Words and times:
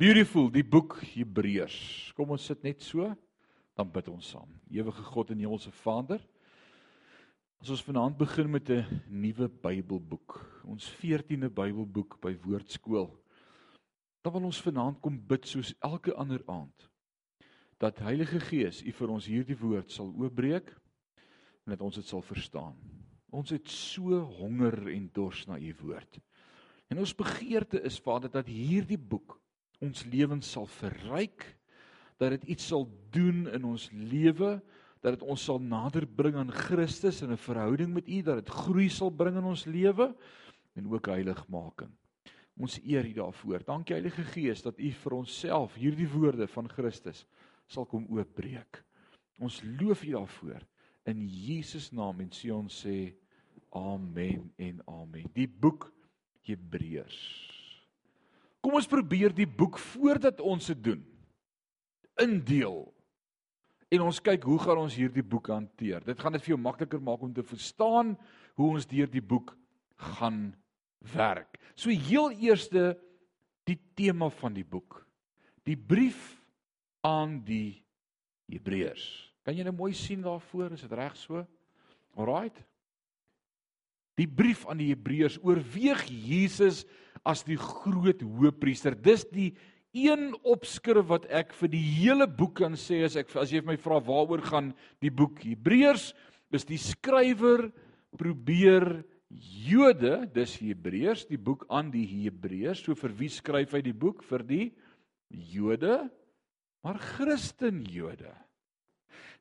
Beautiful, 0.00 0.46
die 0.48 0.64
boek 0.64 0.94
Hebreërs. 1.10 1.74
Kom 2.16 2.30
ons 2.32 2.46
sit 2.48 2.62
net 2.64 2.80
so, 2.80 3.04
dan 3.76 3.88
bid 3.92 4.06
ons 4.08 4.30
saam. 4.32 4.48
Ewige 4.72 5.02
God 5.10 5.28
en 5.34 5.42
Hemelse 5.42 5.68
Vader, 5.82 6.22
as 7.60 7.68
ons 7.74 7.82
vanaand 7.84 8.16
begin 8.16 8.48
met 8.48 8.70
'n 8.72 9.02
nuwe 9.12 9.50
Bybelboek, 9.60 10.38
ons 10.64 10.86
14de 11.02 11.50
Bybelboek 11.52 12.16
by 12.18 12.32
Woordskool, 12.32 13.10
dan 14.24 14.32
wil 14.32 14.46
ons 14.48 14.62
vanaand 14.62 15.02
kom 15.02 15.20
bid 15.20 15.44
soos 15.44 15.74
elke 15.84 16.14
ander 16.14 16.40
aand 16.48 16.88
dat 17.76 18.00
Heilige 18.00 18.40
Gees 18.40 18.80
U 18.82 18.92
vir 18.92 19.10
ons 19.10 19.26
hierdie 19.26 19.58
woord 19.60 19.90
sal 19.90 20.14
oopbreek 20.16 20.70
en 21.66 21.76
dat 21.76 21.82
ons 21.82 21.94
dit 21.94 22.06
sal 22.06 22.22
verstaan. 22.22 22.76
Ons 23.30 23.50
het 23.50 23.68
so 23.68 24.20
honger 24.40 24.88
en 24.88 25.10
dors 25.12 25.46
na 25.46 25.58
U 25.58 25.74
woord. 25.82 26.20
En 26.88 26.98
ons 26.98 27.14
begeerte 27.14 27.82
is 27.82 28.00
Vader 28.00 28.30
dat 28.30 28.46
hierdie 28.46 28.98
boek 28.98 29.39
ons 29.80 30.04
lewens 30.12 30.50
sal 30.52 30.68
verryk, 30.68 31.46
dat 32.20 32.34
dit 32.36 32.52
iets 32.54 32.66
sal 32.68 32.84
doen 33.14 33.46
in 33.48 33.64
ons 33.64 33.88
lewe, 33.96 34.58
dat 35.00 35.16
dit 35.16 35.24
ons 35.24 35.44
sal 35.48 35.60
nader 35.64 36.04
bring 36.04 36.36
aan 36.36 36.52
Christus 36.52 37.22
in 37.24 37.32
'n 37.32 37.40
verhouding 37.40 37.94
met 37.94 38.08
U, 38.08 38.22
dat 38.22 38.44
dit 38.44 38.54
groei 38.54 38.88
sal 38.88 39.10
bring 39.10 39.36
in 39.36 39.44
ons 39.44 39.64
lewe 39.64 40.14
en 40.76 40.92
ook 40.92 41.06
heiligmaking. 41.06 41.90
Ons 42.60 42.78
eer 42.84 43.06
U 43.06 43.12
daarvoor. 43.12 43.64
Dankie 43.64 43.94
Heilige 43.94 44.24
Gees 44.24 44.62
dat 44.62 44.78
U 44.78 44.90
vir 44.90 45.12
onsself 45.12 45.74
hierdie 45.74 46.08
woorde 46.08 46.46
van 46.46 46.68
Christus 46.68 47.26
sal 47.66 47.86
kom 47.86 48.06
oopbreek. 48.10 48.84
Ons 49.38 49.62
loof 49.80 50.04
U 50.04 50.10
daarvoor 50.10 50.60
in 51.04 51.26
Jesus 51.28 51.90
naam 51.92 52.20
en 52.20 52.30
sê 52.30 52.52
ons 52.52 52.82
sê 52.86 53.14
amen 53.70 54.52
en 54.58 54.82
amen. 54.86 55.30
Die 55.32 55.48
boek 55.48 55.92
Hebreërs 56.42 57.59
Kom 58.60 58.76
ons 58.76 58.88
probeer 58.88 59.32
die 59.34 59.48
boek 59.48 59.78
voordat 59.80 60.40
ons 60.44 60.66
dit 60.72 60.82
doen 60.90 61.04
indeel. 62.20 62.82
En 63.90 64.04
ons 64.04 64.20
kyk 64.22 64.44
hoe 64.46 64.58
gaan 64.60 64.82
ons 64.82 64.94
hierdie 64.94 65.24
boek 65.24 65.48
hanteer. 65.50 66.04
Dit 66.04 66.20
gaan 66.20 66.36
dit 66.36 66.44
vir 66.44 66.52
jou 66.52 66.60
makliker 66.60 67.00
maak 67.02 67.22
om 67.24 67.32
te 67.34 67.44
verstaan 67.46 68.12
hoe 68.58 68.68
ons 68.76 68.86
deur 68.86 69.08
die 69.10 69.24
boek 69.24 69.54
gaan 70.20 70.50
werk. 71.14 71.56
So 71.74 71.90
heel 71.90 72.30
eerste 72.36 72.92
die 73.68 73.78
tema 73.96 74.28
van 74.40 74.54
die 74.54 74.66
boek. 74.66 75.00
Die 75.66 75.76
brief 75.76 76.36
aan 77.06 77.40
die 77.46 77.80
Hebreërs. 78.50 79.06
Kan 79.46 79.56
jy 79.56 79.64
nou 79.66 79.74
mooi 79.76 79.92
sien 79.96 80.22
daarvoor? 80.22 80.74
Is 80.76 80.84
dit 80.84 80.94
reg 80.94 81.16
so? 81.18 81.44
Alraight. 82.18 82.60
Die 84.20 84.28
brief 84.28 84.66
aan 84.68 84.80
die 84.82 84.90
Hebreërs 84.92 85.38
oorweeg 85.40 86.04
Jesus 86.10 86.84
as 87.26 87.44
die 87.46 87.58
groot 87.60 88.22
hoëpriester. 88.24 88.96
Dis 88.96 89.26
die 89.30 89.52
een 89.96 90.30
opskrif 90.46 91.08
wat 91.10 91.26
ek 91.34 91.52
vir 91.58 91.72
die 91.72 91.82
hele 91.82 92.26
boek 92.30 92.60
kan 92.62 92.76
sê 92.78 93.02
as 93.06 93.16
ek 93.18 93.32
as 93.40 93.50
jy 93.50 93.62
my 93.66 93.76
vra 93.80 93.98
waaroor 93.98 94.42
gaan 94.46 94.72
die 95.02 95.10
boek 95.10 95.42
Hebreërs, 95.42 96.12
is 96.54 96.66
die 96.66 96.78
skrywer 96.78 97.68
probeer 98.18 99.02
Jode, 99.30 100.24
dis 100.34 100.56
Hebreërs, 100.58 101.28
die 101.30 101.38
boek 101.38 101.62
aan 101.70 101.92
die 101.94 102.02
Hebreërs. 102.02 102.82
So 102.82 102.98
vir 102.98 103.12
wie 103.14 103.30
skryf 103.30 103.76
hy 103.76 103.82
die 103.86 103.94
boek? 103.94 104.24
Vir 104.26 104.42
die 104.42 104.64
Jode, 105.30 106.00
maar 106.82 106.98
Christen 106.98 107.84
Jode. 107.86 108.32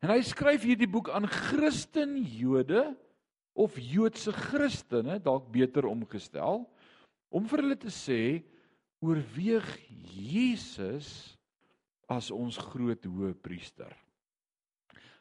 En 0.05 0.13
hy 0.13 0.21
skryf 0.23 0.67
hierdie 0.67 0.89
boek 0.89 1.09
aan 1.09 1.25
Christen 1.25 2.19
Jode 2.21 2.91
of 3.57 3.75
Joodse 3.81 4.31
Christene, 4.31 5.17
dalk 5.19 5.49
beter 5.51 5.89
omgestel 5.89 6.67
om 7.29 7.45
vir 7.49 7.63
hulle 7.63 7.77
te 7.79 7.91
sê 7.93 8.43
oorweeg 8.99 9.67
Jesus 9.89 11.37
as 12.09 12.31
ons 12.33 12.57
groot 12.57 13.05
hoëpriester. 13.05 13.93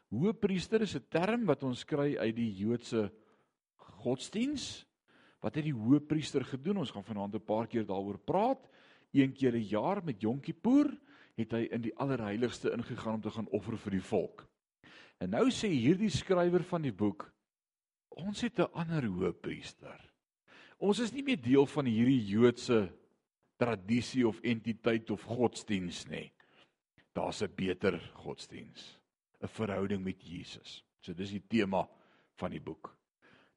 Hoëpriester 0.09 0.81
is 0.81 0.95
'n 0.95 1.05
term 1.09 1.45
wat 1.45 1.63
ons 1.63 1.83
kry 1.85 2.17
uit 2.17 2.35
die 2.35 2.51
Joodse 2.51 3.11
godsdiens. 3.77 4.85
Wat 5.39 5.55
het 5.55 5.63
die 5.63 5.75
hoëpriester 5.75 6.43
gedoen? 6.43 6.77
Ons 6.77 6.91
gaan 6.91 7.03
vanaand 7.03 7.35
'n 7.35 7.45
paar 7.45 7.67
keer 7.67 7.85
daaroor 7.85 8.17
praat. 8.17 8.67
Een 9.13 9.33
keer 9.33 9.53
'n 9.53 9.69
jaar 9.69 10.03
met 10.03 10.21
Yom 10.21 10.39
Kippur 10.39 10.89
het 11.35 11.51
hy 11.51 11.67
in 11.71 11.81
die 11.81 11.95
allerheiligste 11.95 12.71
ingegaan 12.71 13.13
om 13.13 13.21
te 13.21 13.31
gaan 13.31 13.47
offer 13.47 13.77
vir 13.77 13.91
die 13.91 14.07
volk. 14.09 14.47
En 15.19 15.29
nou 15.29 15.49
sê 15.51 15.67
hierdie 15.67 16.09
skrywer 16.09 16.63
van 16.63 16.81
die 16.81 16.93
boek 16.93 17.31
ons 18.09 18.41
het 18.41 18.59
'n 18.59 18.73
ander 18.73 19.05
hoëpriester. 19.05 20.08
Ons 20.79 21.01
is 21.03 21.11
nie 21.11 21.23
meer 21.27 21.39
deel 21.43 21.67
van 21.67 21.87
hierdie 21.89 22.21
Joodse 22.31 22.85
tradisie 23.59 24.23
of 24.27 24.39
entiteit 24.47 25.09
of 25.11 25.25
godsdiens 25.27 26.05
nie. 26.07 26.31
Daar's 27.13 27.41
'n 27.43 27.51
beter 27.55 27.99
godsdiens, 28.15 28.99
'n 29.43 29.47
verhouding 29.47 30.03
met 30.03 30.21
Jesus. 30.23 30.83
So 31.01 31.13
dis 31.13 31.31
die 31.31 31.43
tema 31.47 31.87
van 32.37 32.51
die 32.51 32.61
boek. 32.61 32.95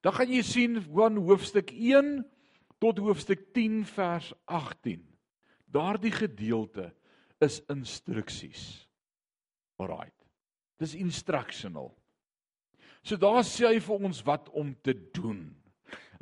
Dan 0.03 0.13
gaan 0.13 0.29
jy 0.29 0.43
sien 0.43 0.83
van 0.83 1.17
hoofstuk 1.17 1.71
1 1.71 2.25
tot 2.79 2.99
hoofstuk 2.99 3.53
10 3.55 3.85
vers 3.85 4.33
18. 4.47 5.07
Daardie 5.67 6.11
gedeelte 6.11 6.93
is 7.41 7.61
instruksies. 7.69 8.89
Alraight. 9.77 10.27
Dis 10.79 10.95
instructional. 10.95 11.93
So 13.03 13.17
daar 13.17 13.45
sê 13.45 13.67
hy 13.67 13.81
vir 13.81 13.95
ons 14.11 14.23
wat 14.27 14.49
om 14.51 14.75
te 14.83 14.95
doen. 15.13 15.62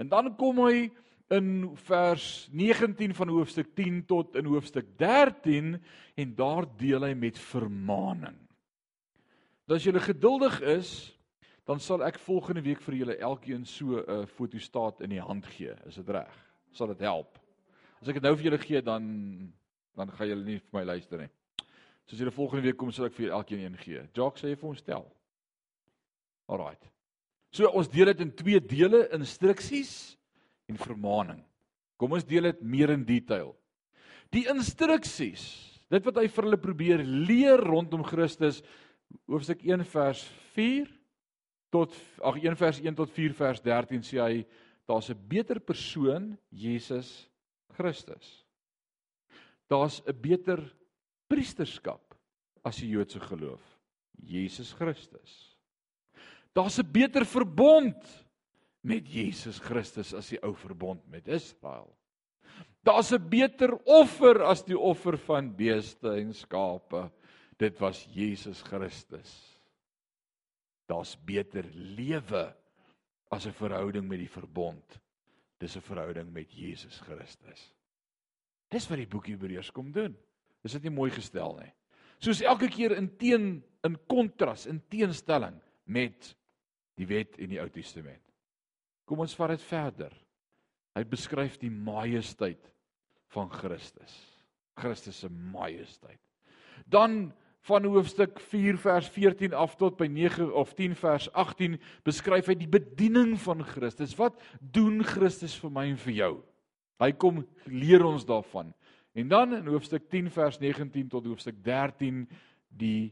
En 0.00 0.09
dan 0.09 0.33
kom 0.37 0.62
hy 0.65 0.88
in 1.31 1.71
vers 1.87 2.49
19 2.56 3.15
van 3.15 3.28
hoofstuk 3.28 3.75
10 3.78 4.05
tot 4.09 4.34
in 4.34 4.49
hoofstuk 4.49 4.87
13 4.99 5.75
en 6.15 6.34
daar 6.34 6.66
deel 6.77 7.05
hy 7.06 7.12
met 7.15 7.38
vermaaning. 7.38 8.39
Dat 9.69 9.77
as 9.78 9.87
julle 9.87 10.03
geduldig 10.03 10.56
is, 10.72 10.93
dan 11.69 11.78
sal 11.78 12.03
ek 12.03 12.19
volgende 12.25 12.65
week 12.65 12.81
vir 12.83 12.97
julle 13.03 13.19
elkeen 13.22 13.66
so 13.69 14.00
'n 14.00 14.27
fotostaat 14.27 15.05
in 15.06 15.10
die 15.10 15.22
hand 15.22 15.47
gee. 15.47 15.75
Is 15.87 15.94
dit 15.94 16.09
reg? 16.09 16.34
Sal 16.72 16.87
dit 16.87 17.00
help? 17.00 17.39
As 18.00 18.09
ek 18.09 18.15
dit 18.15 18.22
nou 18.22 18.34
vir 18.37 18.44
julle 18.44 18.59
gee 18.59 18.83
dan 18.83 19.53
dan 19.94 20.10
gaan 20.10 20.28
julle 20.28 20.44
nie 20.44 20.59
vir 20.59 20.81
my 20.81 20.84
luister 20.84 21.19
nie. 21.19 21.31
So 22.06 22.16
as 22.16 22.19
julle 22.19 22.31
volgende 22.31 22.62
week 22.62 22.77
kom 22.77 22.91
sal 22.91 23.05
ek 23.05 23.12
vir 23.12 23.27
julle 23.27 23.37
elkeen 23.37 23.60
een 23.60 23.77
gee. 23.77 24.09
Jock 24.15 24.39
sê 24.39 24.56
vir 24.56 24.69
ons 24.69 24.78
stel. 24.78 25.06
Alraight. 26.49 27.00
So 27.50 27.66
ons 27.75 27.91
deel 27.91 28.12
dit 28.12 28.22
in 28.25 28.31
twee 28.34 28.61
dele, 28.62 29.06
instruksies 29.16 30.16
en 30.71 30.78
vermaaning. 30.78 31.41
Kom 31.99 32.15
ons 32.16 32.27
deel 32.27 32.50
dit 32.53 32.62
meer 32.62 32.94
in 32.94 33.03
detail. 33.05 33.53
Die 34.31 34.47
instruksies, 34.50 35.43
dit 35.91 36.06
wat 36.06 36.21
hy 36.21 36.28
vir 36.31 36.47
hulle 36.47 36.60
probeer 36.62 37.03
leer 37.03 37.60
rondom 37.66 38.05
Christus, 38.06 38.62
hoofstuk 39.27 39.65
1 39.66 39.83
vers 39.91 40.22
4 40.55 40.87
tot 41.75 41.94
ag 42.27 42.39
1 42.39 42.59
vers 42.59 42.78
1 42.83 42.99
tot 42.99 43.10
4 43.15 43.34
vers 43.39 43.62
13 43.62 44.06
sê 44.06 44.21
hy 44.22 44.44
daar's 44.87 45.10
'n 45.10 45.19
beter 45.28 45.59
persoon, 45.60 46.39
Jesus 46.50 47.28
Christus. 47.75 48.44
Daar's 49.69 50.03
'n 50.06 50.15
beter 50.21 50.62
priesterskap 51.28 52.15
as 52.65 52.77
die 52.77 52.91
Joodse 52.91 53.21
geloof, 53.21 53.62
Jesus 54.22 54.72
Christus. 54.72 55.50
Daar's 56.53 56.78
'n 56.78 56.93
beter 56.93 57.25
verbond 57.25 58.27
met 58.81 59.06
Jesus 59.06 59.59
Christus 59.59 60.15
as 60.15 60.28
die 60.28 60.41
ou 60.43 60.55
verbond 60.55 61.06
met 61.09 61.28
Israel. 61.28 61.97
Daar's 62.83 63.12
'n 63.12 63.28
beter 63.28 63.77
offer 63.84 64.43
as 64.43 64.65
die 64.65 64.78
offer 64.78 65.19
van 65.19 65.55
beeste 65.56 66.09
en 66.16 66.34
skape. 66.34 67.10
Dit 67.56 67.78
was 67.78 68.05
Jesus 68.05 68.62
Christus. 68.62 69.59
Daar's 70.87 71.16
beter 71.25 71.65
lewe 71.75 72.56
as 73.31 73.47
'n 73.47 73.53
verhouding 73.53 74.09
met 74.09 74.19
die 74.19 74.31
verbond. 74.31 75.00
Dis 75.59 75.77
'n 75.77 75.81
verhouding 75.81 76.33
met 76.33 76.50
Jesus 76.53 77.00
Christus. 77.00 77.72
Dis 78.69 78.89
wat 78.89 78.99
die 78.99 79.06
boek 79.06 79.27
Hebreërs 79.27 79.71
kom 79.71 79.93
doen. 79.93 80.16
Is 80.65 80.72
dit 80.72 80.83
nie 80.83 80.95
mooi 80.95 81.10
gestel 81.10 81.57
nie? 81.59 81.72
Soos 82.19 82.41
elke 82.41 82.69
keer 82.69 82.97
in 82.97 83.16
teen 83.16 83.65
in 83.84 83.97
kontras, 84.07 84.66
in 84.66 84.83
teenstelling 84.89 85.60
met 85.84 86.34
die 87.01 87.09
wet 87.09 87.39
en 87.41 87.53
die 87.53 87.61
Ou 87.63 87.69
Testament. 87.73 88.23
Kom 89.09 89.23
ons 89.25 89.35
vat 89.39 89.55
dit 89.55 89.63
verder. 89.67 90.13
Hy 90.95 91.05
beskryf 91.09 91.57
die 91.61 91.73
majesteit 91.73 92.63
van 93.35 93.51
Christus. 93.53 94.15
Christus 94.81 95.23
se 95.23 95.31
majesteit. 95.31 96.21
Dan 96.87 97.31
van 97.69 97.85
hoofstuk 97.85 98.41
4 98.41 98.79
vers 98.81 99.09
14 99.13 99.55
af 99.55 99.77
tot 99.77 99.99
by 100.01 100.09
9 100.09 100.49
of 100.57 100.73
10 100.79 100.95
vers 100.97 101.29
18 101.37 101.77
beskryf 102.07 102.49
hy 102.49 102.57
die 102.63 102.71
bediening 102.71 103.35
van 103.43 103.65
Christus. 103.69 104.17
Wat 104.19 104.39
doen 104.61 105.03
Christus 105.05 105.57
vir 105.61 105.75
my 105.75 105.87
en 105.91 106.01
vir 106.01 106.17
jou? 106.17 106.33
Hy 107.01 107.13
kom 107.21 107.43
leer 107.69 108.05
ons 108.05 108.25
daarvan. 108.29 108.73
En 109.17 109.29
dan 109.29 109.57
in 109.59 109.69
hoofstuk 109.69 110.09
10 110.09 110.31
vers 110.33 110.61
19 110.61 111.09
tot 111.13 111.27
hoofstuk 111.29 111.59
13 111.65 112.25
die 112.69 113.11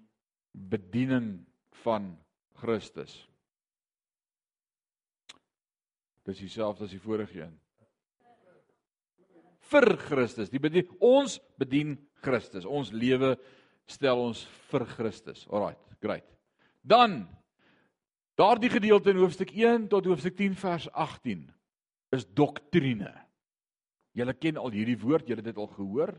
bediening 0.52 1.40
van 1.84 2.14
Christus. 2.62 3.28
Dis 6.28 6.42
dieselfde 6.44 6.84
as 6.84 6.92
die 6.92 7.00
vorige 7.00 7.40
een. 7.40 7.54
Vir 9.68 9.86
Christus. 10.00 10.50
Die 10.52 10.60
bedien 10.60 10.88
ons 11.04 11.38
bedien 11.60 11.94
Christus. 12.24 12.66
Ons 12.68 12.92
lewe 12.92 13.34
stel 13.88 14.20
ons 14.20 14.42
vir 14.68 14.84
Christus. 14.92 15.46
Alraight, 15.48 15.80
great. 16.04 16.26
Dan 16.84 17.22
daardie 18.38 18.70
gedeelte 18.72 19.12
in 19.12 19.22
hoofstuk 19.22 19.54
1 19.56 19.88
tot 19.92 20.08
hoofstuk 20.08 20.36
10 20.36 20.56
vers 20.60 20.88
18 20.92 21.46
is 22.16 22.26
doktrine. 22.36 23.12
Julle 24.16 24.34
ken 24.36 24.60
al 24.60 24.74
hierdie 24.74 24.98
woord, 25.00 25.28
julle 25.28 25.40
het 25.40 25.50
dit 25.52 25.60
al 25.60 25.70
gehoor. 25.72 26.12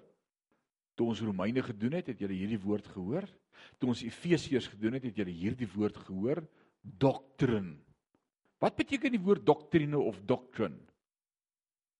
Toe 0.98 1.10
ons 1.12 1.22
Romeine 1.26 1.62
gedoen 1.66 2.00
het, 2.00 2.10
het 2.12 2.22
julle 2.22 2.38
hierdie 2.38 2.62
woord 2.62 2.90
gehoor. 2.96 3.28
Toe 3.78 3.94
ons 3.94 4.02
Efesiërs 4.06 4.70
gedoen 4.74 4.98
het, 4.98 5.06
het 5.10 5.22
julle 5.22 5.36
hierdie 5.36 5.70
woord 5.74 6.02
gehoor, 6.08 6.42
doktrin. 6.82 7.76
Wat 8.60 8.76
beteken 8.76 9.14
die 9.16 9.22
woord 9.24 9.46
doktrine 9.48 10.00
of 10.00 10.20
doctrine? 10.28 10.78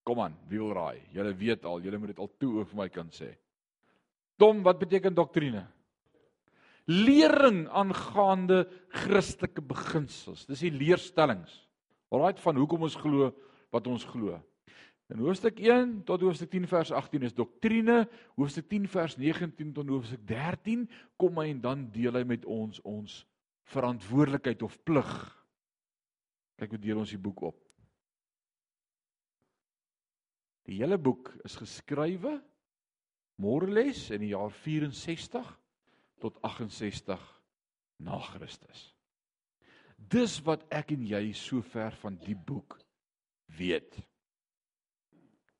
Kom 0.04 0.20
aan, 0.24 0.36
wie 0.50 0.60
wil 0.60 0.74
raai? 0.76 1.00
Julle 1.14 1.34
weet 1.38 1.66
al, 1.68 1.82
julle 1.84 2.00
moet 2.02 2.14
dit 2.14 2.20
al 2.20 2.32
toe 2.42 2.66
vir 2.66 2.80
my 2.80 2.88
kan 2.92 3.12
sê. 3.16 3.32
Tom, 4.40 4.64
wat 4.64 4.80
beteken 4.82 5.16
doktrine? 5.16 5.66
Lering 6.90 7.68
aangaande 7.68 8.64
Christelike 9.04 9.62
beginsels. 9.62 10.48
Dis 10.50 10.64
die 10.66 10.74
leerstellings. 10.74 11.52
Alraai 12.10 12.40
van 12.42 12.58
hoekom 12.58 12.88
ons 12.88 12.98
glo 12.98 13.30
wat 13.70 13.88
ons 13.88 14.06
glo. 14.10 14.40
In 15.10 15.22
hoofstuk 15.26 15.60
1 15.62 16.04
tot 16.06 16.22
hoofstuk 16.22 16.52
10 16.54 16.68
vers 16.70 16.92
18 16.94 17.26
is 17.26 17.34
doktrine, 17.38 18.04
hoofstuk 18.38 18.68
10 18.70 18.86
vers 18.94 19.16
19 19.18 19.74
tot 19.74 19.90
hoofstuk 19.90 20.22
13 20.30 20.86
kom 21.18 21.40
hy 21.42 21.50
en 21.54 21.62
dan 21.64 21.86
deel 21.94 22.18
hy 22.18 22.24
met 22.30 22.46
ons 22.46 22.82
ons 22.86 23.16
verantwoordelikheid 23.74 24.62
of 24.66 24.78
plig. 24.86 25.14
Kyk 26.60 26.76
hoe 26.76 26.82
deel 26.84 27.00
ons 27.00 27.14
die 27.14 27.22
boek 27.22 27.46
op. 27.50 27.60
Die 30.68 30.78
hele 30.82 31.00
boek 31.02 31.32
is 31.48 31.56
geskrywe 31.58 32.36
Moreles 33.40 34.10
in 34.12 34.26
die 34.26 34.34
jaar 34.34 34.52
64 34.52 35.48
tot 36.20 36.38
68 36.44 37.24
na 38.04 38.20
Christus. 38.34 38.90
Dis 39.96 40.38
wat 40.48 40.66
ek 40.76 40.94
en 40.96 41.08
jy 41.08 41.24
sover 41.36 41.96
van 42.04 42.20
die 42.24 42.36
boek 42.36 42.78
weet. 43.58 43.96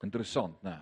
Interessant, 0.04 0.60
né? 0.64 0.78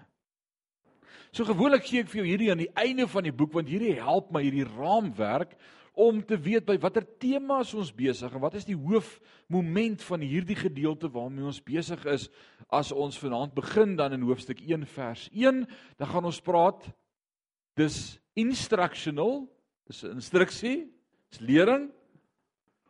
So 1.33 1.45
gewoonlik 1.45 1.85
gee 1.85 2.03
ek 2.03 2.11
vir 2.11 2.21
jou 2.21 2.27
hierdie 2.27 2.51
aan 2.53 2.61
die 2.61 2.73
einde 2.77 3.07
van 3.09 3.25
die 3.27 3.35
boek 3.35 3.55
want 3.57 3.69
hierdie 3.69 3.97
help 3.99 4.29
my 4.33 4.43
hierdie 4.45 4.67
raamwerk 4.67 5.57
om 5.97 6.19
te 6.21 6.37
weet 6.37 6.65
by 6.67 6.77
watter 6.81 7.05
temas 7.17 7.73
ons 7.73 7.89
besig 7.95 8.29
en 8.29 8.43
wat 8.43 8.57
is 8.59 8.67
die 8.67 8.77
hoofmoment 8.77 10.03
van 10.05 10.21
hierdie 10.21 10.57
gedeelte 10.59 11.09
waarmee 11.09 11.49
ons 11.49 11.63
besig 11.65 12.03
is 12.05 12.27
as 12.69 12.93
ons 12.93 13.17
vanaand 13.17 13.55
begin 13.57 13.95
dan 13.97 14.13
in 14.13 14.25
hoofstuk 14.29 14.61
1 14.61 14.85
vers 14.93 15.27
1 15.33 15.63
dan 15.97 16.11
gaan 16.13 16.29
ons 16.29 16.41
praat 16.45 16.85
dis 17.77 18.19
instructional 18.37 19.47
dis 19.89 20.03
'n 20.03 20.19
instruksie 20.19 20.85
dis 21.31 21.41
lering. 21.43 21.89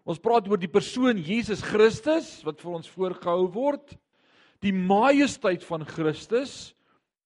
Ons 0.07 0.21
praat 0.24 0.48
oor 0.48 0.60
die 0.60 0.71
persoon 0.71 1.19
Jesus 1.19 1.62
Christus 1.65 2.39
wat 2.48 2.62
vir 2.63 2.77
ons 2.80 2.92
voorgehou 2.92 3.48
word 3.53 3.98
die 4.65 4.74
majesteit 4.74 5.62
van 5.68 5.83
Christus, 5.86 6.74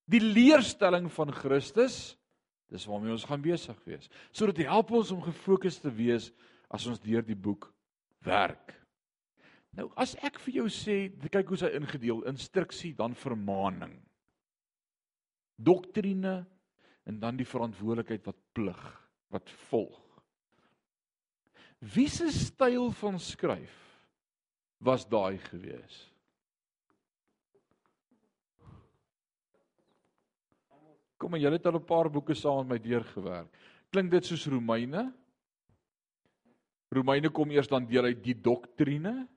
die 0.04 0.20
leerstelling 0.20 1.06
van 1.14 1.30
Christus, 1.32 2.18
dis 2.72 2.86
waarmee 2.88 3.12
ons 3.12 3.26
gaan 3.28 3.42
besig 3.44 3.78
wees. 3.84 4.08
Sodat 4.32 4.56
dit 4.58 4.68
help 4.68 4.92
ons 4.96 5.12
om 5.14 5.22
gefokus 5.24 5.78
te 5.82 5.92
wees 5.92 6.30
as 6.72 6.86
ons 6.88 7.00
deur 7.02 7.24
die 7.26 7.36
boek 7.36 7.68
werk. 8.24 8.72
Nou 9.76 9.88
as 10.00 10.14
ek 10.24 10.40
vir 10.46 10.60
jou 10.60 10.68
sê, 10.72 10.96
kyk 11.32 11.52
hoe 11.52 11.60
hy 11.64 11.72
ingedeel, 11.78 12.24
instruksie 12.28 12.92
dan 12.96 13.16
vermaaning. 13.16 13.94
Doktrine 15.56 16.42
en 17.08 17.20
dan 17.20 17.38
die 17.38 17.48
verantwoordelikheid 17.48 18.24
wat 18.28 18.40
plig 18.56 18.82
wat 19.32 19.52
volg. 19.68 20.00
Wie 21.82 22.08
se 22.12 22.28
styl 22.30 22.92
van 22.94 23.18
skryf 23.18 23.74
was 24.78 25.06
daai 25.08 25.38
geweest? 25.48 26.11
Kom 31.22 31.30
maar, 31.30 31.38
julle 31.38 31.54
het 31.54 31.66
al 31.70 31.78
'n 31.78 31.86
paar 31.86 32.10
boeke 32.10 32.34
saam 32.34 32.66
met 32.66 32.68
my 32.68 32.78
deurgewerk. 32.88 33.50
Klink 33.90 34.10
dit 34.10 34.24
soos 34.26 34.46
Romeine? 34.46 35.12
Romeine 36.90 37.30
kom 37.30 37.50
eers 37.50 37.68
dan 37.68 37.86
deel 37.86 38.04
uit 38.04 38.24
die 38.24 38.34
doktrine. 38.34 39.28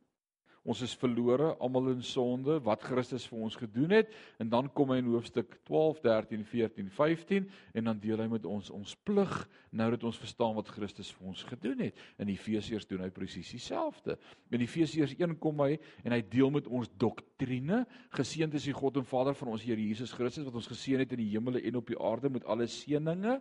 Ons 0.65 0.81
is 0.81 0.95
verlore, 0.97 1.51
almal 1.61 1.91
in 1.91 2.01
sonde, 2.01 2.55
wat 2.65 2.81
Christus 2.87 3.27
vir 3.29 3.43
ons 3.45 3.57
gedoen 3.59 3.91
het, 3.93 4.09
en 4.41 4.49
dan 4.49 4.69
kom 4.73 4.89
hy 4.89 4.97
in 5.03 5.11
hoofstuk 5.13 5.59
12, 5.69 5.99
13, 6.01 6.45
14, 6.49 6.87
15 6.89 7.45
en 7.77 7.91
dan 7.91 7.99
deel 8.01 8.23
hy 8.23 8.25
met 8.31 8.47
ons 8.49 8.71
ons 8.73 8.95
plig 9.05 9.35
nou 9.75 9.91
dat 9.93 10.05
ons 10.09 10.17
verstaan 10.17 10.55
wat 10.57 10.71
Christus 10.73 11.11
vir 11.13 11.29
ons 11.29 11.43
gedoen 11.45 11.85
het. 11.85 12.01
In 12.17 12.33
Efesiërs 12.33 12.89
doen 12.89 13.05
hy 13.05 13.11
presies 13.13 13.53
dieselfde. 13.53 14.17
In 14.49 14.65
Efesiërs 14.65 15.13
1 15.19 15.37
kom 15.43 15.61
hy 15.67 15.77
en 16.01 16.17
hy 16.17 16.21
deel 16.33 16.49
met 16.57 16.65
ons 16.65 16.89
doktrine. 16.97 17.83
Geseënd 18.17 18.57
is 18.57 18.65
die 18.71 18.75
God 18.75 18.97
en 18.97 19.05
Vader 19.05 19.37
van 19.37 19.53
ons 19.53 19.65
Here 19.65 19.81
Jesus 19.81 20.15
Christus 20.17 20.49
wat 20.49 20.57
ons 20.57 20.71
geseën 20.71 21.05
het 21.05 21.13
in 21.13 21.21
die 21.21 21.31
hemele 21.35 21.61
en 21.61 21.77
op 21.77 21.93
die 21.93 22.01
aarde 22.01 22.33
met 22.33 22.49
alle 22.49 22.65
seëninge 22.71 23.37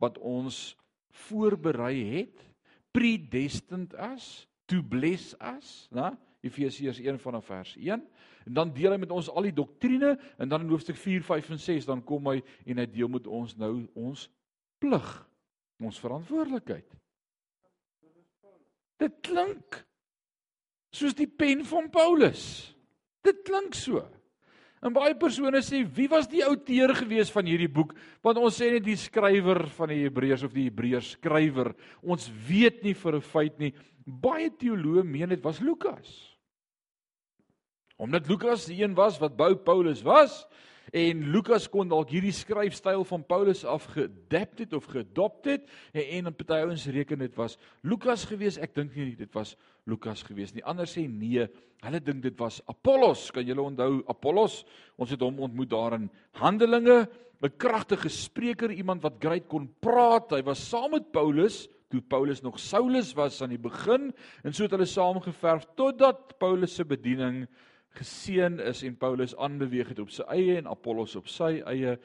wat 0.00 0.22
ons 0.22 0.78
voorberei 1.26 1.96
het, 2.14 2.46
predestined 2.94 3.94
as 3.98 4.46
to 4.70 4.84
bless 4.86 5.34
us, 5.42 5.88
né? 5.90 6.14
Efesiërs 6.46 7.00
1 7.02 7.18
vanaf 7.20 7.44
vers 7.50 7.74
1. 7.76 8.04
En 8.46 8.54
dan 8.56 8.72
deel 8.72 8.94
hy 8.94 9.00
met 9.02 9.12
ons 9.12 9.28
al 9.28 9.48
die 9.50 9.56
doktrine 9.56 10.14
en 10.38 10.48
dan 10.48 10.64
in 10.64 10.72
hoofstuk 10.72 10.96
4, 10.96 11.22
5 11.26 11.50
en 11.56 11.60
6 11.60 11.88
dan 11.90 12.04
kom 12.04 12.30
hy 12.32 12.40
en 12.66 12.80
hy 12.80 12.86
deel 12.86 13.10
met 13.12 13.26
ons 13.26 13.56
nou 13.60 13.74
ons 13.94 14.26
plig, 14.80 15.10
ons 15.80 16.00
verantwoordelikheid. 16.00 16.88
Dit 19.00 19.20
klink 19.24 19.82
soos 20.92 21.16
die 21.16 21.28
pen 21.28 21.64
van 21.68 21.88
Paulus. 21.92 22.42
Dit 23.24 23.44
klink 23.46 23.76
so. 23.76 24.02
En 24.80 24.94
baie 24.96 25.12
persone 25.20 25.60
sê 25.60 25.82
wie 25.84 26.08
was 26.08 26.28
die 26.28 26.40
outeur 26.46 26.94
gewees 26.96 27.28
van 27.32 27.48
hierdie 27.48 27.68
boek? 27.68 27.92
Want 28.24 28.40
ons 28.40 28.56
sê 28.56 28.70
net 28.72 28.84
die 28.86 28.96
skrywer 28.96 29.66
van 29.76 29.92
die 29.92 30.00
Hebreërs 30.06 30.46
of 30.46 30.54
die 30.56 30.70
Hebreërs 30.70 31.14
skrywer. 31.18 31.74
Ons 32.00 32.30
weet 32.48 32.80
nie 32.84 32.94
vir 32.96 33.16
'n 33.16 33.20
feit 33.20 33.58
nie. 33.60 33.74
Baie 34.10 34.50
teoloë 34.50 35.04
meen 35.06 35.30
dit 35.30 35.42
was 35.44 35.60
Lukas. 35.62 36.10
Omdat 38.00 38.28
Lukas 38.28 38.66
die 38.70 38.80
een 38.82 38.96
was 38.96 39.18
wat 39.20 39.36
bou 39.36 39.54
Paulus 39.56 40.02
was 40.02 40.46
en 40.96 41.20
Lukas 41.30 41.68
kon 41.70 41.90
dalk 41.90 42.10
hierdie 42.10 42.34
skryfstyl 42.34 43.04
van 43.06 43.22
Paulus 43.28 43.60
afgedapt 43.68 44.64
het 44.64 44.72
of 44.74 44.88
geadopt 44.90 45.46
het 45.46 45.68
en 45.92 46.26
en 46.26 46.34
party 46.34 46.62
ouens 46.64 46.86
reken 46.90 47.20
dit 47.22 47.36
was 47.38 47.58
Lukas 47.86 48.24
gewees. 48.26 48.58
Ek 48.58 48.74
dink 48.74 48.96
nie 48.96 49.14
dit 49.18 49.34
was 49.36 49.54
Lukas 49.86 50.24
gewees 50.26 50.54
nie. 50.56 50.64
Ander 50.64 50.88
sê 50.90 51.04
nee, 51.06 51.46
hulle 51.84 52.00
dink 52.02 52.24
dit 52.24 52.38
was 52.40 52.58
Apollos. 52.66 53.28
Kan 53.30 53.46
julle 53.46 53.62
onthou 53.62 54.00
Apollos? 54.10 54.64
Ons 54.98 55.12
het 55.14 55.22
hom 55.22 55.38
ontmoet 55.46 55.70
daar 55.70 55.98
in 56.00 56.10
Handelinge, 56.40 57.06
'n 57.42 57.56
kragtige 57.56 58.08
spreker, 58.08 58.70
iemand 58.72 59.02
wat 59.02 59.20
great 59.20 59.46
kon 59.48 59.68
praat. 59.80 60.32
Hy 60.32 60.42
was 60.42 60.68
saam 60.68 60.90
met 60.90 61.12
Paulus 61.12 61.68
toe 61.90 62.00
Paulus 62.00 62.42
nog 62.42 62.58
Saulus 62.62 63.12
was 63.18 63.40
aan 63.42 63.54
die 63.54 63.60
begin 63.60 64.10
en 64.44 64.54
so 64.54 64.64
het 64.64 64.74
hulle 64.76 64.88
saamgeverf 64.88 65.66
totdat 65.78 66.36
Paulus 66.38 66.74
se 66.78 66.86
bediening 66.86 67.44
geseën 67.98 68.60
is 68.70 68.84
en 68.86 68.98
Paulus 68.98 69.34
aanbeweeg 69.36 69.90
het 69.90 70.02
op 70.02 70.12
sy 70.14 70.26
eie 70.30 70.58
en 70.60 70.70
Apollos 70.70 71.16
op 71.18 71.26
sy 71.28 71.58
eie. 71.66 71.96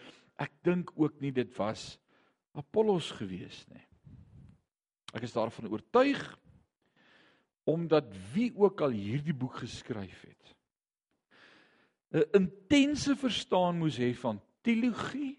Ek 0.42 0.52
dink 0.66 0.92
ook 0.98 1.22
nie 1.22 1.32
dit 1.36 1.52
was 1.60 1.96
Apollos 2.58 3.12
gewees 3.20 3.62
nie. 3.70 3.84
Ek 5.14 5.28
is 5.28 5.36
daarvan 5.36 5.70
oortuig 5.72 6.24
omdat 7.66 8.12
wie 8.34 8.52
ook 8.54 8.84
al 8.86 8.94
hierdie 8.94 9.34
boek 9.34 9.64
geskryf 9.64 10.26
het 10.26 10.56
'n 12.16 12.24
intense 12.32 13.16
verstaan 13.16 13.78
moes 13.78 13.98
hê 13.98 14.14
van 14.16 14.42
teologie 14.62 15.38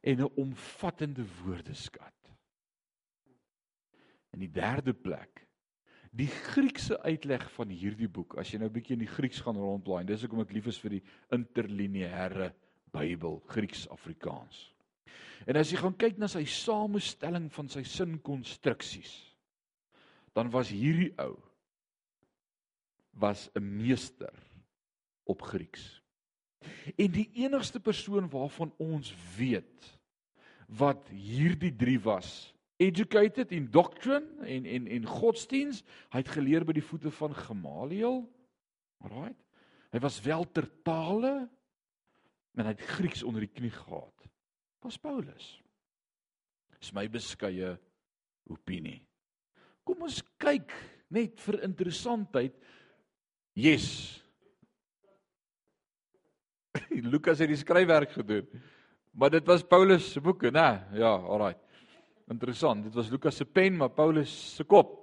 en 0.00 0.20
'n 0.20 0.32
omvattende 0.36 1.24
woordeskat. 1.44 2.19
In 4.32 4.38
die 4.38 4.52
derde 4.52 4.94
plek 4.94 5.46
die 6.10 6.26
Griekse 6.26 6.98
uitleg 7.02 7.44
van 7.54 7.70
hierdie 7.70 8.08
boek. 8.10 8.34
As 8.38 8.50
jy 8.50 8.58
nou 8.58 8.68
'n 8.68 8.74
bietjie 8.74 8.94
in 8.94 9.04
die 9.06 9.14
Grieks 9.14 9.40
gaan 9.40 9.56
rondblaai, 9.56 10.04
dis 10.04 10.22
hoekom 10.22 10.40
ek 10.40 10.52
lief 10.52 10.66
is 10.66 10.78
vir 10.78 10.90
die 10.90 11.02
interlineêre 11.30 12.52
Bybel, 12.92 13.42
Grieks-Afrikaans. 13.46 14.72
En 15.46 15.56
as 15.56 15.70
jy 15.70 15.78
gaan 15.78 15.96
kyk 15.96 16.18
na 16.18 16.26
sy 16.26 16.44
samestelling 16.44 17.48
van 17.52 17.68
sy 17.68 17.82
sinkonstruksies, 17.82 19.12
dan 20.34 20.50
was 20.50 20.68
hierdie 20.68 21.14
ou 21.18 21.38
was 23.12 23.48
'n 23.54 23.62
meester 23.62 24.34
op 25.24 25.42
Grieks. 25.42 26.02
En 26.98 27.10
die 27.10 27.30
enigste 27.34 27.80
persoon 27.80 28.28
waarvan 28.28 28.72
ons 28.78 29.14
weet 29.36 29.98
wat 30.66 31.08
hierdie 31.08 31.76
drie 31.76 31.98
was 32.00 32.54
educated 32.80 33.52
in 33.52 33.68
doctrine 33.70 34.44
en 34.48 34.66
en 34.66 34.88
en 34.88 35.06
godsdiens. 35.06 35.82
Hy 36.10 36.22
het 36.22 36.32
geleer 36.32 36.64
by 36.64 36.74
die 36.78 36.84
voete 36.84 37.12
van 37.12 37.34
Gamaliel. 37.36 38.22
Alraait. 39.04 39.36
Hy 39.90 40.00
was 40.00 40.20
wel 40.24 40.46
ter 40.54 40.68
tale 40.86 41.34
en 42.56 42.64
hy 42.64 42.72
het 42.72 42.88
Grieks 42.96 43.22
onder 43.26 43.44
die 43.44 43.52
knie 43.52 43.72
gehad. 43.74 44.14
was 44.80 44.96
Paulus. 44.96 45.60
Dis 46.80 46.92
my 46.96 47.04
beskeie 47.12 47.74
opinie. 48.48 49.02
Kom 49.84 50.06
ons 50.06 50.22
kyk 50.40 50.72
net 51.12 51.40
vir 51.44 51.60
interessantheid. 51.66 52.56
Yes. 53.58 53.86
Lukas 57.12 57.42
het 57.42 57.50
die 57.52 57.60
skryfwerk 57.60 58.14
gedoen. 58.16 58.48
Maar 59.12 59.34
dit 59.36 59.46
was 59.50 59.66
Paulus 59.66 60.12
se 60.14 60.22
boeke, 60.22 60.52
né? 60.54 60.68
Ja, 60.96 61.12
alraai. 61.18 61.56
Interessant. 62.30 62.84
Dit 62.86 62.94
was 62.94 63.10
Lukas 63.10 63.36
se 63.36 63.44
pen, 63.44 63.76
maar 63.76 63.90
Paulus 63.90 64.30
se 64.54 64.64
kop. 64.64 65.00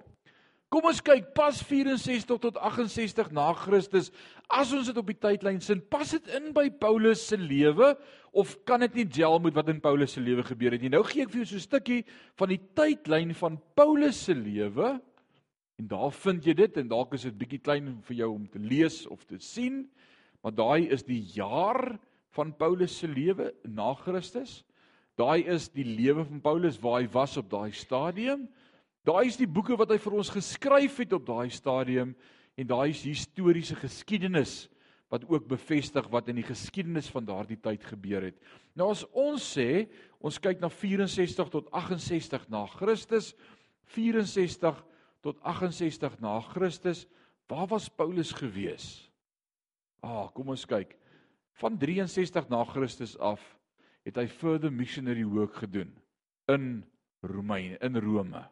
Kom 0.72 0.84
ons 0.90 1.00
kyk 1.00 1.30
pas 1.36 1.56
64 1.64 2.40
tot 2.44 2.58
68 2.60 3.30
na 3.36 3.46
Christus. 3.56 4.10
As 4.52 4.74
ons 4.76 4.90
dit 4.90 4.98
op 5.00 5.08
die 5.08 5.16
tydlyn 5.16 5.62
sin, 5.64 5.80
pas 5.80 6.10
dit 6.12 6.28
in 6.36 6.50
by 6.56 6.66
Paulus 6.80 7.24
se 7.30 7.40
lewe 7.40 7.94
of 8.38 8.52
kan 8.68 8.84
dit 8.84 9.00
nie 9.00 9.06
gel 9.20 9.40
met 9.44 9.56
wat 9.56 9.72
in 9.72 9.80
Paulus 9.84 10.18
se 10.18 10.24
lewe 10.24 10.44
gebeur 10.48 10.76
het 10.76 10.84
nie? 10.84 10.92
Nou 10.92 11.06
gee 11.08 11.24
ek 11.24 11.32
vir 11.32 11.44
jou 11.44 11.50
so 11.54 11.56
'n 11.56 11.68
stukkie 11.68 12.02
van 12.36 12.52
die 12.52 12.60
tydlyn 12.76 13.34
van 13.34 13.56
Paulus 13.76 14.20
se 14.28 14.36
lewe 14.36 15.00
en 15.80 15.88
daar 15.88 16.12
vind 16.12 16.44
jy 16.44 16.54
dit 16.54 16.78
en 16.78 16.88
dalk 16.88 17.14
is 17.14 17.24
dit 17.24 17.38
bietjie 17.38 17.64
klein 17.64 18.02
vir 18.04 18.16
jou 18.18 18.34
om 18.34 18.48
te 18.48 18.60
lees 18.60 19.08
of 19.08 19.24
te 19.24 19.40
sien, 19.40 19.88
maar 20.44 20.52
daai 20.52 20.92
is 20.92 21.04
die 21.04 21.24
jaar 21.36 22.00
van 22.36 22.52
Paulus 22.52 22.98
se 22.98 23.08
lewe 23.08 23.54
na 23.64 23.94
Christus. 23.94 24.64
Daai 25.18 25.48
is 25.50 25.66
die 25.74 25.86
lewe 25.86 26.22
van 26.28 26.42
Paulus 26.44 26.78
waar 26.78 27.02
hy 27.02 27.08
was 27.10 27.38
op 27.42 27.50
daai 27.50 27.72
stadium. 27.74 28.46
Daai 29.08 29.26
is 29.26 29.40
die 29.40 29.50
boeke 29.50 29.78
wat 29.80 29.90
hy 29.90 29.98
vir 30.02 30.18
ons 30.20 30.30
geskryf 30.30 31.00
het 31.02 31.16
op 31.18 31.26
daai 31.26 31.50
stadium 31.54 32.12
en 32.58 32.70
daai 32.70 32.92
is 32.92 33.02
historiese 33.08 33.78
geskiedenis 33.80 34.68
wat 35.10 35.24
ook 35.26 35.48
bevestig 35.48 36.06
wat 36.12 36.28
in 36.30 36.38
die 36.42 36.46
geskiedenis 36.46 37.08
van 37.10 37.26
daardie 37.26 37.58
tyd 37.64 37.86
gebeur 37.88 38.28
het. 38.28 38.38
Nou 38.76 38.92
as 38.92 39.06
ons 39.16 39.42
sê, 39.56 39.88
ons 40.20 40.38
kyk 40.44 40.62
na 40.62 40.70
64 40.70 41.50
tot 41.54 41.72
68 41.72 42.50
na 42.52 42.66
Christus, 42.76 43.32
64 43.96 44.84
tot 45.24 45.40
68 45.42 46.20
na 46.22 46.36
Christus, 46.52 47.06
waar 47.48 47.70
was 47.72 47.88
Paulus 47.90 48.36
gewees? 48.36 49.08
Ah, 50.04 50.28
kom 50.36 50.52
ons 50.54 50.68
kyk. 50.68 50.92
Van 51.58 51.80
63 51.80 52.52
na 52.52 52.62
Christus 52.68 53.16
af 53.18 53.42
het 54.08 54.20
hy 54.20 54.28
further 54.32 54.72
missionary 54.72 55.26
work 55.28 55.60
gedoen 55.64 55.92
in 56.48 56.86
Romeine, 57.28 57.76
in 57.84 58.00
Rome. 58.00 58.46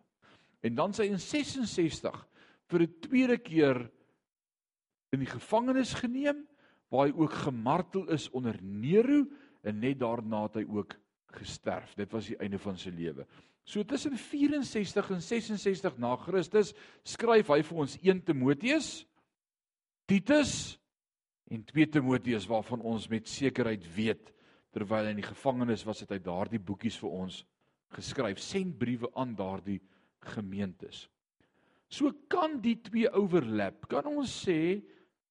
En 0.66 0.76
dan 0.76 0.94
sy 0.96 1.08
in 1.08 1.22
66 1.22 2.18
vir 2.72 2.82
'n 2.82 3.00
tweede 3.00 3.38
keer 3.38 3.80
in 5.14 5.24
die 5.24 5.32
gevangenis 5.32 5.94
geneem 5.94 6.44
waar 6.92 7.08
hy 7.08 7.14
ook 7.16 7.34
gemartel 7.46 8.10
is 8.12 8.30
onder 8.32 8.58
Nero 8.62 9.26
en 9.64 9.80
net 9.80 10.00
daarna 10.00 10.44
het 10.44 10.56
hy 10.56 10.66
ook 10.68 10.96
gesterf. 11.40 11.96
Dit 11.96 12.12
was 12.12 12.28
die 12.28 12.38
einde 12.38 12.60
van 12.60 12.78
sy 12.78 12.90
lewe. 12.90 13.26
So 13.66 13.84
tussen 13.84 14.18
64 14.18 15.10
en 15.10 15.22
66 15.22 15.98
na 15.98 16.16
Christus 16.16 16.74
skryf 17.04 17.50
hy 17.50 17.62
vir 17.66 17.78
ons 17.78 17.98
1 18.04 18.22
Timoteus, 18.24 19.06
Titus 20.06 20.78
en 21.50 21.64
2 21.64 21.90
Timoteus 21.90 22.46
waarvan 22.48 22.82
ons 22.82 23.08
met 23.10 23.28
sekerheid 23.28 23.86
weet 23.96 24.36
terwyl 24.76 25.08
hy 25.08 25.14
in 25.16 25.22
die 25.22 25.30
gevangenis 25.30 25.86
was 25.88 26.04
het 26.04 26.12
hy 26.12 26.20
daardie 26.20 26.60
boekies 26.60 26.98
vir 27.00 27.14
ons 27.24 27.44
geskryf, 27.96 28.42
sendbriewe 28.44 29.08
aan 29.16 29.32
daardie 29.38 29.80
gemeentes. 30.34 31.06
So 31.88 32.12
kan 32.32 32.60
die 32.64 32.76
twee 32.84 33.08
overlap. 33.14 33.86
Kan 33.88 34.10
ons 34.10 34.34
sê 34.44 34.82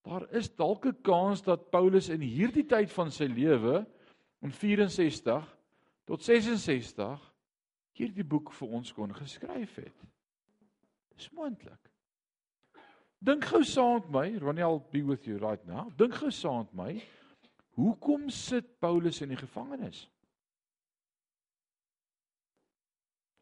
daar 0.05 0.25
is 0.37 0.49
dalk 0.49 0.87
'n 0.87 1.03
kans 1.03 1.43
dat 1.43 1.71
Paulus 1.71 2.09
in 2.09 2.21
hierdie 2.21 2.65
tyd 2.65 2.91
van 2.93 3.11
sy 3.11 3.25
lewe 3.25 3.85
in 4.43 4.51
64 4.51 5.45
tot 6.05 6.23
66 6.23 7.33
hierdie 7.93 8.25
boek 8.25 8.53
vir 8.53 8.69
ons 8.69 8.93
kon 8.93 9.13
geskryf 9.15 9.77
het. 9.77 10.05
Dis 11.17 11.31
moontlik. 11.33 11.91
Dink 13.25 13.45
gou 13.45 13.63
saam 13.65 14.01
met 14.01 14.11
my, 14.11 14.39
Ronnie 14.39 14.65
I'll 14.65 14.83
be 14.93 15.03
with 15.03 15.27
you 15.27 15.39
right 15.39 15.65
now. 15.67 15.91
Dink 15.97 16.15
gou 16.15 16.31
saam 16.31 16.67
met 16.67 16.75
my. 16.75 17.03
Hoekom 17.75 18.29
sit 18.31 18.67
Paulus 18.79 19.19
in 19.25 19.33
die 19.35 19.41
gevangenis? 19.41 20.05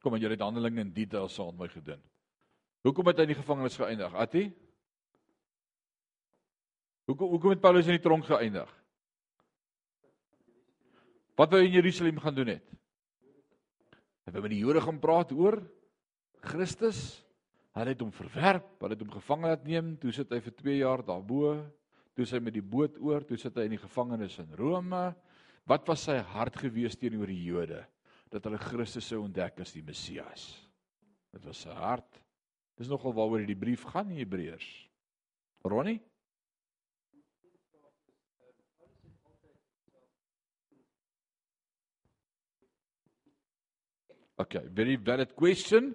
Kom 0.02 0.16
en 0.16 0.22
jy 0.22 0.32
het 0.32 0.42
Handelinge 0.42 0.82
in 0.82 0.94
detail 0.94 1.28
saam 1.30 1.54
my 1.58 1.68
gedoen. 1.70 2.00
Hoekom 2.82 3.10
het 3.10 3.20
hy 3.20 3.26
in 3.28 3.34
die 3.34 3.38
gevangenis 3.38 3.78
geëindig? 3.78 4.14
Attie? 4.18 4.46
Hoekom 7.10 7.34
hoekom 7.34 7.54
het 7.54 7.62
Paulus 7.62 7.90
in 7.90 7.98
die 7.98 8.02
tronk 8.02 8.26
geëindig? 8.26 8.70
Wat 11.38 11.52
wou 11.52 11.60
hy 11.60 11.68
in 11.68 11.76
Jerusalem 11.76 12.18
gaan 12.22 12.36
doen 12.36 12.54
het? 12.54 12.64
Hy 14.22 14.34
wou 14.34 14.42
met 14.44 14.54
die 14.54 14.62
Jode 14.62 14.82
gaan 14.84 15.00
praat 15.02 15.32
oor 15.34 15.60
Christus. 16.42 17.20
Hulle 17.76 17.94
het 17.94 18.02
hom 18.04 18.12
verwerp, 18.12 18.74
hulle 18.82 18.96
het 18.96 19.02
hom 19.02 19.14
gevange 19.14 19.48
laat 19.48 19.62
neem, 19.64 19.94
toe 20.00 20.12
sit 20.12 20.32
hy 20.34 20.42
vir 20.44 20.54
2 20.58 20.76
jaar 20.82 21.02
daarbo. 21.06 21.54
Toe 22.16 22.26
sy 22.28 22.40
met 22.44 22.54
die 22.54 22.64
boot 22.64 22.98
oor, 23.00 23.24
toe 23.24 23.38
sit 23.40 23.56
hy 23.56 23.68
in 23.68 23.76
die 23.76 23.82
gevangenis 23.82 24.38
in 24.42 24.52
Rome. 24.58 25.06
Wat 25.68 25.86
was 25.88 26.08
sy 26.08 26.18
hart 26.34 26.58
gewees 26.60 26.98
teenoor 26.98 27.30
die 27.30 27.44
Jode? 27.46 27.84
dat 28.32 28.46
hulle 28.48 28.60
Christus 28.60 29.10
sou 29.10 29.20
ontdek 29.26 29.60
as 29.60 29.74
die 29.74 29.84
Messias. 29.84 30.46
Dit 31.32 31.44
was 31.44 31.60
sy 31.66 31.74
hart. 31.76 32.20
Dis 32.80 32.88
nogal 32.88 33.12
waaroor 33.16 33.44
die 33.44 33.58
brief 33.58 33.84
gaan 33.92 34.08
in 34.08 34.22
Hebreërs. 34.22 34.68
Ronnie? 35.68 36.00
Okay, 44.40 44.64
very 44.72 44.96
valid 44.96 45.36
question. 45.36 45.92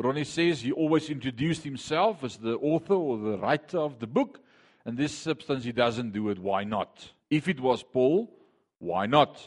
Ronnie 0.00 0.24
says 0.24 0.62
he 0.64 0.72
always 0.72 1.10
introduced 1.10 1.62
himself 1.62 2.24
as 2.24 2.38
the 2.40 2.56
author 2.56 2.96
or 2.96 3.18
the 3.20 3.36
writer 3.38 3.78
of 3.78 4.00
the 4.00 4.08
book, 4.08 4.40
and 4.86 4.96
this 4.96 5.12
substance 5.12 5.64
he 5.64 5.72
doesn't 5.72 6.12
do 6.12 6.28
it. 6.28 6.38
Why 6.38 6.62
not? 6.62 7.10
If 7.28 7.48
it 7.48 7.58
was 7.58 7.82
Paul, 7.82 8.32
why 8.78 9.06
not? 9.06 9.44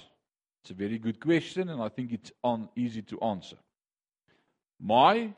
It's 0.62 0.72
a 0.72 0.74
very 0.74 1.00
good 1.00 1.22
question 1.22 1.70
and 1.70 1.82
I 1.82 1.88
think 1.88 2.12
it's 2.12 2.34
on 2.44 2.68
easy 2.76 3.02
to 3.04 3.20
answer. 3.22 3.56
My 4.82 5.34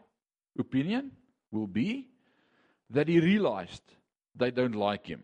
opinion 0.58 1.12
will 1.52 1.68
be 1.68 2.10
that 2.90 3.08
he 3.08 3.20
realized 3.20 3.84
they 4.36 4.50
don't 4.50 4.76
like 4.76 5.06
him. 5.06 5.22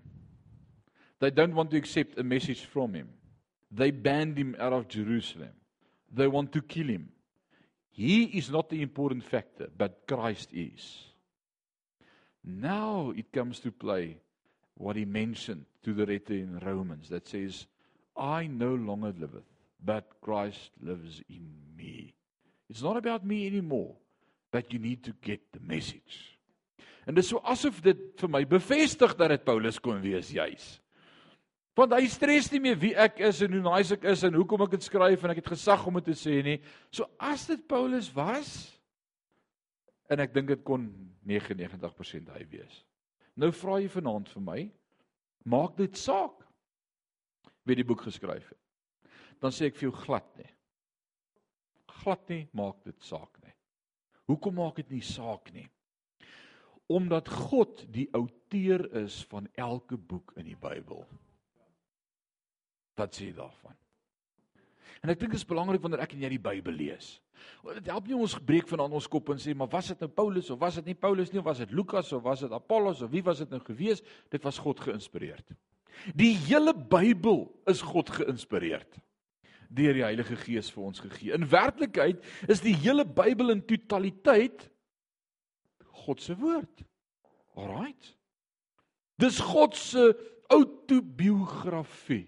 They 1.19 1.31
don't 1.31 1.55
want 1.55 1.71
to 1.71 1.77
accept 1.77 2.19
a 2.19 2.23
message 2.23 2.65
from 2.65 2.93
him. 2.93 3.09
They 3.71 3.89
banned 3.89 4.37
him 4.37 4.55
out 4.59 4.73
of 4.73 4.87
Jerusalem. 4.87 5.53
They 6.13 6.27
want 6.27 6.51
to 6.51 6.61
kill 6.61 6.87
him. 6.87 7.09
He 7.89 8.25
is 8.25 8.51
not 8.51 8.69
the 8.69 8.83
important 8.83 9.23
factor, 9.23 9.69
but 9.75 10.03
Christ 10.07 10.49
is. 10.53 11.03
Now 12.45 13.11
it 13.17 13.33
comes 13.33 13.59
to 13.61 13.71
play 13.71 14.17
what 14.77 14.95
he 14.95 15.05
mentioned 15.05 15.65
to 15.83 15.93
the 15.93 16.05
letter 16.05 16.33
in 16.33 16.59
Romans 16.59 17.09
that 17.09 17.27
says, 17.27 17.67
I 18.15 18.47
no 18.47 18.75
longer 18.75 19.13
liveth, 19.17 19.45
but 19.83 20.05
Christ 20.21 20.71
lives 20.81 21.21
in 21.29 21.47
me. 21.75 22.13
It's 22.69 22.81
not 22.81 22.97
about 22.97 23.25
me 23.25 23.47
anymore, 23.47 23.95
but 24.51 24.73
you 24.73 24.79
need 24.79 25.03
to 25.05 25.13
get 25.21 25.41
the 25.53 25.59
message. 25.59 26.37
En 27.07 27.15
dis 27.15 27.29
so 27.29 27.39
asof 27.47 27.79
dit 27.81 27.99
vir 28.19 28.29
my 28.29 28.43
bevestig 28.43 29.13
dat 29.15 29.31
dit 29.31 29.45
Paulus 29.47 29.79
kon 29.79 30.01
wees 30.03 30.27
juis. 30.35 30.65
Want 31.77 31.93
hy 31.95 32.07
stres 32.11 32.49
nie 32.51 32.59
meer 32.59 32.75
wie 32.81 32.91
ek 32.97 33.21
is 33.23 33.39
en 33.45 33.53
hoe 33.53 33.61
nice 33.63 33.95
ek 33.95 34.07
is 34.11 34.25
en 34.27 34.35
hoekom 34.35 34.65
ek 34.65 34.73
dit 34.75 34.87
skryf 34.89 35.23
en 35.23 35.31
ek 35.31 35.39
het 35.39 35.53
gesag 35.53 35.85
om 35.87 35.99
dit 36.01 36.09
te 36.09 36.17
sê 36.17 36.41
nie. 36.43 36.57
So 36.91 37.07
as 37.21 37.45
dit 37.47 37.63
Paulus 37.69 38.09
was 38.15 38.51
en 40.11 40.19
ek 40.25 40.33
dink 40.35 40.51
dit 40.51 40.65
kon 40.67 40.89
99% 41.29 42.33
hy 42.35 42.43
wees. 42.51 42.83
Nou 43.37 43.51
vra 43.53 43.77
jy 43.81 43.89
vanaand 43.93 44.29
vir 44.33 44.43
my, 44.43 44.61
maak 45.45 45.77
dit 45.77 45.97
saak 45.97 46.45
wie 47.67 47.77
die 47.77 47.85
boek 47.85 48.07
geskryf 48.07 48.47
het 48.49 48.61
dan 49.41 49.53
sê 49.53 49.69
ek 49.69 49.77
vir 49.77 49.89
jou 49.89 49.95
glad 50.05 50.27
nie. 50.39 50.49
Glad 52.01 52.29
nie 52.31 52.43
maak 52.57 52.83
dit 52.85 52.97
saak 53.05 53.39
nie. 53.43 53.53
Hoekom 54.27 54.57
maak 54.59 54.79
dit 54.81 54.97
nie 54.97 55.03
saak 55.05 55.51
nie? 55.55 55.67
Omdat 56.91 57.29
God 57.49 57.83
die 57.91 58.07
outeur 58.15 58.85
is 59.03 59.19
van 59.31 59.49
elke 59.59 59.97
boek 59.97 60.33
in 60.39 60.47
die 60.47 60.59
Bybel. 60.59 61.03
Wat 62.97 63.15
sê 63.15 63.29
jy 63.29 63.35
daarvan? 63.37 63.75
En 65.03 65.13
ek 65.13 65.19
dink 65.21 65.33
dit 65.35 65.39
is 65.39 65.47
belangrik 65.47 65.81
wanneer 65.83 66.03
ek 66.05 66.15
en 66.15 66.23
jy 66.25 66.31
die 66.35 66.41
Bybel 66.41 66.77
lees. 66.77 67.17
Dit 67.77 67.89
help 67.91 68.07
nie 68.09 68.17
ons 68.17 68.35
gebreek 68.37 68.67
van 68.71 68.85
aan 68.85 68.95
ons 68.97 69.07
kop 69.11 69.29
en 69.33 69.41
sê 69.41 69.53
maar 69.55 69.69
was 69.71 69.91
dit 69.91 69.99
nou 70.03 70.09
Paulus 70.09 70.49
of 70.53 70.59
was 70.61 70.79
dit 70.79 70.89
nie 70.89 70.97
Paulus 70.97 71.31
nie 71.33 71.41
of 71.41 71.47
was 71.47 71.61
dit 71.61 71.73
Lukas 71.75 72.11
of 72.15 72.23
was 72.25 72.43
dit 72.45 72.53
Apollos 72.53 73.03
of 73.05 73.11
wie 73.13 73.23
was 73.25 73.43
dit 73.43 73.51
nou 73.53 73.61
gewees? 73.63 74.01
Dit 74.33 74.45
was 74.47 74.59
God 74.63 74.81
geïnspireerd. 74.81 75.53
Die 76.17 76.33
hele 76.47 76.73
Bybel 76.73 77.45
is 77.69 77.83
God 77.85 78.09
geïnspireerd 78.13 79.01
deur 79.67 79.97
die 79.97 80.05
Heilige 80.05 80.37
Gees 80.39 80.69
vir 80.71 80.85
ons 80.87 81.01
gegee. 81.03 81.33
In 81.35 81.43
werklikheid 81.51 82.21
is 82.47 82.61
die 82.63 82.75
hele 82.77 83.03
Bybel 83.03 83.51
in 83.51 83.65
totaliteit 83.67 84.69
God 86.07 86.21
se 86.23 86.37
woord. 86.39 86.85
Alraight. 87.57 88.13
Dis 89.19 89.41
God 89.43 89.75
se 89.75 90.13
autobiografie. 90.53 92.27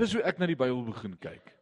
Dis 0.00 0.16
hoe 0.16 0.24
ek 0.26 0.40
na 0.40 0.48
die 0.50 0.58
Bybel 0.58 0.82
begin 0.88 1.14
kyk. 1.22 1.52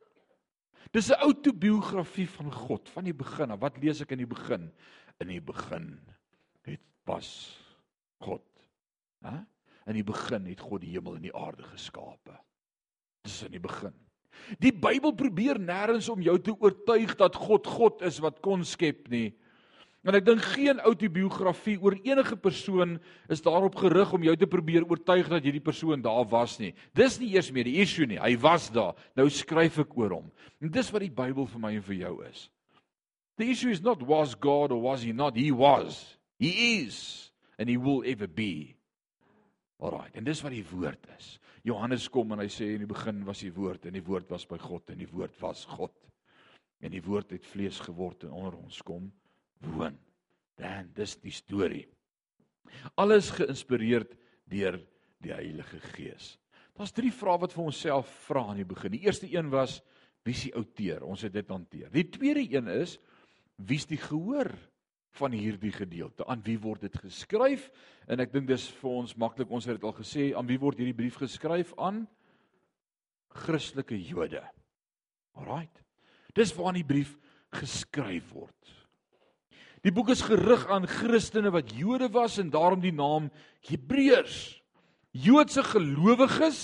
Dis 0.90 1.10
'n 1.10 1.20
outobiografie 1.20 2.28
van 2.28 2.52
God 2.52 2.88
van 2.88 3.04
die 3.04 3.14
begin 3.14 3.50
af. 3.50 3.60
Wat 3.60 3.78
lees 3.82 4.00
ek 4.00 4.10
in 4.10 4.24
die 4.24 4.26
begin? 4.26 4.72
In 5.20 5.28
die 5.28 5.40
begin 5.40 6.00
het 6.62 6.80
was 7.04 7.58
God. 8.20 8.44
Hæ? 9.24 9.44
In 9.86 9.94
die 9.94 10.04
begin 10.04 10.46
het 10.46 10.60
God 10.60 10.80
die 10.80 10.90
hemel 10.90 11.16
en 11.16 11.22
die 11.22 11.34
aarde 11.34 11.62
geskape. 11.62 12.38
Dis 13.22 13.42
in 13.42 13.52
die 13.56 13.60
begin. 13.60 13.94
Die 14.62 14.72
Bybel 14.72 15.12
probeer 15.12 15.58
nêrens 15.58 16.08
om 16.08 16.22
jou 16.22 16.38
te 16.40 16.54
oortuig 16.54 17.16
dat 17.16 17.36
God 17.36 17.66
God 17.66 18.02
is 18.02 18.20
wat 18.24 18.40
kon 18.40 18.64
skep 18.64 19.08
nie. 19.08 19.34
En 20.08 20.16
ek 20.16 20.24
dink 20.24 20.40
geen 20.54 20.78
outobiografie 20.88 21.76
oor 21.84 21.92
enige 22.00 22.36
persoon 22.40 22.94
is 23.28 23.42
daarop 23.44 23.74
gerig 23.76 24.14
om 24.16 24.22
jou 24.24 24.32
te 24.40 24.46
probeer 24.48 24.86
oortuig 24.88 25.26
dat 25.28 25.44
hierdie 25.44 25.64
persoon 25.64 26.00
daar 26.00 26.24
was 26.30 26.54
nie. 26.62 26.70
Dis 26.96 27.18
nie 27.20 27.34
eers 27.34 27.50
meer 27.52 27.68
die 27.68 27.76
issue 27.82 28.08
nie. 28.08 28.16
Hy 28.16 28.38
was 28.40 28.70
daar. 28.72 28.96
Nou 29.18 29.26
skryf 29.28 29.82
ek 29.84 29.92
oor 30.00 30.14
hom. 30.16 30.30
En 30.64 30.72
dis 30.72 30.88
wat 30.94 31.04
die 31.04 31.12
Bybel 31.12 31.50
vir 31.52 31.60
my 31.60 31.74
en 31.76 31.84
vir 31.84 31.98
jou 32.06 32.14
is. 32.24 32.46
The 33.36 33.50
issue 33.52 33.74
is 33.74 33.84
not 33.84 34.00
was 34.08 34.32
God 34.32 34.72
or 34.72 34.80
was 34.80 35.04
he 35.04 35.12
not. 35.12 35.36
He 35.36 35.52
was. 35.52 36.00
He 36.40 36.80
is 36.80 37.28
and 37.58 37.68
he 37.68 37.76
will 37.76 38.00
ever 38.08 38.30
be. 38.32 38.78
Alraai. 39.76 40.08
En 40.16 40.24
dis 40.24 40.40
wat 40.40 40.56
die 40.56 40.64
woord 40.72 41.04
is. 41.18 41.34
Johannes 41.68 42.08
kom 42.08 42.32
en 42.32 42.40
hy 42.40 42.48
sê 42.48 42.72
in 42.78 42.86
die 42.86 42.88
begin 42.88 43.26
was 43.28 43.44
die 43.44 43.52
woord 43.52 43.84
en 43.84 44.00
die 44.00 44.06
woord 44.08 44.32
was 44.32 44.48
by 44.48 44.56
God 44.62 44.88
en 44.88 45.04
die 45.04 45.12
woord 45.12 45.36
was 45.44 45.68
God. 45.68 45.92
En 46.80 46.96
die 46.96 47.04
woord 47.04 47.36
het 47.36 47.44
vlees 47.44 47.76
geword 47.84 48.24
en 48.24 48.32
onder 48.32 48.56
ons 48.56 48.80
kom 48.86 49.10
woon. 49.60 49.96
Dan 50.58 50.90
dis 50.94 51.16
die 51.22 51.34
storie. 51.34 51.86
Alles 52.98 53.30
geïnspireerd 53.36 54.14
deur 54.50 54.78
die 55.22 55.32
Heilige 55.34 55.80
Gees. 55.94 56.36
Daar's 56.78 56.94
drie 56.94 57.10
vrae 57.14 57.40
wat 57.42 57.54
vir 57.54 57.64
onsself 57.66 58.10
vra 58.28 58.44
aan 58.50 58.60
die 58.60 58.68
begin. 58.68 58.94
Die 58.94 59.04
eerste 59.06 59.28
een 59.30 59.50
was 59.50 59.80
wie 60.26 60.34
is 60.34 60.44
die 60.44 60.54
outeur? 60.58 61.04
Ons 61.08 61.24
het 61.24 61.32
dit 61.32 61.48
hanteer. 61.50 61.88
Die 61.94 62.06
tweede 62.12 62.44
een 62.44 62.68
is 62.70 62.98
wie's 63.56 63.86
die 63.88 63.98
gehoor 63.98 64.50
van 65.18 65.32
hierdie 65.34 65.72
gedeelte? 65.72 66.26
Aan 66.28 66.44
wie 66.46 66.58
word 66.60 66.84
dit 66.86 66.98
geskryf? 67.00 67.70
En 68.06 68.20
ek 68.22 68.34
dink 68.34 68.50
dis 68.50 68.68
vir 68.78 68.98
ons 69.00 69.16
maklik, 69.18 69.50
ons 69.50 69.66
het 69.66 69.78
dit 69.78 69.86
al 69.88 69.96
gesê, 69.96 70.28
aan 70.36 70.46
wie 70.46 70.60
word 70.60 70.78
hierdie 70.78 70.96
brief 70.96 71.18
geskryf? 71.18 71.72
Aan 71.80 72.04
Christelike 73.42 73.98
Jode. 73.98 74.44
Alraight. 75.38 75.82
Dis 76.36 76.54
waarna 76.54 76.82
die 76.82 76.88
brief 76.92 77.16
geskryf 77.58 78.28
word. 78.36 78.77
Die 79.86 79.92
boek 79.94 80.10
is 80.10 80.24
gerig 80.26 80.64
aan 80.72 80.88
Christene 80.90 81.52
wat 81.54 81.70
Jode 81.76 82.08
was 82.14 82.38
en 82.42 82.50
daarom 82.50 82.82
die 82.82 82.94
naam 82.94 83.28
Hebreërs. 83.68 84.58
Joodse 85.14 85.62
gelowiges 85.64 86.60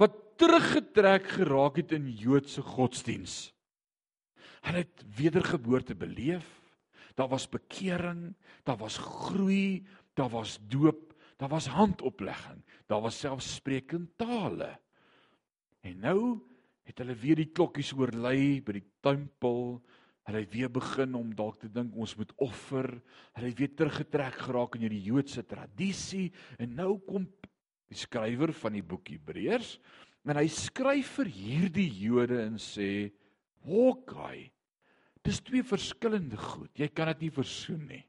wat 0.00 0.16
teruggetrek 0.40 1.26
geraak 1.36 1.80
het 1.80 1.92
in 1.96 2.08
Joodse 2.16 2.62
godsdiens. 2.64 3.52
Hulle 4.64 4.84
het 4.84 5.04
wedergeboorte 5.16 5.96
beleef. 5.96 6.46
Daar 7.16 7.28
was 7.28 7.48
bekering, 7.48 8.34
daar 8.64 8.78
was 8.80 8.96
groei, 8.96 9.84
daar 10.14 10.30
was 10.32 10.58
doop, 10.68 11.12
daar 11.36 11.48
was 11.48 11.66
handoplegging, 11.66 12.62
daar 12.86 13.00
was 13.00 13.18
selfs 13.18 13.54
sprekende 13.54 14.08
tale. 14.16 14.78
En 15.80 15.98
nou 16.00 16.40
het 16.88 17.00
hulle 17.00 17.16
weer 17.16 17.40
die 17.40 17.50
klokkies 17.52 17.92
oorlei 17.96 18.60
by 18.64 18.78
die 18.78 18.86
tempel 19.04 19.80
Hulle 20.28 20.42
het 20.44 20.52
weer 20.52 20.70
begin 20.72 21.16
om 21.18 21.32
dalk 21.34 21.60
te 21.62 21.70
dink 21.72 21.96
ons 21.96 22.16
moet 22.18 22.32
offer. 22.36 22.88
Hulle 23.36 23.50
het 23.50 23.58
weer 23.58 23.74
teruggetrek 23.74 24.36
geraak 24.44 24.76
in 24.76 24.86
hierdie 24.86 25.06
Joodse 25.08 25.44
tradisie 25.48 26.28
en 26.60 26.76
nou 26.78 26.92
kom 27.06 27.26
die 27.90 27.98
skrywer 27.98 28.52
van 28.54 28.76
die 28.76 28.84
boek 28.86 29.10
Hebreërs 29.10 29.78
en 30.28 30.36
hy 30.36 30.46
skryf 30.52 31.16
vir 31.18 31.30
hierdie 31.32 31.88
Jode 32.02 32.42
en 32.44 32.58
sê: 32.60 33.10
"Hokkai, 33.64 34.50
dis 35.24 35.40
twee 35.40 35.64
verskillende 35.64 36.36
goed. 36.36 36.70
Jy 36.78 36.88
kan 36.88 37.08
dit 37.12 37.26
nie 37.26 37.34
versoen 37.34 37.86
nie. 37.88 38.04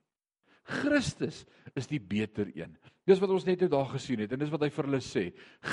Christus 0.64 1.46
is 1.76 1.88
die 1.90 2.00
beter 2.00 2.52
een. 2.54 2.76
Dis 3.08 3.20
wat 3.20 3.32
ons 3.34 3.46
net 3.48 3.64
nou 3.64 3.72
daar 3.74 3.90
gesien 3.96 4.22
het 4.22 4.32
en 4.32 4.40
dis 4.40 4.52
wat 4.54 4.62
hy 4.62 4.70
vir 4.70 4.88
hulle 4.88 5.02
sê. 5.04 5.24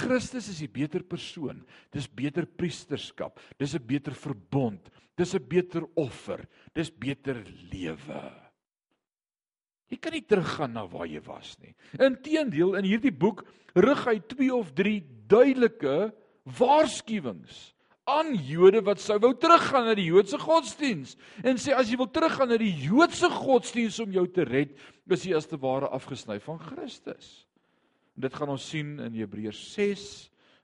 Christus 0.00 0.48
is 0.48 0.62
die 0.64 0.70
beter 0.72 1.04
persoon. 1.06 1.60
Dis 1.92 2.08
beter 2.08 2.46
priesterskap. 2.46 3.38
Dis 3.58 3.74
'n 3.74 3.84
beter 3.86 4.14
verbond. 4.14 4.90
Dis 5.18 5.34
'n 5.34 5.48
beter 5.48 5.82
offer. 5.96 6.46
Dis 6.74 6.90
beter 6.90 7.42
lewe. 7.72 8.22
Jy 9.88 9.96
kan 9.96 10.12
nie 10.12 10.22
teruggaan 10.22 10.72
na 10.72 10.84
waar 10.86 11.08
jy 11.08 11.20
was 11.24 11.56
nie. 11.62 11.74
Inteendeel, 11.98 12.76
in 12.76 12.84
hierdie 12.84 13.14
boek 13.14 13.44
rig 13.74 14.04
hy 14.04 14.18
2 14.20 14.50
of 14.54 14.74
3 14.76 15.00
duidelike 15.28 16.12
waarskuwings 16.58 17.74
aan 18.08 18.32
Jode 18.40 18.80
wat 18.86 19.00
sou 19.04 19.18
wou 19.20 19.34
teruggaan 19.36 19.90
na 19.90 19.94
die 19.96 20.08
Joodse 20.08 20.38
godsdiens 20.40 21.16
en 21.44 21.60
sê 21.60 21.74
as 21.76 21.90
jy 21.90 21.98
wil 22.00 22.08
teruggaan 22.08 22.48
na 22.52 22.58
die 22.60 22.72
Joodse 22.72 23.28
godsdiens 23.32 23.98
om 24.00 24.14
jou 24.14 24.24
te 24.32 24.46
red, 24.48 24.72
is 25.12 25.26
jy 25.28 25.36
as 25.36 25.48
te 25.48 25.58
ware 25.60 25.90
afgesny 25.92 26.38
van 26.44 26.60
Christus. 26.70 27.44
En 28.16 28.24
dit 28.24 28.34
gaan 28.34 28.52
ons 28.54 28.68
sien 28.72 28.96
in 29.04 29.18
Hebreërs 29.20 29.60
6 29.74 30.06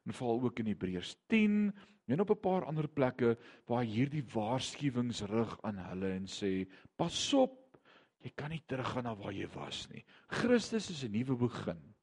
en 0.09 0.17
veral 0.17 0.41
ook 0.49 0.61
in 0.65 0.73
Hebreërs 0.73 1.15
10 1.33 1.73
en 2.13 2.21
op 2.21 2.31
'n 2.31 2.41
paar 2.41 2.65
ander 2.65 2.89
plekke 2.89 3.39
waar 3.67 3.85
hierdie 3.85 4.25
waarskuwings 4.35 5.23
rig 5.23 5.63
aan 5.63 5.79
hulle 5.79 6.11
en 6.13 6.27
sê 6.27 6.69
pas 6.97 7.33
op, 7.33 7.79
jy 8.21 8.31
kan 8.35 8.51
nie 8.51 8.63
teruggaan 8.67 9.05
na 9.05 9.15
waar 9.15 9.33
jy 9.33 9.49
was 9.55 9.89
nie. 9.89 10.05
Christus 10.29 10.91
is 10.91 11.05
'n 11.05 11.13
nuwe 11.13 11.37
begin. 11.37 11.95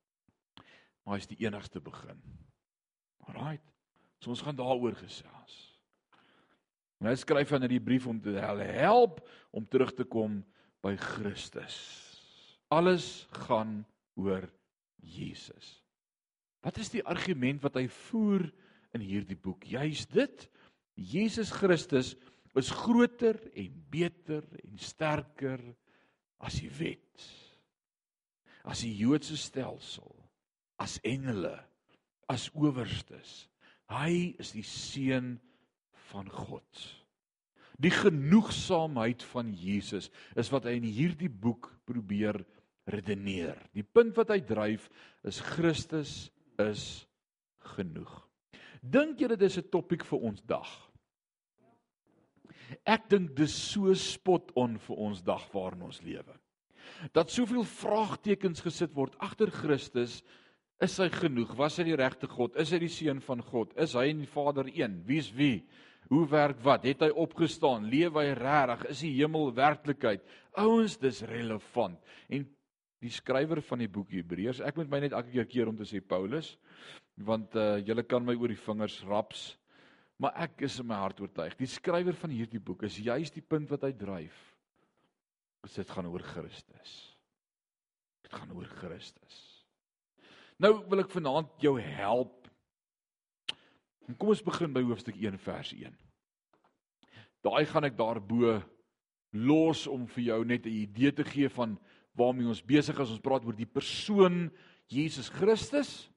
Maar 1.03 1.17
is 1.17 1.27
die 1.27 1.45
enigste 1.45 1.79
begin. 1.79 2.21
Alraight. 3.27 3.73
So 4.19 4.29
ons 4.29 4.41
gaan 4.41 4.55
daaroor 4.55 4.95
gesels. 4.95 5.79
En 7.01 7.07
hy 7.07 7.15
skryf 7.15 7.51
aan 7.51 7.61
hierdie 7.61 7.81
brief 7.81 8.07
om 8.07 8.21
te 8.21 8.29
help 8.29 9.27
om 9.51 9.65
terug 9.65 9.93
te 9.93 10.03
kom 10.03 10.43
by 10.81 10.95
Christus. 10.95 11.77
Alles 12.69 13.27
gaan 13.47 13.85
oor 14.13 14.45
Jesus. 15.01 15.83
Wat 16.61 16.77
is 16.77 16.91
die 16.93 17.03
argument 17.03 17.61
wat 17.65 17.79
hy 17.79 17.87
voer 17.87 18.45
in 18.95 19.03
hierdie 19.05 19.37
boek? 19.39 19.65
Juis 19.67 20.05
dit. 20.11 20.47
Jesus 20.95 21.51
Christus 21.55 22.15
is 22.57 22.71
groter 22.75 23.39
en 23.57 23.77
beter 23.89 24.43
en 24.61 24.81
sterker 24.81 25.61
as 26.43 26.59
die 26.59 26.71
wet. 26.79 27.27
As 28.67 28.83
die 28.83 28.93
Joodse 28.99 29.37
stelsel, 29.39 30.11
as 30.81 30.99
engele, 31.07 31.55
as 32.29 32.49
owerstes 32.53 33.51
Hy 33.91 34.37
is 34.39 34.53
die 34.55 34.65
seun 34.65 35.35
van 36.11 36.29
God. 36.31 36.83
Die 37.81 37.91
genoegsaamheid 37.91 39.23
van 39.31 39.51
Jesus 39.57 40.11
is 40.39 40.51
wat 40.53 40.67
hy 40.69 40.77
in 40.79 40.87
hierdie 40.87 41.31
boek 41.31 41.71
probeer 41.89 42.39
redeneer. 42.91 43.57
Die 43.75 43.83
punt 43.83 44.15
wat 44.19 44.31
hy 44.33 44.39
dryf 44.45 44.87
is 45.27 45.41
Christus 45.43 46.29
is 46.61 46.85
genoeg. 47.73 48.13
Dink 48.81 49.19
julle 49.19 49.37
dis 49.37 49.57
'n 49.57 49.69
topik 49.69 50.03
vir 50.05 50.19
ons 50.19 50.41
dag? 50.41 50.67
Ek 52.85 53.09
dink 53.09 53.35
dis 53.35 53.53
so 53.53 53.93
spot 53.93 54.51
on 54.55 54.77
vir 54.77 54.97
ons 54.97 55.21
dag 55.21 55.53
waarin 55.53 55.81
ons 55.81 56.01
lewe. 56.01 56.39
Dat 57.13 57.29
soveel 57.29 57.63
vraagtekens 57.63 58.61
gesit 58.61 58.93
word 58.93 59.15
agter 59.19 59.51
Christus 59.51 60.23
Is 60.81 60.97
hy 60.97 61.11
genoeg? 61.13 61.51
Was 61.59 61.77
hy 61.77 61.91
die 61.91 61.97
regte 61.99 62.25
God? 62.25 62.55
Is 62.57 62.71
hy 62.73 62.79
die 62.81 62.89
seun 62.89 63.19
van 63.21 63.43
God? 63.45 63.73
Is 63.77 63.93
hy 63.93 64.07
en 64.09 64.23
die 64.23 64.29
Vader 64.29 64.65
een? 64.65 64.97
Wie's 65.05 65.29
wie? 65.37 65.61
Hoe 66.09 66.23
werk 66.31 66.57
wat? 66.65 66.87
Het 66.89 67.05
hy 67.05 67.11
opgestaan? 67.21 67.85
Leef 67.91 68.17
hy 68.17 68.31
regtig? 68.33 68.87
Is 68.89 69.03
die 69.05 69.11
hemel 69.19 69.53
werklikheid? 69.53 70.25
Ouens, 70.57 70.97
dis 70.97 71.21
relevant. 71.29 71.99
En 72.33 72.47
die 73.01 73.13
skrywer 73.13 73.61
van 73.65 73.81
die 73.81 73.89
boek 73.93 74.09
Hebreërs, 74.13 74.63
ek 74.65 74.77
moet 74.77 74.89
my 74.89 75.03
net 75.05 75.13
elke 75.17 75.31
keer 75.35 75.47
keer 75.49 75.69
om 75.69 75.77
te 75.77 75.85
sê 75.89 76.01
Paulus, 76.01 76.55
want 77.25 77.55
uh 77.55 77.77
julle 77.85 78.03
kan 78.03 78.23
my 78.25 78.35
oor 78.35 78.51
die 78.51 78.59
vingers 78.59 79.01
raps, 79.07 79.51
maar 80.21 80.35
ek 80.43 80.61
is 80.67 80.79
in 80.79 80.87
my 80.89 80.99
hart 81.01 81.21
oortuig. 81.21 81.55
Die 81.57 81.69
skrywer 81.69 82.15
van 82.17 82.33
hierdie 82.33 82.61
boek 82.61 82.83
is 82.87 82.99
juis 83.01 83.33
die 83.33 83.43
punt 83.43 83.71
wat 83.73 83.83
hy 83.87 83.93
dryf. 83.97 84.37
Dit 85.65 85.89
gaan 85.93 86.09
oor 86.09 86.23
Christus. 86.25 86.93
Dit 88.25 88.33
gaan 88.33 88.53
oor 88.57 88.69
Christus. 88.79 89.39
Nou 90.61 90.75
wil 90.89 91.01
ek 91.03 91.13
vanaand 91.13 91.53
jou 91.61 91.75
help. 91.81 92.47
En 94.09 94.17
kom 94.17 94.33
ons 94.33 94.45
begin 94.45 94.73
by 94.73 94.83
hoofstuk 94.85 95.17
1 95.17 95.37
vers 95.41 95.73
1. 95.73 95.97
Daai 97.41 97.65
gaan 97.69 97.87
ek 97.87 97.97
daarbo 97.97 98.59
los 99.31 99.87
om 99.89 100.05
vir 100.05 100.23
jou 100.23 100.39
net 100.45 100.65
'n 100.65 100.77
idee 100.85 101.11
te 101.11 101.23
gee 101.23 101.49
van 101.49 101.79
waarmee 102.17 102.47
ons 102.47 102.61
besig 102.61 102.99
is. 102.99 103.09
Ons 103.09 103.23
praat 103.23 103.45
oor 103.45 103.55
die 103.55 103.69
persoon 103.69 104.51
Jesus 104.87 105.29
Christus. 105.29 106.09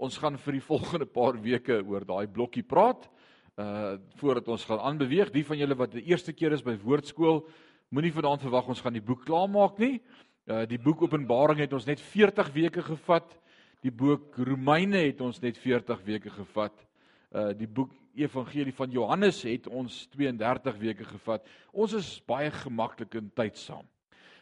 Ons 0.00 0.16
gaan 0.16 0.38
vir 0.40 0.56
die 0.56 0.64
volgende 0.72 1.06
paar 1.06 1.36
weke 1.44 1.80
oor 1.84 2.06
daai 2.08 2.26
blokkie 2.26 2.64
praat. 2.64 3.08
Uh 3.60 3.98
voordat 4.20 4.48
ons 4.48 4.64
gaan 4.64 4.80
aanbeweeg, 4.80 5.32
die 5.34 5.44
van 5.44 5.58
julle 5.60 5.76
wat 5.76 5.92
die 5.92 6.06
eerste 6.08 6.32
keer 6.32 6.54
is 6.56 6.64
by 6.64 6.76
woordskool, 6.80 7.42
moenie 7.92 8.12
vanaand 8.14 8.46
verwag 8.46 8.70
ons 8.72 8.80
gaan 8.80 8.96
die 8.96 9.04
boek 9.04 9.26
klaarmaak 9.26 9.80
nie. 9.82 9.98
Uh 10.48 10.62
die 10.70 10.80
boek 10.80 11.02
Openbaring 11.04 11.60
het 11.60 11.74
ons 11.76 11.88
net 11.88 12.00
40 12.00 12.52
weke 12.54 12.84
gevat. 12.86 13.34
Die 13.84 13.92
boek 13.92 14.38
Romeine 14.38 15.02
het 15.04 15.20
ons 15.24 15.40
net 15.42 15.60
40 15.60 16.00
weke 16.06 16.32
gevat. 16.38 16.86
Uh 17.34 17.50
die 17.56 17.68
boek 17.68 17.92
evangelie 18.16 18.74
van 18.74 18.90
Johannes 18.90 19.42
het 19.44 19.68
ons 19.68 20.06
32 20.16 20.80
weke 20.80 21.04
gevat. 21.04 21.44
Ons 21.72 21.98
is 21.98 22.08
baie 22.26 22.50
gemaklik 22.62 23.20
in 23.20 23.28
tyd 23.36 23.60
saam. 23.60 23.84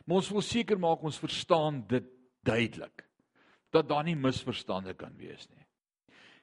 Maar 0.07 0.23
ons 0.23 0.33
wil 0.33 0.47
seker 0.47 0.79
maak 0.79 1.03
ons 1.03 1.19
verstaan 1.19 1.83
dit 1.91 2.07
duidelik 2.47 3.08
dat 3.75 3.89
daar 3.89 4.05
nie 4.07 4.17
misverstande 4.17 4.95
kan 4.97 5.15
wees 5.19 5.49
nie. 5.51 5.65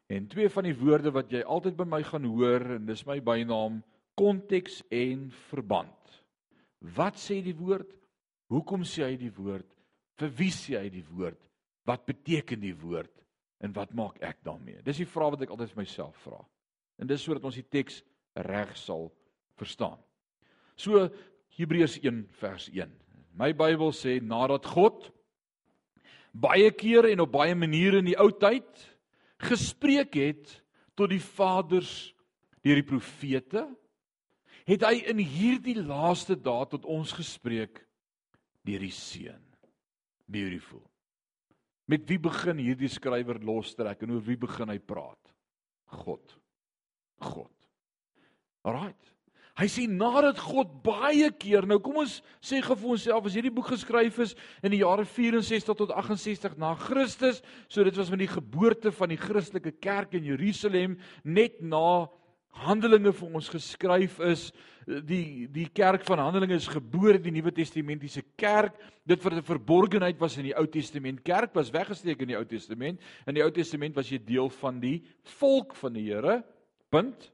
En 0.07 0.27
twee 0.29 0.49
van 0.49 0.67
die 0.67 0.75
woorde 0.77 1.11
wat 1.13 1.31
jy 1.33 1.41
altyd 1.41 1.77
by 1.79 1.87
my 1.89 2.01
gaan 2.05 2.27
hoor 2.29 2.75
en 2.77 2.85
dis 2.85 3.05
my 3.07 3.17
bynaam 3.25 3.81
konteks 4.19 4.83
en 4.93 5.29
verband. 5.49 6.21
Wat 6.95 7.17
sê 7.17 7.41
die 7.43 7.55
woord? 7.57 7.89
Hoekom 8.53 8.85
sê 8.85 9.07
hy 9.09 9.15
die 9.17 9.33
woord? 9.33 9.67
Vir 10.21 10.31
wie 10.37 10.51
sê 10.53 10.77
hy 10.77 10.89
die 10.93 11.05
woord? 11.09 11.39
Wat 11.85 12.05
beteken 12.05 12.61
die 12.61 12.75
woord? 12.77 13.11
En 13.65 13.73
wat 13.73 13.93
maak 13.97 14.19
ek 14.23 14.43
daarmee? 14.45 14.83
Dis 14.85 15.01
die 15.01 15.09
vraag 15.09 15.35
wat 15.35 15.45
ek 15.45 15.55
altyd 15.55 15.73
vir 15.73 15.81
myself 15.81 16.19
vra. 16.25 16.39
En 17.01 17.09
dis 17.09 17.21
sodat 17.21 17.47
ons 17.47 17.57
die 17.57 17.65
teks 17.65 18.03
reg 18.45 18.75
sal 18.77 19.09
verstaan. 19.57 19.97
So 20.77 21.07
Hebreërs 21.55 21.97
1 22.03 22.21
vers 22.39 22.69
1. 22.69 22.91
My 23.35 23.51
Bybel 23.57 23.91
sê 23.95 24.19
nadat 24.21 24.67
God 24.69 25.09
baie 26.35 26.71
kere 26.75 27.13
en 27.13 27.23
op 27.23 27.31
baie 27.31 27.55
maniere 27.55 28.01
in 28.03 28.09
die 28.11 28.19
ou 28.19 28.29
tyd 28.35 28.83
gespreek 29.45 30.15
het 30.19 30.53
tot 30.95 31.11
die 31.11 31.21
vaders 31.23 32.13
deur 32.65 32.79
die 32.79 32.87
profete, 32.87 33.65
het 34.65 34.83
hy 34.87 35.03
in 35.11 35.21
hierdie 35.21 35.77
laaste 35.77 36.35
dae 36.35 36.65
tot 36.71 36.87
ons 36.89 37.13
gespreek 37.13 37.83
deur 38.65 38.81
die 38.81 38.93
seun. 38.95 39.43
Beautiful. 40.25 40.81
Met 41.85 42.07
wie 42.09 42.17
begin 42.17 42.57
hierdie 42.57 42.89
skrywer 42.89 43.37
lostrek 43.45 44.01
en 44.01 44.15
oor 44.15 44.23
wie 44.25 44.39
begin 44.41 44.71
hy 44.73 44.79
praat? 44.81 45.35
God. 46.01 46.33
God. 47.21 47.53
Alraight. 48.65 49.14
Hy 49.55 49.67
sê 49.71 49.85
nadat 49.87 50.41
God 50.43 50.73
baie 50.83 51.29
keer, 51.39 51.63
nou 51.63 51.77
kom 51.79 52.01
ons 52.01 52.17
sê 52.43 52.59
gou 52.63 52.75
vir 52.75 52.89
onsself 52.97 53.29
as 53.29 53.37
hierdie 53.37 53.53
boek 53.55 53.69
geskryf 53.71 54.17
is 54.25 54.33
in 54.59 54.73
die 54.73 54.81
jare 54.81 55.05
64 55.07 55.77
tot 55.79 55.93
68 55.95 56.57
na 56.59 56.73
Christus, 56.75 57.39
so 57.71 57.85
dit 57.87 57.95
was 57.95 58.11
met 58.11 58.19
die 58.25 58.33
geboorte 58.33 58.91
van 58.91 59.13
die 59.13 59.19
Christelike 59.21 59.71
kerk 59.79 60.17
in 60.19 60.27
Jerusalem 60.27 60.97
net 61.23 61.61
na 61.63 62.09
Handelinge 62.65 63.11
vir 63.15 63.35
ons 63.35 63.47
geskryf 63.51 64.19
is 64.23 64.49
die 64.85 65.47
die 65.51 65.65
kerk 65.75 66.05
van 66.07 66.21
Handelinge 66.23 66.55
is 66.55 66.69
gebore 66.71 67.19
die 67.19 67.33
Nuwe 67.35 67.51
Testamentiese 67.55 68.23
kerk. 68.39 68.75
Dit 69.07 69.21
vir 69.23 69.35
'n 69.35 69.43
verborgenheid 69.43 70.19
was 70.19 70.37
in 70.37 70.45
die 70.45 70.55
Ou 70.55 70.65
Testament 70.65 71.23
kerk 71.23 71.53
was 71.55 71.71
weggesteek 71.71 72.21
in 72.21 72.27
die 72.27 72.37
Ou 72.37 72.45
Testament. 72.45 72.99
In 73.27 73.35
die 73.35 73.43
Ou 73.43 73.51
Testament 73.51 73.95
was 73.95 74.09
jy 74.09 74.19
deel 74.19 74.49
van 74.49 74.79
die 74.79 75.03
volk 75.23 75.75
van 75.75 75.93
die 75.93 76.11
Here 76.11 76.43
punt 76.89 77.31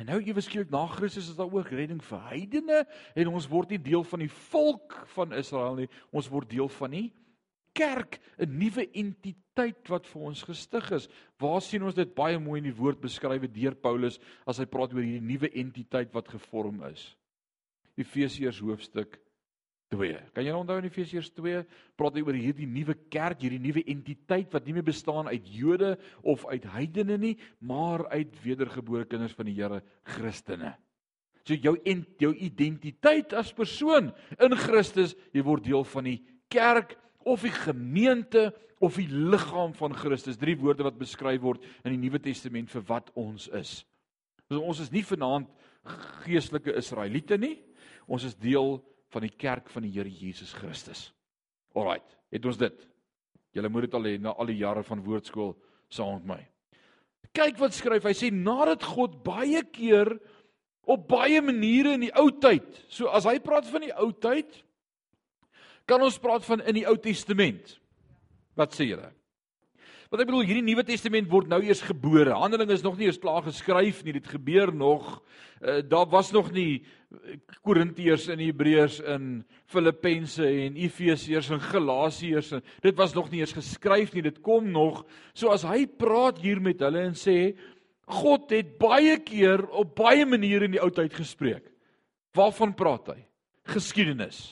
En 0.00 0.08
nou 0.08 0.18
ewe 0.24 0.40
skielik 0.40 0.70
na 0.72 0.86
Christus 0.88 1.28
is 1.28 1.36
daar 1.36 1.52
ook 1.52 1.68
redding 1.68 2.00
vir 2.04 2.20
heidene 2.30 2.84
en 3.14 3.32
ons 3.32 3.48
word 3.50 3.74
nie 3.74 3.82
deel 3.82 4.04
van 4.08 4.24
die 4.24 4.32
volk 4.50 4.96
van 5.14 5.34
Israel 5.36 5.76
nie, 5.82 5.88
ons 6.10 6.30
word 6.32 6.48
deel 6.50 6.70
van 6.80 6.96
die 6.96 7.08
kerk, 7.76 8.20
'n 8.38 8.58
nuwe 8.58 8.88
entiteit 8.92 9.88
wat 9.88 10.06
vir 10.06 10.22
ons 10.22 10.42
gestig 10.42 10.90
is. 10.92 11.08
Waar 11.38 11.60
sien 11.60 11.82
ons 11.82 11.94
dit 11.94 12.14
baie 12.14 12.38
mooi 12.38 12.58
in 12.60 12.70
die 12.70 12.76
woord 12.76 13.00
beskryf 13.00 13.48
deur 13.52 13.74
Paulus 13.74 14.18
as 14.46 14.58
hy 14.58 14.64
praat 14.64 14.92
oor 14.92 15.02
hierdie 15.02 15.26
nuwe 15.26 15.50
entiteit 15.52 16.12
wat 16.12 16.28
gevorm 16.28 16.82
is. 16.84 17.16
Efesiërs 17.96 18.60
hoofstuk 18.60 19.18
2. 19.92 20.12
Kan 20.32 20.46
jy 20.46 20.54
onthou 20.56 20.78
in 20.80 20.88
Efesiërs 20.88 21.30
2 21.36 21.62
praat 22.00 22.16
hy 22.16 22.24
oor 22.24 22.38
hierdie 22.38 22.68
nuwe 22.68 22.96
kerk, 23.12 23.42
hierdie 23.44 23.60
nuwe 23.62 23.84
entiteit 23.92 24.52
wat 24.54 24.64
nie 24.66 24.76
meer 24.76 24.86
bestaan 24.86 25.28
uit 25.28 25.50
Jode 25.52 25.94
of 26.24 26.46
uit 26.48 26.64
heidene 26.72 27.18
nie, 27.20 27.34
maar 27.60 28.06
uit 28.14 28.32
wedergebore 28.44 29.06
kinders 29.10 29.36
van 29.36 29.50
die 29.50 29.56
Here, 29.58 29.82
Christene. 30.14 30.74
So 31.42 31.58
jou 31.58 31.74
ent, 31.88 32.08
jou 32.22 32.32
identiteit 32.38 33.34
as 33.36 33.52
persoon 33.54 34.12
in 34.38 34.58
Christus, 34.58 35.16
jy 35.34 35.42
word 35.44 35.66
deel 35.66 35.84
van 35.90 36.06
die 36.06 36.20
kerk 36.52 36.94
of 37.26 37.42
die 37.44 37.54
gemeente 37.54 38.50
of 38.82 38.98
die 38.98 39.08
liggaam 39.10 39.74
van 39.78 39.94
Christus. 39.94 40.38
Drie 40.38 40.56
woorde 40.58 40.86
wat 40.86 40.98
beskryf 40.98 41.42
word 41.42 41.66
in 41.84 41.94
die 41.94 42.00
Nuwe 42.02 42.22
Testament 42.22 42.70
vir 42.72 42.86
wat 42.88 43.10
ons 43.18 43.48
is. 43.58 43.82
So 44.50 44.62
ons 44.62 44.82
is 44.82 44.90
nie 44.94 45.04
vanaand 45.06 45.50
geestelike 46.24 46.74
Israeliete 46.78 47.38
nie. 47.40 47.56
Ons 48.10 48.26
is 48.28 48.38
deel 48.38 48.80
van 49.12 49.26
die 49.26 49.34
kerk 49.36 49.68
van 49.72 49.84
die 49.86 49.92
Here 49.92 50.10
Jesus 50.10 50.54
Christus. 50.56 51.10
Alraight, 51.76 52.16
het 52.32 52.48
ons 52.48 52.58
dit. 52.60 52.88
Julle 53.52 53.68
moet 53.68 53.86
dit 53.86 53.94
al 53.96 54.08
hê 54.08 54.16
na 54.20 54.32
al 54.32 54.48
die 54.48 54.60
jare 54.60 54.82
van 54.86 55.04
woordskool 55.04 55.54
saam 55.92 56.18
met 56.20 56.28
my. 56.32 56.40
Kyk 57.36 57.60
wat 57.60 57.76
skryf 57.76 58.04
hy 58.08 58.14
sê 58.16 58.32
nadat 58.32 58.84
God 58.84 59.20
baie 59.24 59.62
keer 59.72 60.14
op 60.82 61.06
baie 61.08 61.40
maniere 61.44 61.94
in 61.96 62.08
die 62.08 62.14
ou 62.18 62.28
tyd. 62.42 62.66
So 62.92 63.12
as 63.12 63.28
hy 63.28 63.38
praat 63.44 63.68
van 63.70 63.84
die 63.86 63.94
ou 63.94 64.10
tyd, 64.12 64.50
kan 65.88 66.02
ons 66.02 66.18
praat 66.22 66.44
van 66.46 66.62
in 66.68 66.78
die 66.80 66.86
Ou 66.88 66.96
Testament. 67.00 67.76
Wat 68.58 68.74
sê 68.76 68.86
julle? 68.88 69.08
Wat 70.12 70.20
ek 70.20 70.28
bedoel, 70.28 70.42
hierdie 70.44 70.66
Nuwe 70.66 70.82
Testament 70.84 71.30
word 71.32 71.46
nou 71.48 71.62
eers 71.64 71.80
gebore. 71.88 72.34
Handelinge 72.36 72.74
is 72.76 72.82
nog 72.84 72.98
nie 72.98 73.06
eens 73.08 73.16
klaar 73.20 73.46
geskryf 73.46 74.02
nie. 74.04 74.12
Dit 74.18 74.26
gebeur 74.28 74.68
nog. 74.76 75.06
Uh, 75.62 75.78
daar 75.88 76.04
was 76.12 76.34
nog 76.36 76.50
nie 76.52 76.82
eh, 76.82 77.38
Korintiërs 77.64 78.26
en 78.34 78.42
Hebreërs 78.42 78.98
in 79.08 79.30
Filippense 79.72 80.44
en 80.44 80.76
Efesiërs 80.76 81.48
en 81.56 81.62
Galasiërs 81.64 82.50
en 82.58 82.64
dit 82.84 82.98
was 83.00 83.14
nog 83.16 83.30
nie 83.32 83.40
eens 83.40 83.54
geskryf 83.56 84.12
nie. 84.12 84.26
Dit 84.26 84.42
kom 84.44 84.68
nog. 84.74 85.00
So 85.32 85.48
as 85.54 85.64
hy 85.64 85.86
praat 85.86 86.42
hier 86.44 86.60
met 86.60 86.84
hulle 86.84 87.06
en 87.06 87.16
sê 87.16 87.54
God 88.12 88.52
het 88.52 88.76
baie 88.82 89.16
keer 89.24 89.64
op 89.70 89.96
baie 89.96 90.28
maniere 90.28 90.68
in 90.68 90.76
die 90.76 90.82
ou 90.82 90.90
tyd 90.92 91.16
gespreek. 91.16 91.64
Waarvan 92.36 92.76
praat 92.76 93.14
hy? 93.14 93.18
Geskiedenis. 93.72 94.44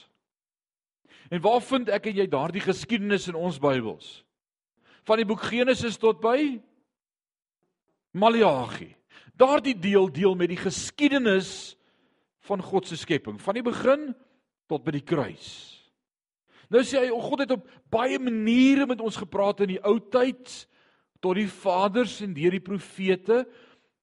En 1.29 1.45
waar 1.45 1.61
vind 1.61 1.93
ek 1.93 2.09
en 2.09 2.25
jy 2.25 2.31
daardie 2.33 2.65
geskiedenis 2.65 3.29
in 3.29 3.37
ons 3.37 3.61
Bybels? 3.61 4.23
Van 5.11 5.19
die 5.19 5.27
boek 5.27 5.43
Genesis 5.51 5.99
tot 5.99 6.21
by 6.23 6.39
Maleagi. 8.15 8.93
Daardie 9.35 9.75
deel 9.75 10.07
deel 10.15 10.37
met 10.39 10.53
die 10.53 10.61
geskiedenis 10.61 11.75
van 12.47 12.63
God 12.63 12.87
se 12.87 12.99
skepping, 12.99 13.41
van 13.43 13.59
die 13.59 13.65
begin 13.67 14.13
tot 14.71 14.85
by 14.87 14.95
die 14.95 15.07
kruis. 15.07 15.49
Nou 16.71 16.85
sê 16.87 17.03
hy, 17.03 17.09
o 17.11 17.19
God 17.25 17.43
het 17.43 17.57
op 17.57 17.67
baie 17.91 18.21
maniere 18.23 18.87
met 18.87 19.03
ons 19.03 19.19
gepraat 19.19 19.65
in 19.65 19.73
die 19.75 19.81
ou 19.83 19.97
tyd 19.99 20.47
tot 21.21 21.35
die 21.37 21.49
vaders 21.51 22.21
en 22.23 22.37
deur 22.37 22.55
die 22.55 22.63
profete, 22.63 23.43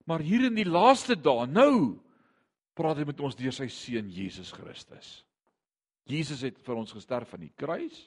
maar 0.07 0.23
hier 0.23 0.49
in 0.49 0.59
die 0.59 0.67
laaste 0.67 1.15
dae, 1.15 1.47
nou 1.47 2.03
praat 2.77 2.99
hy 2.99 3.07
met 3.07 3.23
ons 3.23 3.37
deur 3.39 3.55
sy 3.55 3.69
seun 3.71 4.11
Jesus 4.11 4.51
Christus. 4.53 5.21
Jesus 6.07 6.43
het 6.43 6.59
vir 6.63 6.83
ons 6.83 6.91
gesterf 6.95 7.31
aan 7.35 7.47
die 7.47 7.55
kruis. 7.55 8.05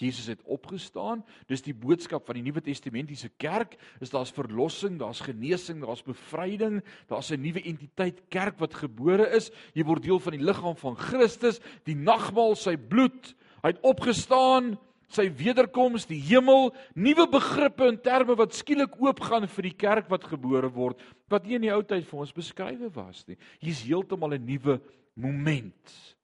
Jesus 0.00 0.26
het 0.26 0.40
opgestaan. 0.48 1.22
Dis 1.50 1.64
die 1.64 1.74
boodskap 1.76 2.24
van 2.26 2.38
die 2.38 2.44
Nuwe 2.46 2.62
Testamentiese 2.64 3.28
kerk. 3.40 3.76
Is 4.00 4.12
daar's 4.12 4.32
verlossing, 4.34 4.98
daar's 5.00 5.20
genesing, 5.24 5.82
daar's 5.84 6.04
bevryding, 6.06 6.80
daar's 7.08 7.30
'n 7.30 7.40
nuwe 7.40 7.62
entiteit 7.62 8.22
kerk 8.28 8.58
wat 8.58 8.74
gebore 8.74 9.28
is. 9.36 9.50
Jy 9.74 9.84
word 9.84 10.02
deel 10.02 10.18
van 10.18 10.32
die 10.32 10.44
liggaam 10.44 10.76
van 10.76 10.96
Christus, 10.96 11.60
die 11.84 11.94
nagmaal, 11.94 12.54
sy 12.54 12.76
bloed. 12.76 13.34
Hy 13.62 13.68
het 13.68 13.82
opgestaan, 13.82 14.78
sy 15.08 15.28
wederkoms, 15.28 16.06
die 16.06 16.20
hemel, 16.20 16.74
nuwe 16.94 17.28
begrippe 17.28 17.86
en 17.86 18.00
terme 18.00 18.34
wat 18.34 18.54
skielik 18.54 18.96
oopgaan 19.00 19.46
vir 19.48 19.62
die 19.62 19.76
kerk 19.76 20.08
wat 20.08 20.24
gebore 20.24 20.70
word, 20.72 20.98
wat 21.28 21.44
nie 21.44 21.54
in 21.54 21.62
die 21.62 21.72
ou 21.72 21.82
tyd 21.82 22.06
vir 22.06 22.20
ons 22.20 22.32
beskrywe 22.32 22.90
was 22.94 23.26
nie. 23.28 23.36
Hier's 23.60 23.82
heeltemal 23.82 24.34
'n 24.34 24.46
nuwe 24.46 24.80
moment. 25.14 26.16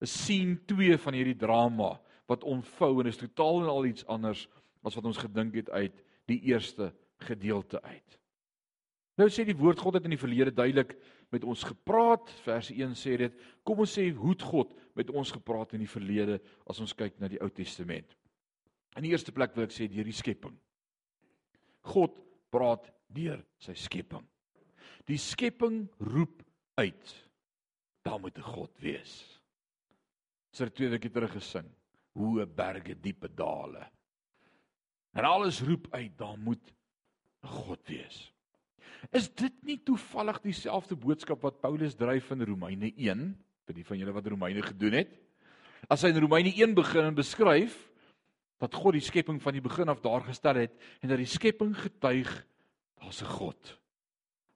'n 0.00 0.06
Sien 0.06 0.60
2 0.66 0.98
van 0.98 1.14
hierdie 1.14 1.38
drama 1.38 2.00
wat 2.32 2.48
ontvou 2.48 2.94
en 3.00 3.10
is 3.10 3.20
totaal 3.20 3.62
en 3.62 3.70
al 3.70 3.86
iets 3.90 4.06
anders 4.10 4.46
as 4.82 4.96
wat 4.98 5.06
ons 5.06 5.20
gedink 5.20 5.56
het 5.60 5.70
uit 5.70 6.02
die 6.30 6.40
eerste 6.50 6.90
gedeelte 7.26 7.82
uit. 7.82 8.18
Nou 9.20 9.28
sê 9.28 9.44
die 9.44 9.56
woord 9.58 9.82
God 9.82 9.98
het 9.98 10.06
in 10.08 10.14
die 10.14 10.20
verlede 10.20 10.54
duidelik 10.54 10.94
met 11.34 11.44
ons 11.44 11.64
gepraat. 11.68 12.30
Vers 12.46 12.70
1 12.72 12.94
sê 12.96 13.18
dit, 13.20 13.34
kom 13.66 13.82
ons 13.84 13.96
sê 13.98 14.08
hoe 14.08 14.32
het 14.32 14.44
God 14.48 14.72
met 14.98 15.12
ons 15.12 15.34
gepraat 15.34 15.74
in 15.76 15.84
die 15.84 15.90
verlede 15.90 16.38
as 16.70 16.80
ons 16.80 16.96
kyk 16.96 17.20
na 17.20 17.28
die 17.30 17.40
Ou 17.44 17.50
Testament. 17.52 18.16
In 18.96 19.04
die 19.04 19.12
eerste 19.12 19.34
plek 19.36 19.54
wil 19.56 19.68
ek 19.68 19.74
sê 19.74 19.88
deur 19.90 20.08
die 20.08 20.16
skepping. 20.16 20.56
God 21.92 22.16
praat 22.52 22.88
deur 23.12 23.40
sy 23.60 23.76
skepping. 23.76 24.24
Die 25.08 25.20
skepping 25.20 25.84
roep 26.12 26.42
uit. 26.80 27.14
Daar 28.02 28.20
moet 28.20 28.38
'n 28.38 28.48
God 28.54 28.72
wees. 28.80 29.40
Sy 30.52 30.64
het 30.64 30.74
twee 30.74 30.88
weke 30.88 31.10
terug 31.10 31.32
gesing 31.32 31.68
hoë 32.18 32.46
berge, 32.46 32.94
diepe 32.94 33.28
dale. 33.28 33.86
En 35.12 35.24
alles 35.28 35.60
roep 35.64 35.88
uit, 35.92 36.12
daar 36.18 36.38
moet 36.38 36.72
God 37.42 37.80
wees. 37.88 38.32
Is 39.10 39.28
dit 39.34 39.54
nie 39.66 39.78
toevallig 39.82 40.38
dieselfde 40.44 40.96
boodskap 40.96 41.42
wat 41.42 41.60
Paulus 41.60 41.96
dryf 41.98 42.30
in 42.30 42.44
Romeine 42.46 42.92
1 42.94 43.24
vir 43.66 43.76
die 43.76 43.86
van 43.86 43.98
julle 43.98 44.14
wat 44.14 44.28
Romeine 44.30 44.62
gedoen 44.62 45.00
het? 45.00 45.16
As 45.90 46.04
hy 46.04 46.12
in 46.12 46.22
Romeine 46.22 46.52
1 46.54 46.76
begin 46.78 47.10
en 47.10 47.18
beskryf 47.18 47.74
dat 48.62 48.74
God 48.78 48.94
die 48.94 49.02
skepping 49.02 49.40
van 49.42 49.56
die 49.56 49.64
begin 49.64 49.90
af 49.90 50.02
daar 50.04 50.22
gestel 50.22 50.60
het 50.62 50.76
en 51.02 51.10
dat 51.10 51.18
die 51.18 51.30
skepping 51.30 51.74
getuig 51.74 52.30
daar's 53.02 53.22
'n 53.22 53.34
God. 53.34 53.78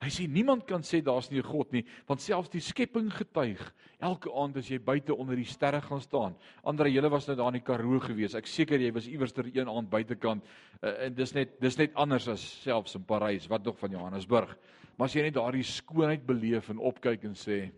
Hy 0.05 0.11
sê 0.13 0.27
niemand 0.29 0.67
kan 0.69 0.83
sê 0.85 1.01
daar's 1.01 1.31
nie 1.31 1.41
'n 1.41 1.49
God 1.49 1.73
nie, 1.73 1.85
want 2.07 2.21
selfs 2.21 2.51
die 2.51 2.61
skepping 2.61 3.11
getuig. 3.11 3.61
Elke 3.99 4.31
aand 4.31 4.57
as 4.57 4.69
jy 4.69 4.79
buite 4.79 5.15
onder 5.15 5.37
die 5.37 5.45
sterre 5.45 5.81
gaan 5.81 6.01
staan. 6.01 6.37
Andre, 6.63 6.91
julle 6.91 7.11
was 7.11 7.27
nou 7.27 7.37
daar 7.37 7.49
in 7.49 7.61
die 7.61 7.65
Karoo 7.65 7.99
gewees. 8.01 8.35
Ek 8.35 8.47
seker 8.47 8.79
jy 8.79 8.93
was 8.93 9.09
iewers 9.09 9.33
ter 9.33 9.47
een 9.47 9.69
aand 9.69 9.91
buitekant 9.91 10.45
uh, 10.83 11.05
en 11.07 11.15
dis 11.15 11.33
net 11.33 11.61
dis 11.61 11.79
net 11.79 11.95
anders 11.95 12.29
as 12.29 12.63
selfs 12.63 12.95
in 12.95 13.05
Parys, 13.05 13.49
wat 13.49 13.65
nog 13.65 13.79
van 13.79 13.91
Johannesburg. 13.91 14.57
Maar 14.99 15.07
as 15.07 15.15
jy 15.15 15.23
net 15.23 15.35
daardie 15.35 15.65
skoonheid 15.65 16.27
beleef 16.27 16.71
en 16.71 16.79
opkyk 16.79 17.25
en 17.25 17.35
sê 17.35 17.73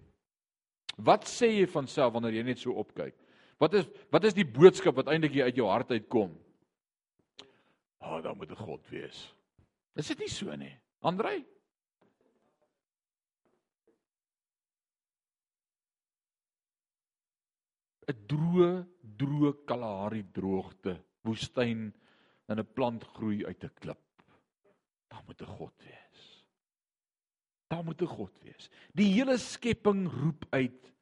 Wat 0.98 1.24
sê 1.31 1.52
jy 1.61 1.66
van 1.70 1.87
self 1.87 2.12
wanneer 2.12 2.40
jy 2.40 2.42
net 2.42 2.59
so 2.59 2.72
opkyk? 2.72 3.14
Wat 3.62 3.74
is 3.74 3.87
wat 4.11 4.24
is 4.24 4.35
die 4.35 4.46
boodskap 4.46 4.96
wat 4.98 5.07
eintlik 5.07 5.37
uit 5.38 5.57
jou 5.57 5.68
hart 5.70 5.90
uitkom? 5.90 6.33
Ah, 8.00 8.16
oh, 8.16 8.22
dan 8.22 8.37
moet 8.37 8.50
'n 8.50 8.57
God 8.57 8.90
wees. 8.90 9.35
Is 9.94 10.09
dit 10.09 10.18
nie 10.18 10.28
so 10.28 10.54
nie? 10.57 10.74
Andrei? 11.00 11.44
'n 18.09 18.25
droë, 18.29 18.73
droë 19.21 19.53
Kalahari 19.68 20.25
droogte, 20.33 20.97
woestyn 21.27 21.92
en 22.49 22.59
'n 22.59 22.73
plant 22.75 23.05
groei 23.14 23.44
uit 23.44 23.64
'n 23.64 23.75
klip. 23.81 24.05
Daar 25.09 25.23
moet 25.27 25.42
'n 25.42 25.47
God 25.59 25.75
wees. 25.85 26.44
Daar 27.68 27.85
moet 27.85 28.03
'n 28.03 28.07
God 28.07 28.33
wees. 28.42 28.71
Die 28.94 29.12
hele 29.12 29.37
skepping 29.37 30.09
roep 30.09 30.47
uit, 30.51 30.92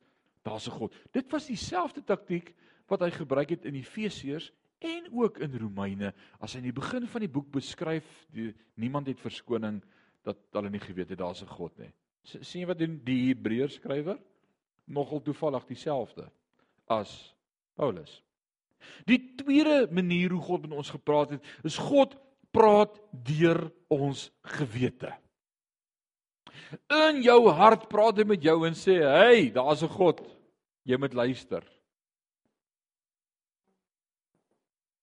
daar's 0.43 0.67
'n 0.67 0.79
God. 0.79 0.95
Dit 1.13 1.31
was 1.31 1.47
dieselfde 1.47 2.03
taktiek 2.03 2.55
wat 2.89 3.01
hy 3.01 3.11
gebruik 3.11 3.51
het 3.51 3.65
in 3.65 3.75
Efesiërs 3.75 4.53
en 4.79 5.09
ook 5.13 5.39
in 5.39 5.59
Romeine 5.59 6.15
as 6.41 6.53
hy 6.53 6.59
in 6.59 6.73
die 6.73 6.81
begin 6.81 7.07
van 7.07 7.21
die 7.21 7.33
boek 7.33 7.51
beskryf 7.51 8.27
die, 8.31 8.55
niemand 8.75 9.07
het 9.07 9.21
verskoning 9.21 9.83
dat 10.23 10.37
hulle 10.53 10.71
nie 10.71 10.81
geweet 10.81 11.09
het 11.09 11.19
daar's 11.19 11.43
'n 11.43 11.47
God 11.47 11.79
nie. 11.79 11.93
sien 12.23 12.61
jy 12.61 12.67
wat 12.67 12.79
doen 12.79 13.01
die 13.05 13.29
Hebreërs 13.29 13.75
skrywer? 13.75 14.19
Nogal 14.87 15.23
toevallig 15.23 15.67
dieselfde 15.67 16.31
as 16.87 17.13
Paulus. 17.77 18.23
Die 19.07 19.19
tweede 19.39 19.87
manier 19.95 20.35
hoe 20.35 20.43
God 20.43 20.67
met 20.67 20.77
ons 20.79 20.91
gepraat 20.95 21.37
het, 21.37 21.55
is 21.67 21.79
God 21.81 22.17
praat 22.55 22.95
deur 23.11 23.67
ons 23.93 24.29
gewete. 24.57 25.13
In 26.91 27.21
jou 27.23 27.41
hart 27.53 27.87
praat 27.91 28.19
hy 28.23 28.27
met 28.27 28.43
jou 28.43 28.57
en 28.67 28.75
sê, 28.75 29.03
"Hey, 29.03 29.51
daar's 29.51 29.83
'n 29.83 29.89
God. 29.89 30.21
Jy 30.85 30.97
moet 30.97 31.15
luister." 31.15 31.63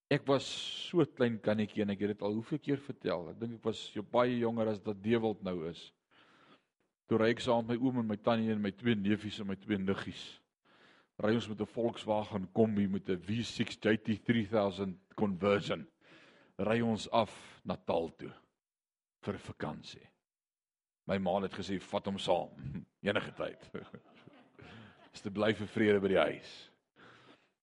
Ek 0.09 0.27
was 0.27 0.45
so 0.89 1.05
klein 1.05 1.39
kannetjie 1.39 1.81
en 1.81 1.89
ek 1.89 1.99
het 1.99 2.07
dit 2.07 2.21
al 2.21 2.33
hoeveel 2.33 2.59
keer 2.59 2.77
vertel. 2.77 3.29
Ek 3.29 3.39
dink 3.39 3.53
ek 3.53 3.65
was 3.65 3.91
so 3.91 4.01
baie 4.01 4.37
jonger 4.39 4.67
as 4.67 4.79
wat 4.83 5.01
Dewald 5.01 5.41
nou 5.43 5.67
is. 5.69 5.91
Toe 7.07 7.17
ry 7.17 7.29
ek 7.29 7.39
saam 7.39 7.65
met 7.65 7.79
my 7.79 7.87
oom 7.87 7.99
en 7.99 8.07
my 8.07 8.15
tannie 8.15 8.51
en 8.51 8.61
my 8.61 8.71
twee 8.71 8.95
neefies 8.95 9.39
en 9.39 9.47
my 9.47 9.55
twee 9.55 9.77
niggies 9.77 10.42
ry 11.23 11.35
ons 11.35 11.47
met 11.47 11.61
'n 11.61 11.65
Volkswagen 11.65 12.51
Kombi 12.51 12.87
met 12.87 13.09
'n 13.09 13.21
V6 13.27 13.77
GT3000 13.79 15.15
conversion. 15.15 15.87
Ry 16.57 16.81
ons 16.81 17.09
af 17.09 17.61
Natal 17.63 18.15
toe 18.15 18.33
vir 19.21 19.39
vakansie. 19.39 20.07
My 21.07 21.17
ma 21.17 21.41
het 21.41 21.53
gesê 21.53 21.79
vat 21.79 22.05
hom 22.05 22.17
saam 22.17 22.49
enige 23.07 23.33
tyd. 23.33 23.71
Is 25.13 25.21
te 25.21 25.31
bly 25.31 25.53
vir 25.53 25.67
vrede 25.67 25.99
by 25.99 26.07
die 26.07 26.19
huis. 26.19 26.71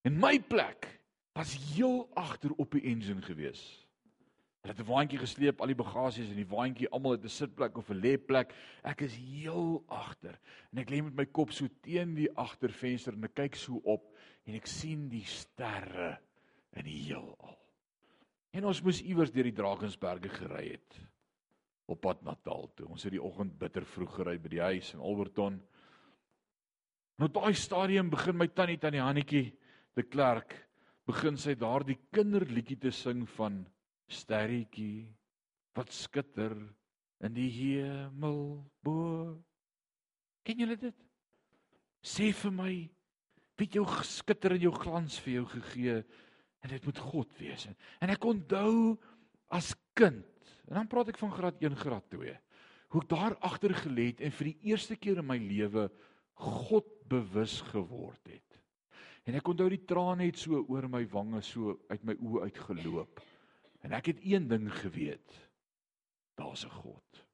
En 0.04 0.18
my 0.18 0.38
plek 0.40 1.00
was 1.32 1.74
heel 1.74 2.08
agter 2.14 2.50
op 2.56 2.70
die 2.70 2.82
engine 2.82 3.22
gewees. 3.22 3.86
Hulle 4.60 4.74
het 4.74 4.80
'n 4.80 4.92
waantjie 4.92 5.18
gesleep, 5.18 5.60
al 5.60 5.72
die 5.72 5.74
bagasies 5.74 6.28
in 6.28 6.36
die 6.36 6.48
waantjie, 6.48 6.88
almal 6.92 7.12
het 7.12 7.24
'n 7.24 7.28
sitplek 7.28 7.78
of 7.78 7.90
'n 7.90 8.00
lêplek. 8.00 8.52
Ek 8.84 9.00
is 9.00 9.14
heel 9.16 9.82
agter 9.88 10.38
en 10.72 10.78
ek 10.78 10.90
lê 10.90 11.02
met 11.02 11.14
my 11.14 11.24
kop 11.24 11.52
so 11.52 11.66
teen 11.80 12.14
die 12.14 12.30
agtervenster 12.36 13.14
en 13.14 13.24
ek 13.24 13.34
kyk 13.34 13.54
so 13.54 13.80
op 13.84 14.16
en 14.46 14.54
ek 14.54 14.66
sien 14.66 15.08
die 15.08 15.24
sterre 15.24 16.18
in 16.76 16.84
die 16.84 17.02
heelal. 17.02 17.56
En 18.52 18.64
ons 18.64 18.82
moes 18.82 19.00
iewers 19.02 19.30
deur 19.30 19.44
die 19.44 19.56
Drakensberge 19.56 20.28
gery 20.28 20.72
het 20.72 21.00
op 21.86 22.00
pad 22.00 22.22
Natal 22.22 22.70
toe. 22.74 22.86
Ons 22.86 23.02
het 23.02 23.12
die 23.12 23.22
oggend 23.22 23.58
bitter 23.58 23.84
vroeg 23.84 24.14
gery 24.14 24.38
by 24.38 24.48
die 24.48 24.62
huis 24.62 24.94
in 24.94 25.00
Alberton. 25.00 25.60
En 27.18 27.24
op 27.24 27.34
daai 27.34 27.54
stadium 27.54 28.10
begin 28.10 28.36
my 28.36 28.46
tannie 28.48 28.78
tannie 28.78 29.00
Hannetjie 29.00 29.52
de 29.94 30.02
Klerk 30.02 30.54
begin 31.06 31.36
sy 31.36 31.54
daardie 31.54 31.98
kinderliedjie 32.14 32.78
te 32.78 32.90
sing 32.94 33.24
van 33.28 33.64
sterretjie 34.10 35.08
wat 35.78 35.92
skitter 35.94 36.54
in 37.24 37.36
die 37.36 37.50
hemel 37.52 38.40
bo. 38.84 39.36
Ken 40.46 40.62
julle 40.62 40.76
dit? 40.80 40.96
Sê 42.00 42.30
vir 42.32 42.54
my, 42.54 42.72
wie 43.60 43.68
jou 43.76 43.84
skitter 44.08 44.56
en 44.56 44.64
jou 44.64 44.72
glans 44.72 45.18
vir 45.20 45.40
jou 45.40 45.46
gegee 45.52 45.96
en 46.64 46.72
dit 46.72 46.86
moet 46.88 47.00
God 47.10 47.34
wees. 47.40 47.66
En 48.00 48.12
ek 48.12 48.24
onthou 48.24 48.96
as 49.52 49.72
kind, 49.98 50.24
en 50.68 50.78
dan 50.78 50.88
praat 50.88 51.12
ek 51.12 51.20
van 51.20 51.32
graad 51.34 51.60
1, 51.60 51.76
graad 51.80 52.06
2, 52.14 52.36
hoe 52.90 53.02
ek 53.02 53.10
daar 53.10 53.36
agter 53.46 53.74
gelê 53.84 54.10
het 54.10 54.22
en 54.24 54.32
vir 54.34 54.52
die 54.52 54.72
eerste 54.72 54.96
keer 54.98 55.20
in 55.20 55.28
my 55.28 55.36
lewe 55.40 55.88
God 56.40 56.88
bewus 57.10 57.60
geword 57.68 58.22
het. 58.30 58.46
En 59.28 59.36
ek 59.36 59.50
onthou 59.52 59.68
die 59.70 59.84
trane 59.86 60.26
het 60.26 60.40
so 60.40 60.62
oor 60.62 60.88
my 60.90 61.02
wange 61.12 61.42
so 61.44 61.76
uit 61.92 62.06
my 62.08 62.16
oë 62.16 62.48
uitgeloop. 62.48 63.20
En 63.80 63.92
ek 63.96 64.12
het 64.12 64.20
een 64.22 64.48
ding 64.48 64.68
geweet. 64.80 65.48
Daar's 66.34 66.64
'n 66.64 66.70
God. 66.70 67.24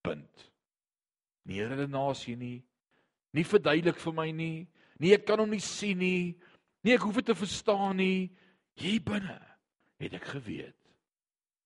Punt. 0.00 0.52
Nie 1.42 1.64
redenasie 1.64 2.36
nie. 2.36 2.64
Nie 3.30 3.46
verduidelik 3.46 3.98
vir 3.98 4.12
my 4.14 4.30
nie. 4.30 4.68
Nee, 4.98 5.14
ek 5.14 5.24
kan 5.24 5.38
hom 5.38 5.50
nie 5.50 5.60
sien 5.60 5.98
nie. 5.98 6.38
Nee, 6.82 6.94
ek 6.94 7.00
hoef 7.00 7.14
dit 7.14 7.24
te 7.24 7.34
verstaan 7.34 7.96
nie. 7.96 8.36
Hier 8.74 9.02
binne 9.02 9.40
het 9.96 10.12
ek 10.12 10.24
geweet. 10.24 10.76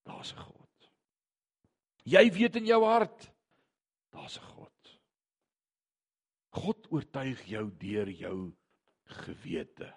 Daar's 0.03 0.33
'n 0.33 0.39
God. 0.39 0.91
Jy 2.03 2.31
weet 2.31 2.55
in 2.55 2.65
jou 2.65 2.83
hart 2.83 3.35
daar's 4.15 4.37
'n 4.39 4.43
God. 4.55 4.99
God 6.49 6.91
oortuig 6.91 7.43
jou 7.45 7.71
deur 7.77 8.09
jou 8.09 8.55
gewete. 9.03 9.93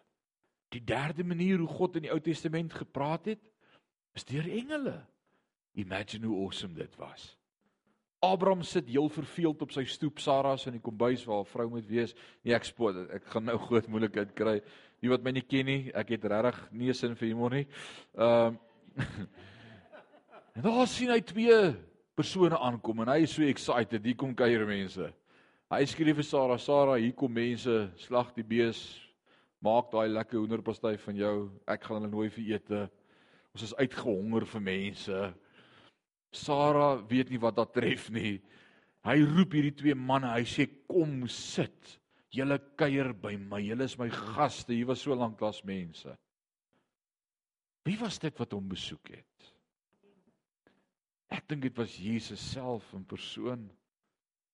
Die 0.75 0.85
derde 0.85 1.25
manier 1.25 1.59
hoe 1.59 1.69
God 1.69 1.97
in 1.97 2.07
die 2.07 2.13
Ou 2.13 2.21
Testament 2.21 2.75
gepraat 2.77 3.31
het, 3.33 3.51
is 4.15 4.27
deur 4.29 4.49
engele. 4.51 4.99
Imagine 5.79 6.27
hoe 6.27 6.45
awesome 6.45 6.75
dit 6.75 6.97
was. 6.97 7.35
Abraham 8.21 8.63
sit 8.67 8.89
heel 8.91 9.09
verveeld 9.09 9.63
op 9.63 9.73
sy 9.73 9.85
stoep, 9.87 10.19
Sara 10.19 10.57
is 10.59 10.67
in 10.67 10.75
die 10.75 10.83
kombuis 10.83 11.23
waar 11.25 11.45
'n 11.45 11.53
vrou 11.53 11.69
moet 11.71 11.87
wees. 11.87 12.15
Nee, 12.43 12.55
ek 12.55 12.65
spoot, 12.65 12.97
ek 13.15 13.25
gaan 13.31 13.45
nou 13.45 13.59
groot 13.59 13.87
moeilikheid 13.87 14.35
kry. 14.35 14.61
Die 15.01 15.09
wat 15.09 15.23
my 15.23 15.31
nie 15.31 15.47
ken 15.47 15.67
nie, 15.67 15.93
ek 15.95 16.09
het 16.09 16.25
regtig 16.25 16.73
nie 16.73 16.93
sin 16.93 17.15
vir 17.15 17.29
humor 17.29 17.51
nie. 17.51 17.67
Ehm 18.17 18.47
um, 18.47 18.59
En 20.59 20.65
daar 20.65 20.89
sien 20.91 21.11
hy 21.11 21.21
twee 21.23 21.57
persone 22.19 22.59
aankom 22.59 23.05
en 23.05 23.09
hy 23.13 23.21
is 23.23 23.35
so 23.37 23.47
excited, 23.47 24.03
hier 24.03 24.17
kom 24.19 24.33
kuier 24.35 24.65
mense. 24.67 25.13
Hy 25.71 25.85
skree 25.87 26.17
vir 26.19 26.27
Sara, 26.27 26.57
Sara, 26.59 26.97
hier 26.99 27.13
kom 27.15 27.31
mense, 27.31 27.93
slag 28.03 28.33
die 28.35 28.43
bees, 28.43 28.81
maak 29.65 29.91
daai 29.93 30.09
lekker 30.11 30.39
hoenderpastei 30.39 30.97
van 31.03 31.19
jou. 31.19 31.35
Ek 31.67 31.85
gaan 31.85 32.01
hulle 32.01 32.13
nooi 32.13 32.29
vir 32.35 32.55
ete. 32.57 32.83
Ons 33.57 33.67
is 33.69 33.77
uitgehonger 33.81 34.47
vir 34.47 34.65
mense. 34.65 35.23
Sara 36.35 36.91
weet 37.11 37.33
nie 37.33 37.41
wat 37.43 37.57
dat 37.59 37.73
tref 37.75 38.09
nie. 38.15 38.39
Hy 39.07 39.17
roep 39.25 39.57
hierdie 39.57 39.77
twee 39.79 39.97
manne. 39.97 40.31
Hy 40.31 40.45
sê 40.47 40.69
kom 40.91 41.23
sit. 41.33 41.97
Julle 42.35 42.59
kuier 42.79 43.15
by 43.17 43.35
my. 43.41 43.61
Julle 43.65 43.89
is 43.89 43.97
my 43.99 44.11
gaste. 44.13 44.75
Hier 44.75 44.91
was 44.91 45.03
so 45.03 45.17
lank 45.17 45.43
as 45.43 45.63
mense. 45.65 46.13
Wie 47.89 47.97
was 48.01 48.19
dit 48.21 48.37
wat 48.37 48.53
hom 48.53 48.69
besoek 48.69 49.15
het? 49.15 49.49
Ek 51.33 51.47
dink 51.49 51.65
dit 51.65 51.77
was 51.77 51.97
Jesus 51.97 52.43
self 52.53 52.85
in 52.97 53.05
persoon. 53.09 53.67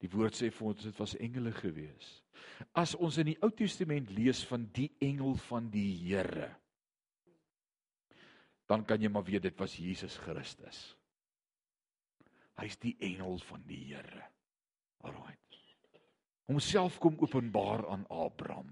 Die 0.04 0.10
woord 0.12 0.36
sê 0.36 0.50
vir 0.52 0.66
ons 0.68 0.84
dit 0.84 0.98
was 1.00 1.14
engele 1.16 1.50
geweest. 1.56 2.20
As 2.76 2.92
ons 2.92 3.16
in 3.22 3.30
die 3.30 3.38
Ou 3.40 3.48
Testament 3.56 4.10
lees 4.12 4.42
van 4.44 4.66
die 4.76 4.90
engel 5.02 5.32
van 5.46 5.70
die 5.72 5.88
Here, 6.02 6.50
dan 8.68 8.84
kan 8.84 9.00
jy 9.00 9.08
maar 9.12 9.24
weet 9.24 9.46
dit 9.48 9.56
was 9.60 9.78
Jesus 9.80 10.18
Christus. 10.20 10.82
Hy's 12.60 12.76
die 12.82 12.94
engel 13.04 13.40
van 13.48 13.64
die 13.68 13.80
Here. 13.88 14.28
Alraai. 15.04 15.32
Homself 16.52 16.98
kom 17.00 17.16
openbaar 17.24 17.86
aan 17.88 18.04
Abraham. 18.12 18.68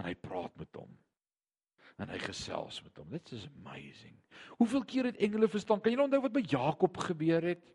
En 0.00 0.06
hy 0.08 0.14
praat 0.16 0.54
met 0.56 0.72
hom. 0.78 0.90
En 2.00 2.08
hy 2.08 2.18
gesels 2.22 2.80
met 2.84 2.96
hom. 2.96 3.10
Dit 3.12 3.32
is 3.36 3.44
amazing. 3.60 4.16
Hoeveel 4.56 4.84
keer 4.88 5.10
het 5.10 5.20
engele 5.20 5.50
verstaan? 5.52 5.82
Kan 5.84 5.92
jy 5.92 6.00
onthou 6.00 6.22
wat 6.24 6.36
by 6.38 6.44
Jakob 6.48 6.96
gebeur 7.10 7.52
het? 7.52 7.66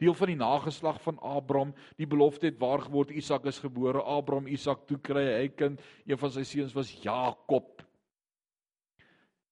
Deel 0.00 0.16
van 0.16 0.32
die 0.32 0.38
nageslag 0.40 1.00
van 1.04 1.18
Abraham. 1.24 1.74
Die 2.00 2.08
belofte 2.08 2.48
het 2.48 2.58
waar 2.60 2.82
geword. 2.86 3.12
Isak 3.14 3.46
is 3.50 3.60
gebore. 3.62 4.02
Abraham 4.02 4.48
Isak 4.50 4.86
toe 4.88 4.98
kry 4.98 5.26
hy 5.28 5.48
kind. 5.54 5.82
Een 6.08 6.20
van 6.20 6.32
sy 6.34 6.44
seuns 6.48 6.74
was 6.76 6.92
Jakob. 7.04 7.84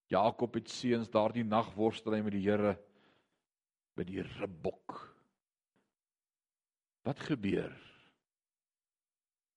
Jakob 0.08 0.56
het 0.56 0.72
seuns 0.72 1.11
daardie 1.12 1.44
nag 1.44 1.68
worstel 1.76 2.16
hy 2.16 2.22
met 2.24 2.37
die 2.37 2.46
Here 2.46 2.78
by 3.98 4.06
die 4.08 4.24
ribbok. 4.38 4.96
Wat 7.04 7.20
gebeur? 7.28 7.76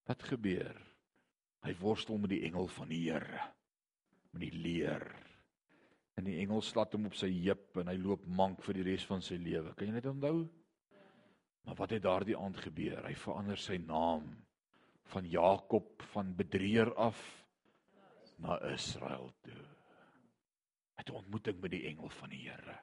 Wat 0.08 0.22
gebeur? 0.28 0.76
Hy 1.62 1.74
worstel 1.80 2.20
met 2.20 2.34
die 2.34 2.44
engel 2.48 2.68
van 2.76 2.90
die 2.92 3.06
Here 3.08 3.48
met 4.32 4.48
die 4.48 4.58
leer. 4.58 5.04
En 6.16 6.26
die 6.28 6.38
engel 6.42 6.60
slat 6.64 6.92
hom 6.96 7.08
op 7.08 7.16
sy 7.16 7.30
heup 7.44 7.78
en 7.80 7.88
hy 7.92 7.96
loop 8.00 8.24
mank 8.28 8.64
vir 8.66 8.80
die 8.80 8.88
res 8.90 9.04
van 9.08 9.22
sy 9.24 9.38
lewe. 9.40 9.72
Kan 9.76 9.88
jy 9.88 10.00
dit 10.00 10.10
onthou? 10.10 10.42
Maar 11.62 11.74
wat 11.78 11.90
het 11.90 12.02
daardie 12.02 12.36
aand 12.38 12.56
gebeur? 12.56 13.04
Hy 13.06 13.14
verander 13.14 13.58
sy 13.58 13.78
naam 13.86 14.26
van 15.12 15.28
Jakob 15.28 16.02
van 16.12 16.34
bedrieër 16.36 16.94
af 16.94 17.20
na 18.42 18.58
Israel 18.72 19.30
toe. 19.44 19.62
Hy 20.96 21.04
het 21.04 21.10
'n 21.10 21.20
ontmoeting 21.22 21.60
met 21.60 21.70
die 21.70 21.86
engel 21.86 22.08
van 22.08 22.28
die 22.28 22.48
Here. 22.48 22.78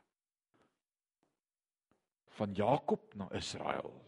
Van 2.27 2.53
Jakob 2.53 3.13
na 3.15 3.31
Israel. 3.31 4.05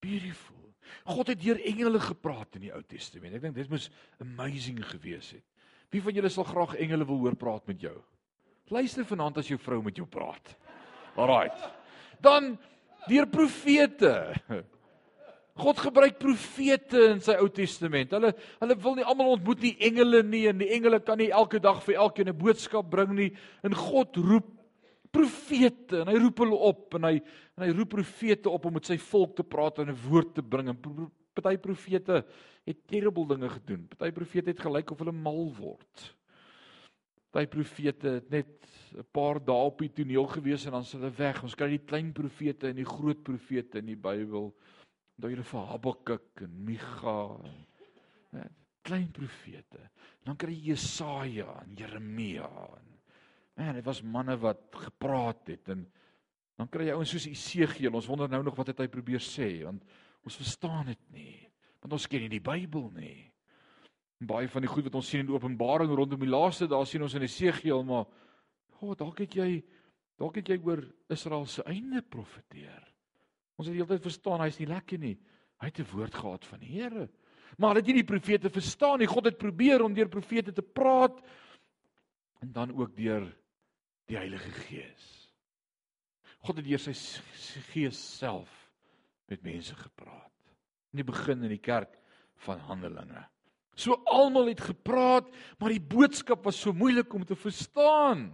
Beautiful. 0.00 0.74
God 1.04 1.26
het 1.26 1.40
deur 1.40 1.60
engele 1.64 2.00
gepraat 2.00 2.54
in 2.54 2.60
die 2.60 2.72
Ou 2.72 2.82
Testament. 2.82 3.34
Ek 3.34 3.40
dink 3.40 3.54
dit 3.54 3.70
moes 3.70 3.90
amazing 4.18 4.84
gewees 4.84 5.30
het. 5.30 5.44
Wie 5.90 6.02
van 6.02 6.14
julle 6.14 6.28
sal 6.28 6.44
graag 6.44 6.74
engele 6.74 7.06
wil 7.06 7.18
hoor 7.18 7.36
praat 7.36 7.66
met 7.66 7.80
jou? 7.80 7.96
Luister 8.74 9.06
vanaand 9.06 9.38
as 9.38 9.48
jou 9.48 9.58
vrou 9.58 9.82
met 9.82 9.96
jou 9.96 10.06
praat. 10.06 10.56
Alraight. 11.16 11.70
Dan 12.20 12.58
deur 13.08 13.26
profete. 13.30 14.14
God 15.56 15.78
gebruik 15.80 16.18
profete 16.20 17.00
in 17.14 17.22
sy 17.24 17.38
Ou 17.40 17.48
Testament. 17.48 18.12
Hulle 18.12 18.34
hulle 18.60 18.76
wil 18.82 18.98
nie 18.98 19.06
almal 19.08 19.36
ontmoet 19.38 19.62
nie 19.64 19.76
engele 19.88 20.20
nie 20.26 20.44
en 20.50 20.60
die 20.60 20.68
engele 20.76 21.00
kan 21.00 21.16
nie 21.20 21.30
elke 21.32 21.60
dag 21.62 21.80
vir 21.86 21.96
elkeen 21.96 22.28
'n 22.28 22.36
boodskap 22.36 22.90
bring 22.90 23.14
nie. 23.14 23.30
En 23.64 23.72
God 23.72 24.16
roep 24.16 24.52
profete 25.12 26.02
en 26.02 26.08
hy 26.08 26.18
roep 26.20 26.38
hulle 26.44 26.58
op 26.60 26.94
en 26.94 27.04
hy 27.04 27.14
en 27.56 27.64
hy 27.64 27.70
roep 27.72 27.94
profete 27.94 28.50
op 28.50 28.66
om 28.66 28.74
met 28.74 28.84
sy 28.84 28.98
volk 28.98 29.36
te 29.36 29.42
praat 29.42 29.78
en 29.78 29.88
'n 29.88 30.00
woord 30.08 30.34
te 30.34 30.42
bring. 30.42 30.68
En 30.68 30.76
party 31.34 31.56
profete 31.56 32.24
het 32.66 32.86
terrible 32.86 33.26
dinge 33.26 33.48
gedoen. 33.48 33.88
Party 33.96 34.12
profete 34.12 34.50
het 34.50 34.60
gelyk 34.60 34.90
of 34.90 34.98
hulle 34.98 35.12
mal 35.12 35.52
word. 35.54 36.15
Party 37.36 37.50
profete 37.52 38.08
het 38.16 38.30
net 38.32 38.48
'n 38.96 39.04
paar 39.12 39.36
dae 39.44 39.68
op 39.68 39.78
die 39.78 39.92
toneel 39.92 40.24
gewees 40.26 40.64
en 40.64 40.72
dan 40.72 40.84
s 40.84 40.92
hulle 40.92 41.10
weg. 41.10 41.42
Ons 41.42 41.54
kry 41.54 41.68
die 41.68 41.84
klein 41.84 42.12
profete 42.12 42.68
en 42.68 42.76
die 42.76 42.84
groot 42.84 43.22
profete 43.22 43.78
in 43.78 43.86
die 43.86 43.96
Bybel. 43.96 44.54
Onthou 45.16 45.30
julle 45.30 45.44
vir 45.44 45.66
Habakuk 45.66 46.40
en 46.40 46.64
Micha 46.64 47.36
en 48.32 48.40
ja, 48.40 48.48
klein 48.82 49.10
profete. 49.12 49.90
Dan 50.24 50.36
kry 50.36 50.54
jy 50.54 50.70
Jesaja 50.70 51.60
en 51.60 51.76
Jeremia 51.76 52.48
en 52.48 52.96
man, 53.56 53.74
dit 53.74 53.84
was 53.84 54.02
manne 54.02 54.36
wat 54.40 54.72
gepraat 54.72 55.46
het 55.46 55.68
en 55.68 55.86
dan 56.56 56.68
kry 56.68 56.86
jy 56.86 56.94
ouens 56.94 57.10
soos 57.10 57.26
Esegiel. 57.26 57.94
Ons 57.94 58.06
wonder 58.06 58.28
nou 58.28 58.42
nog 58.42 58.56
wat 58.56 58.68
het 58.68 58.78
hy 58.78 58.88
probeer 58.88 59.20
sê 59.20 59.62
want 59.64 59.84
ons 60.24 60.36
verstaan 60.36 60.86
dit 60.86 61.10
nie 61.12 61.50
want 61.82 61.92
ons 61.92 62.06
ken 62.08 62.20
nie 62.20 62.32
die 62.32 62.40
Bybel 62.40 62.90
nie. 62.96 63.30
Baie 64.18 64.48
van 64.48 64.64
die 64.64 64.70
goed 64.70 64.86
wat 64.88 64.94
ons 64.94 65.08
sien 65.08 65.26
in 65.26 65.32
Openbaring 65.34 65.92
rondom 65.92 66.20
die 66.20 66.30
laaste 66.30 66.68
daar 66.70 66.86
sien 66.88 67.02
ons 67.04 67.14
in 67.14 67.26
Esegiel 67.26 67.82
maar 67.84 68.06
o, 68.80 68.90
oh, 68.90 68.94
dalk 68.96 69.20
het 69.20 69.34
jy 69.36 69.50
dalk 70.16 70.38
het 70.40 70.48
jy 70.48 70.56
oor 70.64 70.80
Israel 71.12 71.44
se 71.46 71.64
einde 71.68 72.00
profeteer. 72.02 72.80
Ons 73.56 73.68
het 73.68 73.76
heeltyd 73.76 74.04
verstaan 74.04 74.40
hy's 74.40 74.58
nie 74.60 74.68
lekker 74.70 75.00
nie. 75.00 75.16
Hy 75.60 75.68
het 75.68 75.80
'n 75.80 75.90
woord 75.92 76.14
gehad 76.14 76.44
van 76.44 76.60
die 76.60 76.72
Here. 76.72 77.08
Maar 77.58 77.68
hulle 77.68 77.80
het 77.80 77.86
nie 77.86 78.02
die 78.02 78.12
profete 78.12 78.50
verstaan 78.50 78.98
nie. 78.98 79.06
God 79.06 79.24
het 79.24 79.38
probeer 79.38 79.82
om 79.82 79.94
deur 79.94 80.08
profete 80.08 80.52
te 80.52 80.62
praat 80.62 81.20
en 82.40 82.52
dan 82.52 82.72
ook 82.72 82.96
deur 82.96 83.36
die 84.06 84.16
Heilige 84.16 84.50
Gees. 84.50 85.32
God 86.38 86.56
het 86.56 86.66
deur 86.66 86.78
sy 86.78 86.92
Gees 87.72 88.18
self 88.18 88.70
met 89.28 89.42
mense 89.42 89.74
gepraat 89.74 90.32
in 90.92 91.02
die 91.02 91.04
begin 91.04 91.42
in 91.42 91.52
die 91.52 91.62
kerk 91.62 91.98
van 92.46 92.58
Handelinge. 92.58 93.26
So 93.76 94.00
almal 94.08 94.48
het 94.48 94.64
gepraat, 94.64 95.28
maar 95.60 95.74
die 95.74 95.82
boodskap 95.82 96.44
was 96.48 96.58
so 96.60 96.72
moeilik 96.72 97.12
om 97.14 97.24
te 97.28 97.36
verstaan. 97.36 98.30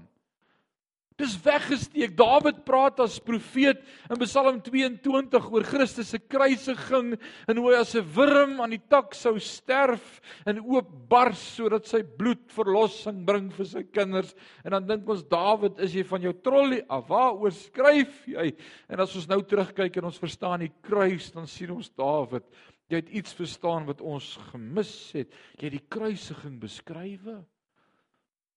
Dis 1.20 1.34
weggesteek. 1.44 2.14
Dawid 2.16 2.62
praat 2.66 3.00
as 3.04 3.18
profeet 3.22 3.82
in 4.10 4.20
Psalm 4.24 4.58
22 4.64 5.48
oor 5.52 5.66
Christus 5.66 6.12
se 6.14 6.18
kruisiging 6.18 7.12
en 7.50 7.60
hoe 7.60 7.68
hy 7.68 7.80
as 7.80 7.94
'n 7.94 8.06
wurm 8.16 8.60
aan 8.60 8.72
die 8.72 8.82
tak 8.88 9.14
sou 9.14 9.38
sterf 9.38 10.20
en 10.46 10.62
oopbars 10.62 11.42
sodat 11.56 11.86
sy 11.86 12.02
bloed 12.02 12.50
verlossing 12.50 13.26
bring 13.26 13.50
vir 13.52 13.66
sy 13.66 13.82
kinders. 13.82 14.34
En 14.64 14.70
dan 14.72 14.86
dink 14.86 15.08
ons 15.08 15.22
Dawid, 15.22 15.78
is 15.78 15.92
jy 15.92 16.02
van 16.02 16.22
jou 16.22 16.32
trollie 16.32 16.82
af? 16.88 17.08
Waaroor 17.08 17.52
skryf 17.52 18.26
jy? 18.26 18.52
En 18.88 19.00
as 19.00 19.14
ons 19.14 19.28
nou 19.28 19.42
terugkyk 19.42 19.96
en 19.96 20.04
ons 20.04 20.18
verstaan 20.18 20.60
die 20.60 20.72
kruis, 20.82 21.30
dan 21.30 21.46
sien 21.46 21.70
ons 21.70 21.90
Dawid, 21.90 22.44
jy 22.90 23.00
het 23.00 23.10
iets 23.10 23.34
verstaan 23.38 23.86
wat 23.88 24.00
ons 24.00 24.34
gemis 24.50 24.94
het. 25.16 25.34
Jy 25.58 25.68
het 25.68 25.76
die 25.76 25.88
kruisiging 25.92 26.58
beskrywe. 26.60 27.38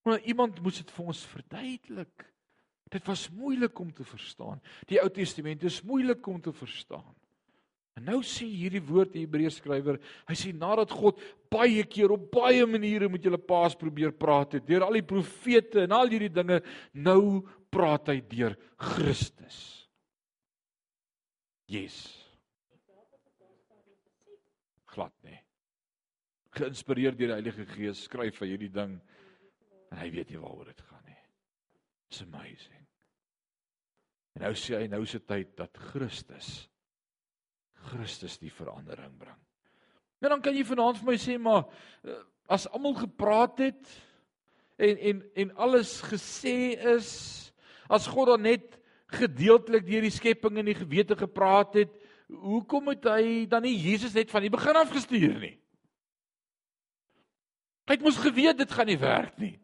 Maar 0.05 0.21
iemand 0.29 0.61
moes 0.61 0.81
dit 0.81 0.91
vir 0.95 1.11
ons 1.13 1.25
verduidelik. 1.33 2.25
Dit 2.93 3.05
was 3.09 3.29
moeilik 3.33 3.79
om 3.79 3.93
te 3.93 4.05
verstaan. 4.05 4.61
Die 4.89 4.99
Ou 5.01 5.09
Testament 5.09 5.63
is 5.65 5.81
moeilik 5.83 6.27
om 6.27 6.41
te 6.41 6.53
verstaan. 6.53 7.15
En 7.95 8.03
nou 8.09 8.19
sê 8.27 8.45
hierdie 8.51 8.83
woord 8.83 9.13
die 9.13 9.23
Hebreërs 9.23 9.61
skrywer, 9.61 10.01
hy 10.27 10.35
sê 10.35 10.51
nadat 10.51 10.91
God 10.91 11.21
baie 11.51 11.85
keer 11.87 12.11
op 12.11 12.27
baie 12.33 12.65
maniere 12.67 13.07
met 13.11 13.23
julle 13.23 13.39
paas 13.39 13.77
probeer 13.79 14.11
praat 14.11 14.57
het, 14.57 14.65
deur 14.67 14.83
al 14.83 14.97
die 14.99 15.05
profete 15.07 15.85
en 15.85 15.95
al 15.95 16.11
hierdie 16.11 16.33
dinge, 16.33 16.59
nou 16.91 17.45
praat 17.71 18.11
hy 18.11 18.17
deur 18.27 18.57
Christus. 18.75 19.61
Yes. 21.71 22.03
Glad 24.91 25.15
nie. 25.23 25.39
Geïnspireer 26.55 27.15
deur 27.17 27.33
die 27.33 27.37
Heilige 27.37 27.65
Gees 27.73 28.05
skryf 28.07 28.39
hy 28.41 28.53
hierdie 28.53 28.71
ding 28.73 28.97
en 29.91 29.99
hy 29.99 30.09
weet 30.13 30.31
nie 30.31 30.41
waaroor 30.41 30.71
dit 30.71 30.83
gaan 30.87 31.03
nie. 31.07 31.19
It's 32.09 32.23
amazing. 32.23 32.85
En 34.35 34.45
nou 34.47 34.53
sê 34.59 34.79
hy 34.79 34.87
nou 34.91 35.01
is 35.05 35.15
dit 35.15 35.27
tyd 35.27 35.53
dat 35.59 35.83
Christus 35.91 36.67
Christus 37.85 38.39
die 38.41 38.53
verandering 38.53 39.13
bring. 39.19 39.41
En 40.23 40.31
dan 40.33 40.41
kan 40.41 40.55
jy 40.55 40.63
vanaand 40.65 40.97
vir 41.01 41.11
my 41.11 41.17
sê 41.21 41.35
maar 41.41 41.67
eh, 42.03 42.21
as 42.49 42.65
almal 42.73 42.95
gepraat 42.97 43.61
het 43.61 43.91
en 44.81 44.97
en 45.11 45.21
en 45.43 45.53
alles 45.67 45.99
gesê 46.07 46.73
is 46.95 47.11
as 47.91 48.07
God 48.09 48.33
dan 48.33 48.47
net 48.47 48.79
gedeeltelik 49.13 49.85
deur 49.85 50.05
die 50.07 50.13
skepping 50.13 50.57
en 50.59 50.71
die 50.71 50.77
gewete 50.77 51.15
gepraat 51.15 51.77
het, 51.77 51.91
hoekom 52.27 52.89
het 52.89 53.05
hy 53.05 53.45
dan 53.49 53.63
nie 53.63 53.75
Jesus 53.77 54.15
net 54.17 54.31
van 54.33 54.41
die 54.41 54.51
begin 54.51 54.79
af 54.79 54.91
gestuur 54.91 55.37
nie? 55.39 55.53
Hy 57.85 57.97
het 57.97 58.05
mos 58.05 58.17
geweet 58.17 58.57
dit 58.57 58.71
gaan 58.71 58.89
nie 58.89 58.99
werk 58.99 59.37
nie. 59.37 59.55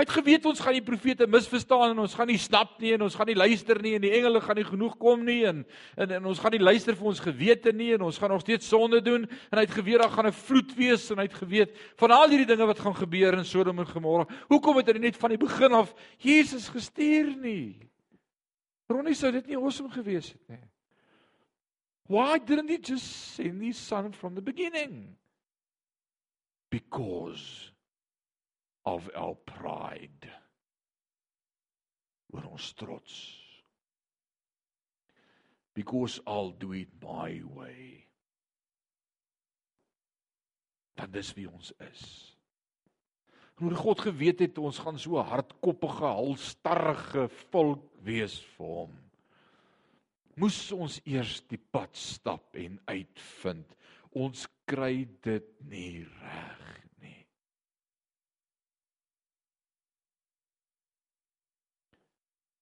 Hy 0.00 0.06
het 0.06 0.14
geweet 0.16 0.46
ons 0.48 0.60
gaan 0.64 0.72
die 0.72 0.84
profete 0.84 1.26
misverstaan 1.28 1.90
en 1.92 1.98
ons 2.06 2.14
gaan 2.16 2.30
nie 2.30 2.38
snap 2.40 2.78
nie 2.80 2.94
en 2.94 3.02
ons 3.04 3.16
gaan 3.18 3.28
nie 3.28 3.36
luister 3.36 3.76
nie 3.84 3.92
en 3.98 4.04
die 4.06 4.12
engele 4.16 4.40
gaan 4.40 4.56
nie 4.56 4.64
genoeg 4.64 4.94
kom 4.96 5.26
nie 5.26 5.42
en 5.44 5.58
en, 6.00 6.14
en 6.16 6.28
ons 6.30 6.40
gaan 6.40 6.54
nie 6.56 6.62
luister 6.62 6.96
vir 6.96 7.10
ons 7.10 7.20
gewete 7.20 7.74
nie 7.76 7.90
en 7.98 8.06
ons 8.06 8.16
gaan 8.16 8.32
nog 8.32 8.40
steeds 8.40 8.70
sonde 8.72 9.02
doen 9.04 9.26
en 9.28 9.60
hy 9.60 9.66
het 9.66 9.76
geweet 9.76 10.00
daar 10.00 10.14
gaan 10.14 10.30
'n 10.30 10.38
vloed 10.38 10.72
wees 10.78 11.04
en 11.12 11.20
hy 11.20 11.28
het 11.28 11.36
geweet 11.42 11.76
van 12.00 12.16
al 12.16 12.32
hierdie 12.32 12.48
dinge 12.48 12.70
wat 12.70 12.80
gaan 12.80 12.96
gebeur 12.96 13.36
in 13.36 13.44
Sodom 13.44 13.78
en 13.78 13.92
Gomorra. 13.92 14.26
Hoekom 14.48 14.80
het 14.80 14.88
hy 14.88 14.98
net 14.98 15.20
van 15.20 15.36
die 15.36 15.44
begin 15.44 15.72
af 15.72 15.92
Jesus 16.16 16.68
gestuur 16.68 17.36
nie? 17.36 17.90
Ronnie 18.88 19.14
sou 19.14 19.30
dit 19.32 19.46
nie 19.46 19.56
awesome 19.56 19.90
gewees 19.90 20.32
het 20.32 20.48
nie. 20.48 20.64
Why 22.08 22.38
didn't 22.38 22.70
he 22.70 22.78
just 22.80 23.34
send 23.34 23.62
his 23.62 23.76
son 23.76 24.14
from 24.14 24.34
the 24.34 24.42
beginning? 24.42 25.14
Because 26.70 27.72
of 28.86 29.10
our 29.14 29.34
pride. 29.44 30.30
Oor 32.32 32.46
ons 32.52 32.72
trots. 32.78 33.14
Because 35.74 36.20
I'll 36.26 36.54
do 36.54 36.72
it 36.72 36.90
my 37.02 37.42
way. 37.54 38.06
Dan 40.98 41.10
dis 41.14 41.32
wie 41.34 41.48
ons 41.50 41.72
is. 41.90 42.04
Hoe 43.60 43.74
God 43.76 44.00
geweet 44.06 44.40
het 44.40 44.58
ons 44.58 44.78
gaan 44.80 44.98
so 44.98 45.20
hardkoppige 45.20 46.08
halstarrige 46.08 47.26
volk 47.50 47.84
wees 48.06 48.38
vir 48.54 48.70
hom. 48.78 48.94
Moes 50.40 50.60
ons 50.72 50.96
eers 51.04 51.42
die 51.50 51.60
pad 51.60 51.96
stap 51.98 52.56
en 52.56 52.78
uitvind 52.88 53.76
ons 54.18 54.46
kry 54.66 55.04
dit 55.22 55.52
nie 55.70 56.02
reg 56.04 56.60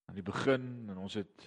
aan 0.09 0.17
die 0.17 0.25
begin 0.25 0.89
en 0.89 0.97
ons 0.97 1.13
het 1.19 1.43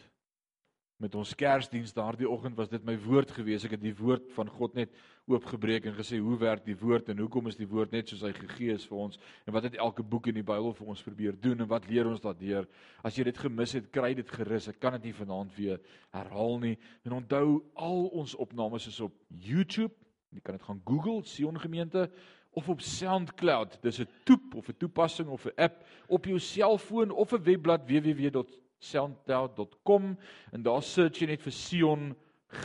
met 1.03 1.15
ons 1.19 1.33
Kersdiens 1.35 1.91
daardie 1.97 2.29
oggend 2.31 2.55
was 2.59 2.71
dit 2.71 2.85
my 2.87 2.95
woord 3.03 3.33
gewees. 3.35 3.65
Ek 3.67 3.75
het 3.75 3.83
die 3.83 3.95
woord 3.99 4.29
van 4.37 4.51
God 4.55 4.77
net 4.79 4.93
oopgebreek 5.31 5.89
en 5.91 5.97
gesê 5.97 6.21
hoe 6.23 6.37
werk 6.39 6.63
die 6.67 6.77
woord 6.79 7.11
en 7.11 7.23
hoekom 7.23 7.49
is 7.51 7.59
die 7.59 7.67
woord 7.67 7.95
net 7.95 8.11
soos 8.11 8.23
hy 8.27 8.31
gegee 8.37 8.75
is 8.77 8.87
vir 8.91 9.01
ons 9.05 9.19
en 9.47 9.55
wat 9.55 9.67
het 9.67 9.79
elke 9.83 10.03
boek 10.07 10.29
in 10.31 10.39
die 10.39 10.47
Bybel 10.47 10.75
vir 10.79 10.93
ons 10.95 11.03
probeer 11.03 11.39
doen 11.43 11.63
en 11.63 11.71
wat 11.71 11.89
leer 11.91 12.11
ons 12.11 12.23
daardeur? 12.23 12.69
As 13.03 13.19
jy 13.19 13.27
dit 13.27 13.43
gemis 13.45 13.75
het, 13.79 13.91
kry 13.95 14.13
dit 14.19 14.31
gerus. 14.39 14.71
Ek 14.71 14.79
kan 14.83 14.95
dit 14.99 15.11
nie 15.11 15.17
vanaand 15.17 15.55
weer 15.59 15.83
herhaal 16.15 16.59
nie. 16.63 16.77
En 17.07 17.19
onthou 17.19 17.63
al 17.75 18.07
ons 18.23 18.39
opnames 18.47 18.87
is 18.91 19.03
op 19.03 19.17
YouTube. 19.43 19.95
Jy 20.33 20.43
kan 20.47 20.59
dit 20.59 20.67
gaan 20.71 20.83
Google 20.87 21.27
Sion 21.27 21.59
Gemeente 21.61 22.09
of 22.55 22.69
op 22.69 22.83
SoundCloud. 22.85 23.81
Dis 23.83 23.99
'n 23.99 24.09
toep 24.25 24.55
of 24.55 24.69
'n 24.69 24.79
toepassing 24.79 25.29
of 25.29 25.47
'n 25.47 25.57
app 25.57 25.83
op 26.07 26.25
jou 26.25 26.39
selfoon 26.39 27.11
of 27.11 27.33
'n 27.33 27.43
webblad 27.43 27.89
www 27.89 28.47
soundcloud.com 28.83 30.12
en 30.53 30.64
daar 30.66 30.83
search 30.83 31.22
jy 31.22 31.30
net 31.33 31.45
vir 31.45 31.55
Sion 31.57 32.11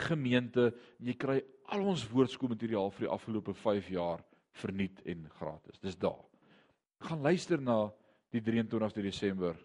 gemeente 0.08 0.70
en 0.98 1.10
jy 1.10 1.16
kry 1.20 1.38
al 1.72 1.84
ons 1.92 2.06
woordskoolmateriaal 2.10 2.90
vir 2.96 3.06
die 3.06 3.14
afgelope 3.14 3.54
5 3.56 3.90
jaar 3.94 4.24
verniet 4.58 5.00
en 5.06 5.26
gratis. 5.38 5.80
Dis 5.80 5.96
daar. 6.00 6.24
Gaan 7.06 7.22
luister 7.22 7.60
na 7.62 7.86
die 8.34 8.42
23 8.44 9.04
Desember 9.04 9.56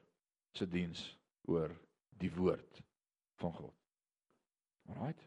se 0.53 0.67
diens 0.69 1.01
oor 1.49 1.71
die 2.21 2.31
woord 2.31 2.81
van 3.41 3.53
God. 3.53 3.75
Alraight. 4.91 5.23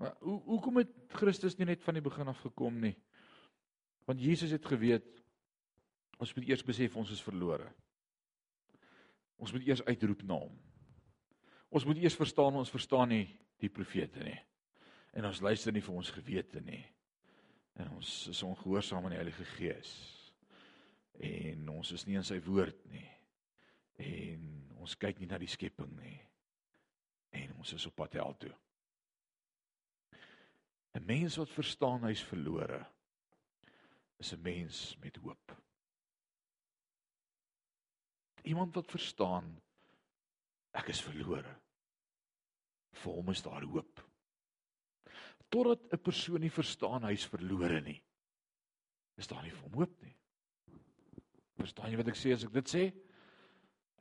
Maar 0.00 0.16
hoe 0.20 0.40
hoekom 0.48 0.82
het 0.82 0.90
Christus 1.14 1.56
nie 1.58 1.68
net 1.68 1.84
van 1.84 1.96
die 1.96 2.04
begin 2.04 2.28
af 2.28 2.42
gekom 2.42 2.80
nie? 2.82 2.96
Want 4.08 4.20
Jesus 4.20 4.52
het 4.52 4.66
geweet 4.66 5.06
ons 6.20 6.34
moet 6.34 6.48
eers 6.48 6.64
besef 6.66 6.96
ons 6.96 7.12
is 7.14 7.22
verlore. 7.24 7.70
Ons 9.36 9.52
moet 9.52 9.66
eers 9.66 9.84
uitroep 9.84 10.22
na 10.22 10.38
hom. 10.38 10.56
Ons 11.74 11.84
moet 11.84 11.98
eers 11.98 12.16
verstaan 12.16 12.54
ons 12.54 12.70
verstaan 12.70 13.10
nie 13.10 13.26
die 13.62 13.70
profete 13.72 14.22
nie. 14.22 14.38
En 15.14 15.26
ons 15.28 15.40
luister 15.40 15.72
nie 15.74 15.82
vir 15.82 15.94
ons 15.94 16.10
gewete 16.14 16.60
nie. 16.60 16.82
En 17.74 17.90
ons 17.96 18.10
is 18.30 18.42
ongehoorsaam 18.46 19.04
aan 19.04 19.16
die 19.16 19.20
Heilige 19.22 19.46
Gees. 19.56 19.94
En 21.18 21.68
ons 21.68 21.90
is 21.94 22.06
nie 22.06 22.18
in 22.18 22.26
sy 22.26 22.38
woord 22.42 22.78
nie. 22.90 23.08
En 24.02 24.46
ons 24.82 24.96
kyk 24.98 25.20
nie 25.20 25.30
na 25.30 25.38
die 25.38 25.50
skepping 25.50 25.90
nie. 25.98 26.18
En 27.34 27.54
ons 27.58 27.74
is 27.74 27.86
op 27.90 27.96
pad 27.98 28.14
hel 28.18 28.36
toe. 28.38 28.54
'n 30.94 31.04
Mens 31.06 31.36
wat 31.36 31.50
verstaan 31.50 32.04
hy's 32.06 32.22
verlore 32.22 32.84
is 34.22 34.32
'n 34.32 34.42
mens 34.42 34.96
met 35.00 35.16
hoop. 35.16 35.63
Iemand 38.44 38.74
wat 38.76 38.90
verstaan 38.92 39.46
ek 40.76 40.90
is 40.92 41.00
verlore. 41.04 41.54
Vir 42.94 43.16
hom 43.16 43.30
is 43.32 43.42
daar 43.42 43.64
hoop. 43.64 44.02
Totdat 45.48 45.92
'n 45.92 46.02
persoon 46.02 46.40
nie 46.40 46.50
verstaan 46.50 47.04
hy's 47.08 47.24
verlore 47.24 47.80
nie, 47.80 48.00
is 49.16 49.26
daar 49.26 49.42
nie 49.42 49.50
vir 49.50 49.62
hom 49.62 49.78
hoop 49.80 50.02
nie. 50.02 50.16
Verstaan 51.58 51.90
jy 51.90 51.96
wat 51.96 52.08
ek 52.08 52.18
sê 52.18 52.32
as 52.34 52.44
ek 52.44 52.52
dit 52.52 52.68
sê? 52.68 52.84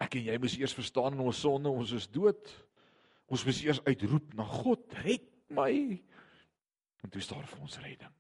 Ek 0.02 0.16
en 0.16 0.26
jy 0.26 0.38
moet 0.38 0.58
eers 0.58 0.74
verstaan 0.74 1.20
ons 1.20 1.39
sonde, 1.39 1.70
ons 1.70 1.91
is 1.91 2.08
dood. 2.08 2.50
Ons 3.30 3.46
moet 3.46 3.62
eers 3.64 3.84
uitroep 3.86 4.34
na 4.34 4.44
God, 4.44 4.94
red 5.04 5.24
my. 5.50 6.02
En 7.04 7.10
toe 7.10 7.22
staar 7.22 7.46
vir 7.48 7.62
ons 7.62 7.80
redding. 7.80 8.14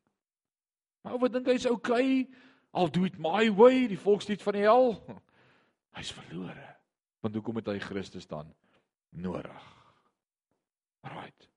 Maar 1.03 1.19
wat 1.19 1.33
dink 1.33 1.47
hy's 1.47 1.65
okay? 1.65 2.27
Al 2.71 2.89
do 2.89 3.03
it 3.05 3.19
my 3.19 3.49
way, 3.51 3.87
die 3.87 3.99
volkslied 3.99 4.41
van 4.41 4.53
die 4.53 4.63
hel. 4.63 4.95
Hy's 5.97 6.11
verlore. 6.15 6.67
Want 7.23 7.35
hoekom 7.37 7.59
het 7.61 7.71
hy 7.71 7.79
Christus 7.79 8.27
dan 8.27 8.49
nodig? 9.15 9.65
Right. 11.03 11.49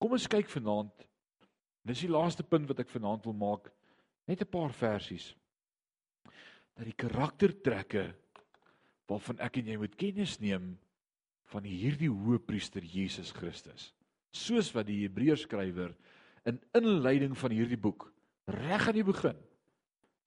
Kom 0.00 0.16
ons 0.16 0.28
kyk 0.30 0.48
vanaand. 0.52 1.06
Dis 1.86 2.02
die 2.04 2.12
laaste 2.12 2.44
punt 2.44 2.68
wat 2.68 2.82
ek 2.82 2.92
vanaand 2.92 3.24
wil 3.28 3.36
maak. 3.38 3.70
Net 4.26 4.42
'n 4.42 4.50
paar 4.50 4.72
versies. 4.72 5.34
Dat 6.74 6.84
die 6.84 6.96
karaktertrekke 6.96 8.14
waarvan 9.06 9.38
ek 9.38 9.58
en 9.58 9.66
jy 9.66 9.76
moet 9.78 9.96
kennis 9.96 10.38
neem 10.40 10.78
van 11.52 11.64
hierdie 11.64 12.10
hoëpriester 12.10 12.82
Jesus 12.82 13.30
Christus. 13.32 13.94
Soos 14.34 14.72
wat 14.74 14.86
die 14.86 15.06
Hebreërs 15.06 15.46
skrywer 15.46 15.94
in 16.44 16.60
inleiding 16.74 17.36
van 17.38 17.50
hierdie 17.50 17.78
boek 17.78 18.12
reg 18.46 18.88
aan 18.88 18.98
die 18.98 19.06
begin 19.06 19.38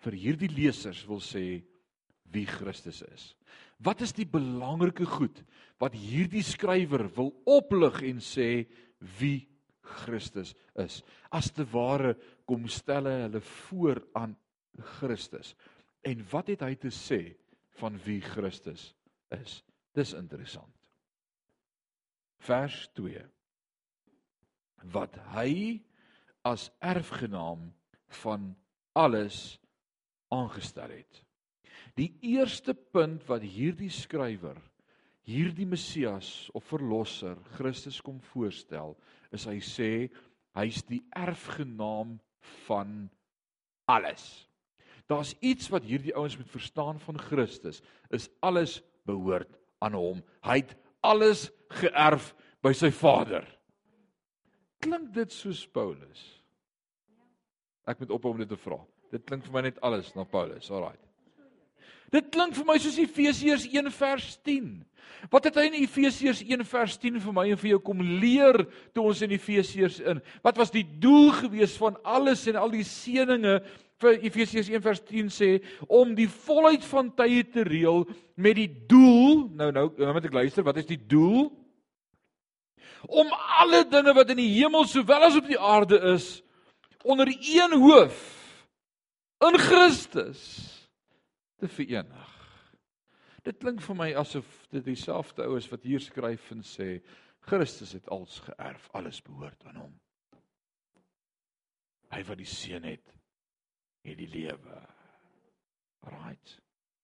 vir 0.04 0.16
hierdie 0.16 0.52
lesers 0.52 1.06
wil 1.08 1.20
sê 1.24 1.62
wie 2.34 2.46
Christus 2.50 3.02
is. 3.10 3.34
Wat 3.80 4.02
is 4.04 4.14
die 4.16 4.28
belangrike 4.28 5.08
goed 5.08 5.42
wat 5.80 5.96
hierdie 5.96 6.44
skrywer 6.44 7.08
wil 7.16 7.32
oplig 7.48 8.02
en 8.10 8.20
sê 8.24 8.68
wie 9.20 9.48
Christus 10.04 10.54
is? 10.80 11.00
As 11.32 11.52
te 11.56 11.66
ware 11.72 12.16
kom 12.50 12.68
stel 12.72 13.08
hy 13.10 13.18
hulle 13.26 13.42
voor 13.66 14.04
aan 14.20 14.36
Christus. 15.00 15.56
En 16.06 16.24
wat 16.32 16.52
het 16.52 16.64
hy 16.66 16.76
te 16.80 16.92
sê 16.94 17.22
van 17.80 17.98
wie 18.06 18.20
Christus 18.24 18.92
is? 19.36 19.62
Dis 19.96 20.14
interessant. 20.16 20.76
Vers 22.46 22.86
2. 22.96 23.24
Wat 24.94 25.16
hy 25.36 25.82
as 26.48 26.70
erfgenaam 26.80 27.68
van 28.24 28.54
alles 28.96 29.60
aangestel 30.34 30.90
het. 30.90 31.24
Die 32.00 32.14
eerste 32.32 32.74
punt 32.74 33.26
wat 33.28 33.44
hierdie 33.44 33.92
skrywer 33.92 34.58
hierdie 35.30 35.68
Messias 35.70 36.50
of 36.58 36.66
verlosser 36.70 37.38
Christus 37.58 38.00
kom 38.02 38.20
voorstel, 38.32 38.96
is 39.36 39.46
hy 39.50 39.60
sê 39.64 39.92
hy's 40.58 40.82
die 40.90 41.02
erfgenaam 41.18 42.18
van 42.66 43.10
alles. 43.90 44.26
Daar's 45.10 45.36
iets 45.42 45.70
wat 45.74 45.86
hierdie 45.86 46.16
ouens 46.18 46.38
moet 46.38 46.50
verstaan 46.50 47.02
van 47.02 47.18
Christus, 47.22 47.82
is 48.14 48.30
alles 48.46 48.80
behoort 49.10 49.52
aan 49.86 49.98
hom. 49.98 50.22
Hy 50.46 50.60
het 50.62 50.76
alles 51.06 51.48
geërf 51.82 52.34
by 52.66 52.74
sy 52.78 52.92
Vader. 52.94 53.46
Klink 54.84 55.12
dit 55.16 55.34
soos 55.34 55.66
Paulus? 55.74 56.22
Ek 57.90 58.02
moet 58.02 58.14
ophou 58.14 58.34
om 58.36 58.42
dit 58.42 58.50
te 58.50 58.60
vra. 58.60 58.80
Dit 59.10 59.26
klink 59.26 59.46
vir 59.48 59.56
my 59.56 59.66
net 59.66 59.82
alles 59.86 60.14
na 60.16 60.26
Paulus. 60.30 60.70
Alraai. 60.70 61.09
Dit 62.14 62.30
klink 62.34 62.56
vir 62.58 62.66
my 62.66 62.78
soos 62.82 62.98
Efesiërs 63.02 63.68
1 63.70 63.92
vers 63.94 64.30
10. 64.48 64.70
Wat 65.30 65.46
het 65.46 65.58
hy 65.60 65.66
in 65.68 65.78
Efesiërs 65.82 66.42
1 66.46 66.64
vers 66.70 66.96
10 67.02 67.20
vir 67.22 67.36
my 67.36 67.46
en 67.52 67.60
vir 67.60 67.74
jou 67.74 67.82
kom 67.84 68.02
leer 68.22 68.64
toe 68.96 69.04
ons 69.10 69.22
in 69.26 69.34
Efesiërs 69.36 70.00
in? 70.14 70.22
Wat 70.46 70.58
was 70.58 70.74
die 70.74 70.86
doel 71.02 71.34
gewees 71.42 71.76
van 71.82 72.00
alles 72.08 72.46
en 72.50 72.58
al 72.60 72.72
die 72.74 72.86
seëninge 72.88 73.60
vir 74.00 74.18
Efesiërs 74.24 74.72
1 74.72 74.84
vers 74.84 75.02
10 75.12 75.32
sê 75.34 75.52
om 75.92 76.16
die 76.16 76.30
volheid 76.32 76.86
van 76.88 77.12
tye 77.20 77.44
te 77.52 77.66
reël 77.68 78.06
met 78.40 78.56
die 78.58 78.70
doel. 78.90 79.50
Nou 79.60 79.72
nou, 79.76 79.90
nou 80.00 80.14
moet 80.16 80.30
ek 80.30 80.38
luister, 80.40 80.66
wat 80.66 80.80
is 80.80 80.88
die 80.90 81.02
doel? 81.12 81.50
Om 83.08 83.32
alle 83.60 83.84
dinge 83.88 84.16
wat 84.16 84.32
in 84.32 84.42
die 84.42 84.54
hemel 84.58 84.88
sowel 84.88 85.28
as 85.28 85.38
op 85.40 85.48
die 85.48 85.60
aarde 85.60 86.00
is 86.16 86.40
onder 87.04 87.30
een 87.32 87.76
hoof 87.80 88.18
in 89.48 89.56
Christus 89.56 90.79
te 91.60 91.68
verenig. 91.68 92.36
Dit 93.44 93.60
klink 93.62 93.82
vir 93.84 93.98
my 93.98 94.10
asof 94.20 94.48
dit 94.74 94.84
dieselfde 94.86 95.46
ou 95.48 95.58
is 95.58 95.70
wat 95.72 95.86
hier 95.88 96.04
skryf 96.04 96.52
en 96.56 96.64
sê 96.66 97.00
Christus 97.48 97.96
het 97.96 98.10
alles 98.12 98.40
geërf, 98.46 98.90
alles 98.98 99.22
behoort 99.26 99.64
aan 99.70 99.80
hom. 99.80 99.94
Hy 102.10 102.24
wat 102.28 102.40
die 102.42 102.50
seun 102.50 102.88
het, 102.90 103.14
het 104.06 104.18
die 104.20 104.30
lewe. 104.30 104.80
Right. 106.10 106.56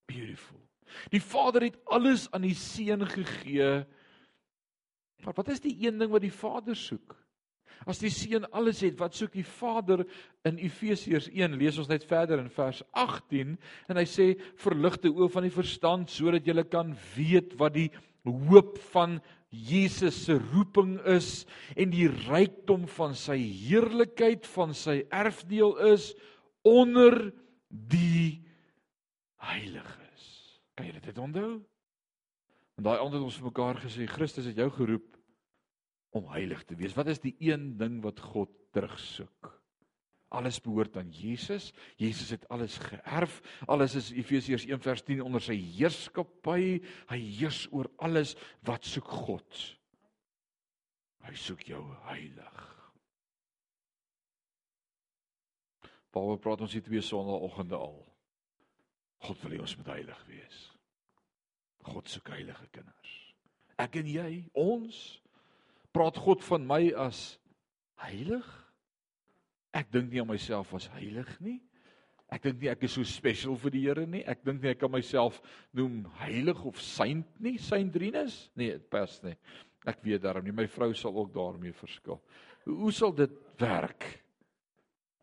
Beautiful. 0.09 0.59
Die 1.13 1.21
Vader 1.21 1.65
het 1.65 1.77
alles 1.85 2.27
aan 2.31 2.45
die 2.45 2.55
seun 2.57 3.05
gegee. 3.09 3.85
Maar 5.23 5.33
wat 5.33 5.49
is 5.53 5.63
die 5.63 5.75
een 5.87 5.97
ding 5.99 6.11
wat 6.11 6.21
die 6.21 6.33
Vader 6.33 6.75
soek? 6.75 7.15
As 7.85 7.99
die 8.01 8.11
seun 8.13 8.47
alles 8.55 8.79
het, 8.85 8.95
wat 8.99 9.15
soek 9.17 9.35
die 9.35 9.45
Vader 9.45 10.05
in 10.47 10.57
Efesiërs 10.63 11.27
1? 11.33 11.57
Lees 11.59 11.77
ons 11.81 11.91
net 11.91 12.05
verder 12.07 12.39
in 12.41 12.49
vers 12.53 12.81
18 12.95 13.55
en 13.91 13.99
hy 13.99 14.05
sê 14.09 14.31
verligte 14.61 15.11
oë 15.11 15.29
van 15.33 15.47
die 15.47 15.53
verstand 15.53 16.13
sodat 16.13 16.47
jy 16.47 16.63
kan 16.71 16.95
weet 17.15 17.57
wat 17.59 17.75
die 17.75 17.89
hoop 18.25 18.79
van 18.93 19.19
Jesus 19.55 20.17
se 20.25 20.37
roeping 20.51 20.97
is 21.07 21.45
en 21.77 21.93
die 21.93 22.07
rykdom 22.09 22.87
van 22.97 23.13
sy 23.17 23.37
heerlikheid 23.37 24.47
van 24.55 24.73
sy 24.75 25.03
erfdeel 25.13 25.75
is 25.93 26.11
onder 26.65 27.29
die 27.69 28.41
heiliges. 29.45 30.25
Kan 30.75 30.89
jy 30.89 30.99
dit 30.99 31.21
onthou? 31.21 31.51
En 32.75 32.87
daai 32.87 32.97
aand 32.99 33.15
het 33.15 33.23
ons 33.23 33.37
vir 33.39 33.49
mekaar 33.51 33.79
gesê 33.85 34.07
Christus 34.09 34.49
het 34.49 34.59
jou 34.59 34.67
geroep 34.73 35.14
om 36.15 36.31
heilig 36.31 36.63
te 36.67 36.77
wees. 36.79 36.95
Wat 36.95 37.09
is 37.11 37.21
die 37.23 37.35
een 37.43 37.75
ding 37.79 37.99
wat 38.03 38.19
God 38.23 38.51
terugsoek? 38.75 39.51
Alles 40.35 40.57
behoort 40.63 40.97
aan 40.97 41.11
Jesus. 41.13 41.69
Jesus 42.01 42.31
het 42.33 42.47
alles 42.51 42.77
geërf. 42.81 43.39
Alles 43.71 43.95
is 43.95 44.11
Efesiërs 44.11 44.65
1:10 44.67 45.21
onder 45.23 45.41
sy 45.43 45.55
heerskappy. 45.55 46.81
Hy 47.11 47.19
heers 47.19 47.67
oor 47.71 47.91
alles 47.97 48.35
wat 48.67 48.83
soek 48.83 49.07
God. 49.07 49.59
Hy 51.25 51.35
soek 51.35 51.61
jou 51.67 51.83
heilig. 52.09 52.63
Paul 56.11 56.37
praat 56.39 56.61
ons 56.61 56.73
hier 56.73 56.83
twee 56.83 57.01
sonnaandoggende 57.01 57.75
al. 57.75 57.97
God 59.25 59.41
wil 59.43 59.55
hê 59.55 59.59
ons 59.59 59.77
moet 59.77 59.91
heilig 59.97 60.25
wees. 60.29 60.59
God 61.85 62.09
soek 62.09 62.29
heilige 62.33 62.67
kinders. 62.71 63.13
Ek 63.81 63.97
en 63.99 64.07
jy, 64.07 64.29
ons 64.53 64.99
praat 65.95 66.19
God 66.19 66.43
van 66.43 66.65
my 66.67 66.81
as 67.05 67.37
heilig? 68.03 68.45
Ek 69.75 69.87
dink 69.91 70.11
nie 70.11 70.21
aan 70.23 70.29
myself 70.29 70.73
as 70.75 70.89
heilig 70.95 71.29
nie. 71.43 71.59
Ek 72.33 72.43
dink 72.43 72.59
nie 72.59 72.71
ek 72.71 72.83
is 72.87 72.95
so 72.97 73.05
special 73.07 73.55
vir 73.59 73.73
die 73.75 73.83
Here 73.85 74.05
nie. 74.09 74.23
Ek 74.27 74.41
dink 74.43 74.63
nie 74.63 74.71
ek 74.73 74.81
kan 74.81 74.91
myself 74.91 75.39
noem 75.75 76.03
heilig 76.23 76.59
of 76.67 76.81
saint 76.81 77.27
nie, 77.43 77.55
saint 77.61 77.95
Rinus. 77.95 78.45
Nee, 78.57 78.75
dit 78.79 78.89
pas 78.91 79.13
nie. 79.23 79.35
Ek 79.85 80.01
weet 80.03 80.23
daarom 80.23 80.45
nie 80.47 80.55
my 80.55 80.65
vrou 80.71 80.91
sal 80.97 81.15
ook 81.21 81.31
daarmee 81.35 81.75
verskil. 81.77 82.19
Hoe 82.65 82.93
sal 82.95 83.13
dit 83.15 83.33
werk? 83.61 84.07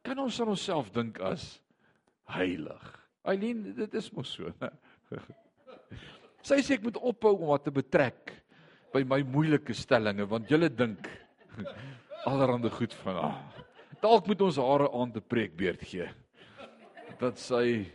Kan 0.06 0.20
ons 0.22 0.38
aan 0.40 0.52
onsself 0.54 0.92
dink 0.94 1.18
as 1.22 1.56
heilig? 2.30 2.84
Eileen, 3.28 3.64
dit 3.76 3.98
is 3.98 4.08
mos 4.14 4.30
so. 4.38 4.50
Sy 6.46 6.58
sê 6.62 6.78
ek 6.78 6.86
moet 6.86 6.98
ophou 6.98 7.36
om 7.36 7.50
wat 7.52 7.66
te 7.66 7.74
betrek 7.74 8.41
by 8.92 9.02
my 9.08 9.22
moeilike 9.24 9.74
stellinge 9.76 10.26
want 10.28 10.50
julle 10.52 10.68
dink 10.68 11.08
allerhande 12.28 12.70
goed 12.70 12.94
van 13.02 13.14
haar. 13.18 13.24
Ah, 13.24 13.38
dalk 14.02 14.26
moet 14.28 14.40
ons 14.44 14.56
haar 14.60 14.86
aan 14.92 15.12
te 15.12 15.20
preek 15.20 15.56
beurt 15.56 15.82
gee. 15.88 16.08
Dat 17.20 17.38
sy 17.40 17.86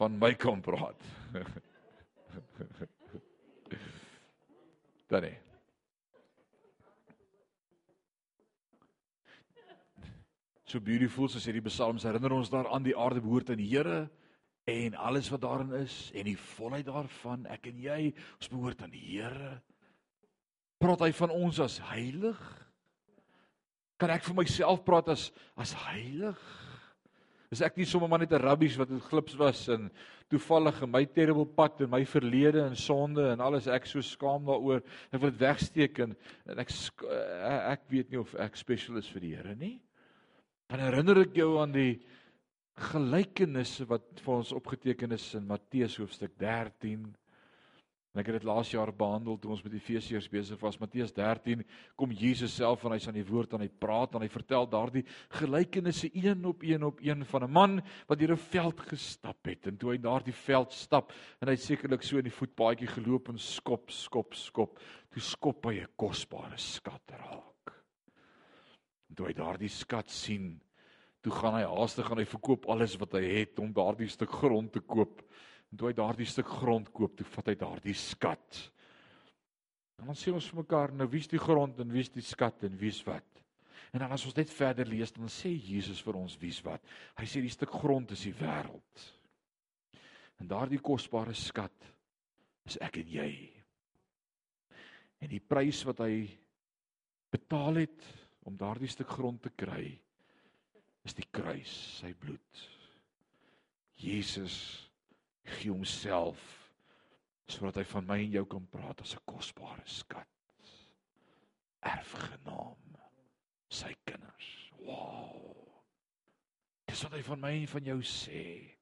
van 0.00 0.18
my 0.18 0.34
kan 0.34 0.60
praat. 0.64 1.00
Dan 5.12 5.22
nee. 5.26 5.38
So 10.64 10.80
beautiful 10.80 11.28
so 11.28 11.36
sê 11.36 11.52
die 11.52 11.60
psalms 11.66 12.06
herinner 12.08 12.32
ons 12.32 12.48
daaraan 12.48 12.84
die 12.86 12.96
aarde 12.96 13.20
behoort 13.20 13.50
aan 13.52 13.60
die 13.60 13.68
Here 13.74 14.06
en 14.64 14.94
alles 14.96 15.28
wat 15.28 15.42
daarin 15.42 15.74
is 15.82 16.08
en 16.16 16.24
die 16.24 16.38
volheid 16.38 16.86
daarvan 16.88 17.44
ek 17.52 17.68
en 17.68 17.82
jy 17.84 17.98
ons 18.38 18.48
behoort 18.48 18.80
aan 18.80 18.94
die 18.94 19.04
Here 19.10 19.58
praat 20.82 21.04
hy 21.06 21.12
van 21.16 21.32
ons 21.34 21.60
as 21.62 21.78
heilig? 21.92 22.40
Kan 24.02 24.10
ek 24.10 24.26
vir 24.26 24.36
myself 24.42 24.82
praat 24.86 25.12
as 25.14 25.30
as 25.60 25.74
heilig? 25.86 26.40
Is 27.52 27.60
ek 27.62 27.76
nie 27.76 27.86
sommer 27.86 28.08
maar 28.08 28.22
net 28.22 28.32
'n 28.32 28.40
rubbish 28.40 28.78
wat 28.80 28.90
'n 28.90 29.00
glips 29.10 29.36
was 29.36 29.68
en 29.68 29.90
toevallig 30.32 30.82
in 30.82 30.90
my 30.90 31.04
terrible 31.04 31.46
pad 31.46 31.80
en 31.80 31.90
my 31.90 32.04
verlede 32.04 32.64
en 32.64 32.76
sonde 32.76 33.30
en 33.30 33.40
alles 33.40 33.68
ek 33.68 33.86
so 33.86 34.00
skaam 34.00 34.46
daaroor 34.48 34.80
ek 35.12 35.20
wil 35.20 35.30
dit 35.30 35.40
wegsteek 35.40 35.98
en, 35.98 36.16
en 36.48 36.58
ek 36.58 36.70
ek 37.04 37.82
weet 37.88 38.10
nie 38.10 38.18
of 38.18 38.34
ek 38.34 38.56
special 38.56 38.96
is 38.96 39.08
vir 39.08 39.20
die 39.20 39.34
Here 39.36 39.54
nie. 39.54 39.80
Dan 40.68 40.80
herinner 40.80 41.20
ek 41.20 41.36
jou 41.36 41.60
aan 41.60 41.72
die 41.72 42.00
gelykenisse 42.90 43.84
wat 43.84 44.06
vir 44.24 44.34
ons 44.34 44.52
opgeteken 44.56 45.12
is 45.12 45.34
in 45.34 45.46
Matteus 45.46 45.98
hoofstuk 46.00 46.32
13. 46.40 47.04
En 48.12 48.20
ek 48.20 48.28
het 48.28 48.42
dit 48.42 48.44
laas 48.44 48.68
jaar 48.68 48.90
behandel 48.92 49.38
toe 49.40 49.54
ons 49.54 49.62
met 49.64 49.72
Efesiërs 49.72 50.26
besig 50.28 50.58
was. 50.60 50.76
Matteus 50.80 51.14
13 51.16 51.62
kom 51.96 52.10
Jesus 52.12 52.52
self 52.58 52.82
en 52.84 52.92
hy's 52.92 53.06
aan 53.08 53.16
die 53.16 53.24
woord 53.24 53.54
en 53.56 53.64
hy 53.64 53.70
praat 53.72 54.12
en 54.12 54.24
hy 54.24 54.28
vertel 54.28 54.68
daardie 54.68 55.04
gelykenisse 55.38 56.10
een 56.12 56.44
op 56.50 56.64
een 56.66 56.84
op 56.84 57.00
een 57.00 57.24
van 57.24 57.44
'n 57.46 57.50
man 57.50 57.80
wat 58.08 58.18
deur 58.18 58.34
'n 58.36 58.44
veld 58.52 58.80
gestap 58.80 59.46
het 59.48 59.66
en 59.66 59.76
toe 59.76 59.92
hy 59.92 59.98
daardie 59.98 60.36
veld 60.44 60.72
stap 60.72 61.12
en 61.40 61.48
hy 61.48 61.56
sekerlik 61.56 62.02
so 62.02 62.18
in 62.18 62.28
die 62.28 62.38
voetpaadjie 62.38 62.88
geloop 62.88 63.28
en 63.28 63.38
skop 63.38 63.90
skop 63.90 64.34
skop 64.34 64.78
toe 65.08 65.22
skop 65.22 65.64
hy 65.64 65.80
'n 65.80 65.88
kosbare 65.96 66.58
skat 66.58 67.16
raak. 67.16 67.72
En 69.08 69.14
toe 69.14 69.26
hy 69.26 69.32
daardie 69.32 69.68
skat 69.68 70.10
sien 70.10 70.60
toe 71.22 71.32
gaan 71.32 71.54
hy 71.54 71.62
haastig 71.62 72.06
gaan 72.06 72.18
hy 72.18 72.26
verkoop 72.26 72.66
alles 72.66 72.98
wat 73.00 73.12
hy 73.12 73.22
het 73.40 73.58
om 73.58 73.72
daardie 73.72 74.08
stuk 74.08 74.30
grond 74.30 74.72
te 74.72 74.80
koop. 74.80 75.22
En 75.72 75.80
toe 75.80 75.88
hy 75.88 75.96
daardie 75.96 76.28
stuk 76.28 76.50
grond 76.60 76.90
koop, 76.92 77.16
toe 77.16 77.26
vat 77.32 77.48
hy 77.48 77.56
daardie 77.56 77.96
skat. 77.96 78.58
En 80.02 80.10
dan 80.10 80.18
sê 80.18 80.32
ons 80.34 80.48
vir 80.52 80.60
mekaar, 80.60 80.92
nou 80.92 81.06
wie's 81.08 81.30
die 81.30 81.40
grond 81.40 81.80
en 81.80 81.94
wie's 81.94 82.12
die 82.12 82.24
skat 82.24 82.66
en 82.68 82.76
wie's 82.76 83.00
wat? 83.06 83.24
En 83.92 84.04
dan 84.04 84.12
as 84.12 84.24
ons 84.28 84.36
net 84.36 84.52
verder 84.52 84.88
lees, 84.88 85.12
dan 85.16 85.32
sê 85.32 85.52
Jesus 85.52 86.00
vir 86.04 86.16
ons 86.20 86.36
wie's 86.40 86.60
wat. 86.64 86.84
Hy 87.16 87.28
sê 87.28 87.42
die 87.44 87.52
stuk 87.52 87.72
grond 87.72 88.12
is 88.12 88.24
die 88.24 88.34
wêreld. 88.36 89.08
En 90.40 90.48
daardie 90.50 90.80
kosbare 90.82 91.34
skat 91.36 91.88
is 92.68 92.78
ek 92.84 93.00
en 93.02 93.10
jy. 93.16 93.32
En 95.22 95.30
die 95.30 95.42
prys 95.44 95.84
wat 95.88 96.00
hy 96.04 96.24
betaal 97.32 97.82
het 97.84 98.08
om 98.48 98.56
daardie 98.58 98.90
stuk 98.90 99.12
grond 99.12 99.40
te 99.44 99.52
kry, 99.56 99.86
is 101.06 101.16
die 101.16 101.28
kruis, 101.30 101.72
sy 102.00 102.12
bloed. 102.18 102.64
Jesus 104.02 104.56
gee 105.44 105.70
homself 105.70 106.40
sodat 107.52 107.82
hy 107.82 107.84
van 107.84 108.06
my 108.08 108.18
en 108.22 108.36
jou 108.38 108.44
kan 108.48 108.66
praat 108.72 109.02
as 109.02 109.14
'n 109.14 109.24
kosbare 109.26 109.82
skat. 109.84 110.28
Erfgenaam 111.82 112.96
sy 113.68 113.94
kinders. 114.04 114.70
Wow. 114.78 115.66
Dis 116.86 117.02
wat 117.02 117.12
hy 117.12 117.22
van 117.22 117.40
my 117.40 117.52
en 117.60 117.66
van 117.66 117.84
jou 117.84 117.98
sê. 118.00 118.76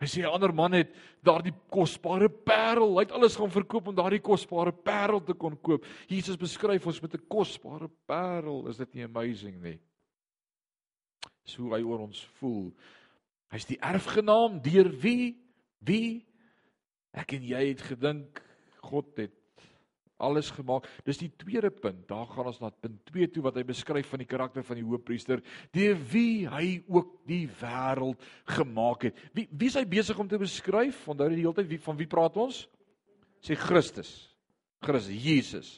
Hy 0.00 0.06
sê 0.06 0.22
'n 0.22 0.32
ander 0.32 0.52
man 0.52 0.72
het 0.72 0.94
daardie 1.22 1.54
kosbare 1.68 2.28
parel, 2.28 2.96
hy 2.96 3.04
het 3.04 3.12
alles 3.12 3.36
gaan 3.36 3.50
verkoop 3.50 3.88
om 3.88 3.94
daardie 3.94 4.20
kosbare 4.20 4.72
parel 4.72 5.20
te 5.20 5.34
kon 5.34 5.60
koop. 5.60 5.84
Jesus 6.08 6.36
beskryf 6.36 6.86
ons 6.86 7.02
met 7.02 7.14
'n 7.14 7.26
kosbare 7.28 7.88
parel. 8.06 8.68
Is 8.68 8.78
dit 8.78 8.94
nie 8.94 9.04
amazing 9.04 9.62
nie? 9.62 9.80
so 11.50 11.74
hy 11.74 11.82
oor 11.86 12.06
ons 12.06 12.22
voel. 12.38 12.70
Hy's 13.50 13.66
die 13.68 13.78
erfgenaam 13.82 14.60
deur 14.62 14.90
wie? 15.02 15.34
Wie? 15.86 16.20
Ek 17.16 17.34
en 17.34 17.44
jy 17.46 17.62
het 17.72 17.82
gedink 17.88 18.42
God 18.84 19.16
het 19.18 19.36
alles 20.20 20.50
gemaak. 20.52 20.86
Dis 21.06 21.20
die 21.20 21.30
tweede 21.40 21.70
punt. 21.72 22.04
Daar 22.08 22.28
gaan 22.28 22.50
ons 22.50 22.60
na 22.60 22.70
punt 22.70 23.00
2 23.08 23.30
toe 23.32 23.44
wat 23.46 23.56
hy 23.58 23.64
beskryf 23.66 24.10
van 24.12 24.22
die 24.22 24.28
karakter 24.28 24.64
van 24.66 24.78
die 24.78 24.86
hoofpriester, 24.86 25.42
deur 25.74 26.00
wie 26.12 26.46
hy 26.50 26.66
ook 26.92 27.14
die 27.28 27.46
wêreld 27.60 28.20
gemaak 28.56 29.08
het. 29.08 29.22
Wie 29.36 29.48
wie 29.50 29.70
is 29.72 29.78
hy 29.80 29.86
besig 29.88 30.18
om 30.20 30.28
te 30.28 30.40
beskryf? 30.40 31.06
Onthou 31.08 31.30
die 31.32 31.40
hele 31.40 31.56
tyd 31.56 31.70
wie 31.72 31.80
van 31.82 31.98
wie 31.98 32.08
praat 32.10 32.36
ons? 32.40 32.66
Sê 33.44 33.56
Christus. 33.56 34.12
Christus 34.84 35.24
Jesus. 35.24 35.70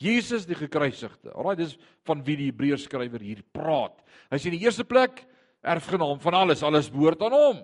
Jesus 0.00 0.46
die 0.48 0.56
gekruisigde. 0.56 1.34
Alraai, 1.34 1.58
dis 1.60 1.74
van 2.08 2.22
wie 2.24 2.38
die 2.38 2.48
Hebreërs 2.48 2.86
skrywer 2.88 3.20
hier 3.20 3.42
praat. 3.52 3.98
Hy 4.30 4.38
sê 4.38 4.48
in 4.48 4.56
die 4.56 4.64
eerste 4.64 4.86
plek 4.88 5.26
erfgenaam 5.60 6.22
van 6.22 6.38
alles, 6.38 6.62
alles 6.64 6.88
behoort 6.92 7.20
aan 7.26 7.36
hom. 7.36 7.60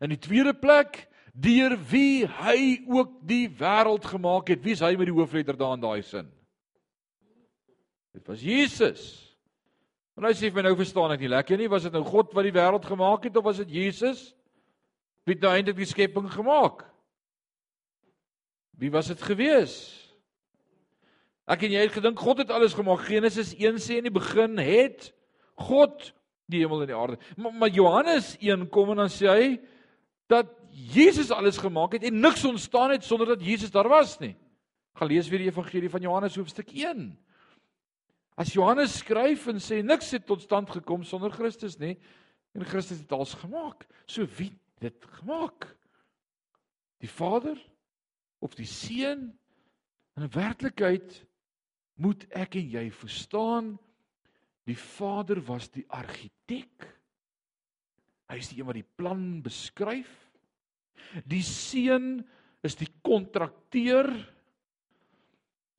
In 0.00 0.12
die 0.14 0.20
tweede 0.22 0.54
plek 0.54 1.06
deur 1.38 1.76
wie 1.90 2.26
hy 2.26 2.82
ook 2.90 3.20
die 3.26 3.46
wêreld 3.60 4.06
gemaak 4.10 4.50
het. 4.50 4.62
Wie 4.64 4.74
is 4.74 4.82
hy 4.82 4.94
met 4.98 5.10
die 5.10 5.14
hoofletter 5.14 5.58
daar 5.58 5.76
in 5.76 5.84
daai 5.84 6.02
sin? 6.02 6.28
Dit 8.14 8.26
was 8.26 8.42
Jesus. 8.42 9.04
En 10.18 10.26
hy 10.26 10.32
sê 10.34 10.48
vir 10.50 10.58
my 10.58 10.66
nou 10.66 10.78
verstaan 10.80 11.14
ek 11.14 11.22
nie 11.22 11.30
lekker 11.30 11.60
nie, 11.60 11.70
was 11.70 11.84
dit 11.86 11.94
nou 11.94 12.02
God 12.06 12.32
wat 12.34 12.46
die 12.48 12.54
wêreld 12.56 12.86
gemaak 12.88 13.28
het 13.28 13.36
of 13.38 13.46
was 13.46 13.60
dit 13.62 13.70
Jesus? 13.76 14.32
Wie 15.22 15.36
het 15.36 15.44
nou 15.44 15.52
eintlik 15.54 15.78
die 15.78 15.86
skepping 15.86 16.26
gemaak? 16.32 16.82
Wie 18.78 18.90
was 18.94 19.10
dit 19.12 19.22
gewees? 19.22 19.76
Ek 21.48 21.62
en 21.64 21.74
jy 21.74 21.84
het 21.86 21.94
gedink 21.94 22.18
God 22.20 22.42
het 22.42 22.50
alles 22.52 22.74
gemaak. 22.76 23.06
Genesis 23.06 23.54
1 23.56 23.78
sê 23.82 23.98
in 24.00 24.08
die 24.08 24.14
begin 24.14 24.58
het 24.60 25.12
God 25.58 26.10
die 26.50 26.62
hemel 26.64 26.82
en 26.82 26.90
die 26.90 26.96
aarde. 26.96 27.18
Maar, 27.36 27.54
maar 27.54 27.72
Johannes 27.72 28.34
1 28.40 28.66
kom 28.72 28.92
en 28.92 29.04
dan 29.04 29.12
sê 29.12 29.30
hy 29.30 29.48
dat 30.28 30.50
Jesus 30.70 31.30
alles 31.32 31.56
gemaak 31.56 31.96
het 31.96 32.04
en 32.06 32.20
niks 32.20 32.44
ontstaan 32.44 32.90
het 32.90 33.04
sonder 33.04 33.26
dat 33.26 33.44
Jesus 33.44 33.70
daar 33.70 33.88
was 33.88 34.18
nie. 34.18 34.36
Gaan 34.94 35.08
lees 35.08 35.28
weer 35.28 35.38
die 35.38 35.50
evangelie 35.50 35.90
van 35.90 36.00
Johannes 36.04 36.36
hoofstuk 36.36 36.70
1. 36.70 37.10
As 38.38 38.52
Johannes 38.52 38.98
skryf 39.00 39.48
en 39.50 39.60
sê 39.62 39.80
niks 39.82 40.10
het 40.14 40.26
tot 40.26 40.44
stand 40.44 40.70
gekom 40.70 41.02
sonder 41.02 41.32
Christus 41.32 41.78
nie 41.78 41.96
en 42.54 42.66
Christus 42.66 43.00
het 43.02 43.12
alles 43.12 43.34
gemaak. 43.34 43.86
So 44.06 44.26
wie 44.38 44.52
het 44.52 44.92
dit 44.92 45.10
gemaak? 45.20 45.72
Die 47.02 47.10
Vader 47.10 47.58
of 48.38 48.54
die 48.54 48.66
Seun? 48.66 49.32
In 50.18 50.30
werklikheid 50.34 51.24
moet 51.94 52.26
ek 52.34 52.58
en 52.58 52.70
jy 52.70 52.88
verstaan 52.94 53.76
die 54.68 54.76
Vader 54.78 55.40
was 55.46 55.70
die 55.72 55.86
argitek. 55.88 56.97
Hy 58.28 58.40
is 58.42 58.50
die 58.52 58.60
een 58.60 58.68
wat 58.68 58.76
die 58.76 58.90
plan 58.98 59.40
beskryf. 59.44 60.10
Die 61.24 61.42
Seun 61.46 62.20
is 62.66 62.76
die 62.76 62.90
kontrakteur 63.04 64.10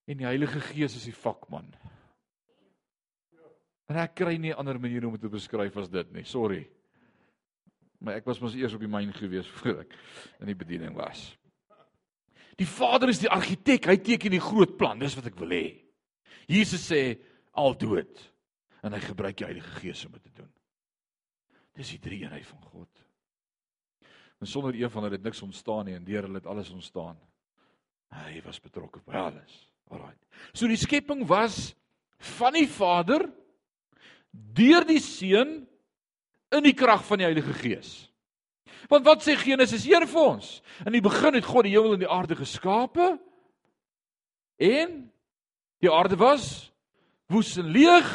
en 0.10 0.18
die 0.18 0.26
Heilige 0.26 0.62
Gees 0.72 0.96
is 0.98 1.06
die 1.06 1.16
vakman. 1.16 1.68
En 3.90 3.98
ek 4.02 4.16
kry 4.22 4.38
nie 4.38 4.52
'n 4.54 4.62
ander 4.62 4.80
manier 4.80 5.06
om 5.06 5.14
dit 5.14 5.22
te 5.22 5.30
beskryf 5.30 5.78
as 5.78 5.90
dit 5.90 6.12
nie. 6.14 6.24
Sorry. 6.24 6.68
Maar 8.00 8.16
ek 8.16 8.26
was 8.26 8.40
mos 8.40 8.56
eers 8.56 8.74
op 8.74 8.80
die 8.80 8.88
myn 8.88 9.14
gewees 9.14 9.48
voor 9.60 9.82
ek 9.82 9.94
in 10.40 10.46
die 10.46 10.56
bediening 10.56 10.96
was. 10.96 11.38
Die 12.58 12.68
Vader 12.68 13.10
is 13.10 13.20
die 13.20 13.30
argitek. 13.30 13.86
Hy 13.86 13.98
teken 13.98 14.32
die 14.32 14.44
groot 14.44 14.78
plan. 14.78 15.00
Dis 15.00 15.16
wat 15.16 15.28
ek 15.28 15.40
wil 15.40 15.50
hê. 15.50 15.86
Jesus 16.48 16.92
sê 16.92 17.20
al 17.54 17.78
dood 17.78 18.32
en 18.84 18.94
hy 18.94 19.00
gebruik 19.00 19.38
die 19.38 19.46
Heilige 19.46 19.80
Gees 19.80 20.06
om 20.06 20.12
dit 20.12 20.24
te 20.24 20.42
doen. 20.42 20.59
Dis 21.80 21.94
die 21.96 22.02
drie 22.04 22.24
eenheid 22.26 22.44
van 22.44 22.62
God. 22.74 23.06
En 24.40 24.48
sonder 24.48 24.76
een 24.76 24.92
van 24.92 25.06
hulle 25.06 25.16
het 25.16 25.24
niks 25.24 25.42
ontstaan 25.42 25.88
nie 25.88 25.96
en 25.96 26.04
deur 26.04 26.28
hulle 26.28 26.42
het 26.42 26.50
alles 26.50 26.72
ontstaan. 26.76 27.16
Hy 28.16 28.42
was 28.44 28.60
betrokke 28.60 29.00
by 29.06 29.16
alles. 29.30 29.60
Alraai. 29.90 30.16
So 30.52 30.68
die 30.68 30.80
skepping 30.80 31.24
was 31.28 31.74
van 32.36 32.56
die 32.58 32.68
Vader 32.68 33.30
deur 34.32 34.86
die 34.88 35.00
Seun 35.02 35.62
in 36.50 36.66
die 36.66 36.76
krag 36.76 37.06
van 37.08 37.22
die 37.22 37.28
Heilige 37.30 37.56
Gees. 37.58 38.10
Want 38.92 39.06
wat 39.06 39.24
sê 39.24 39.36
Genesis 39.40 39.86
1 39.88 40.08
vir 40.10 40.24
ons? 40.24 40.60
In 40.86 40.96
die 40.96 41.04
begin 41.04 41.38
het 41.38 41.48
God 41.48 41.68
die 41.68 41.74
hemel 41.76 41.96
en 41.96 42.04
die 42.04 42.12
aarde 42.12 42.38
geskape 42.40 43.14
en 44.60 45.00
die 45.80 45.92
aarde 45.92 46.20
was 46.20 46.70
woes 47.32 47.56
en 47.62 47.72
leeg 47.72 48.10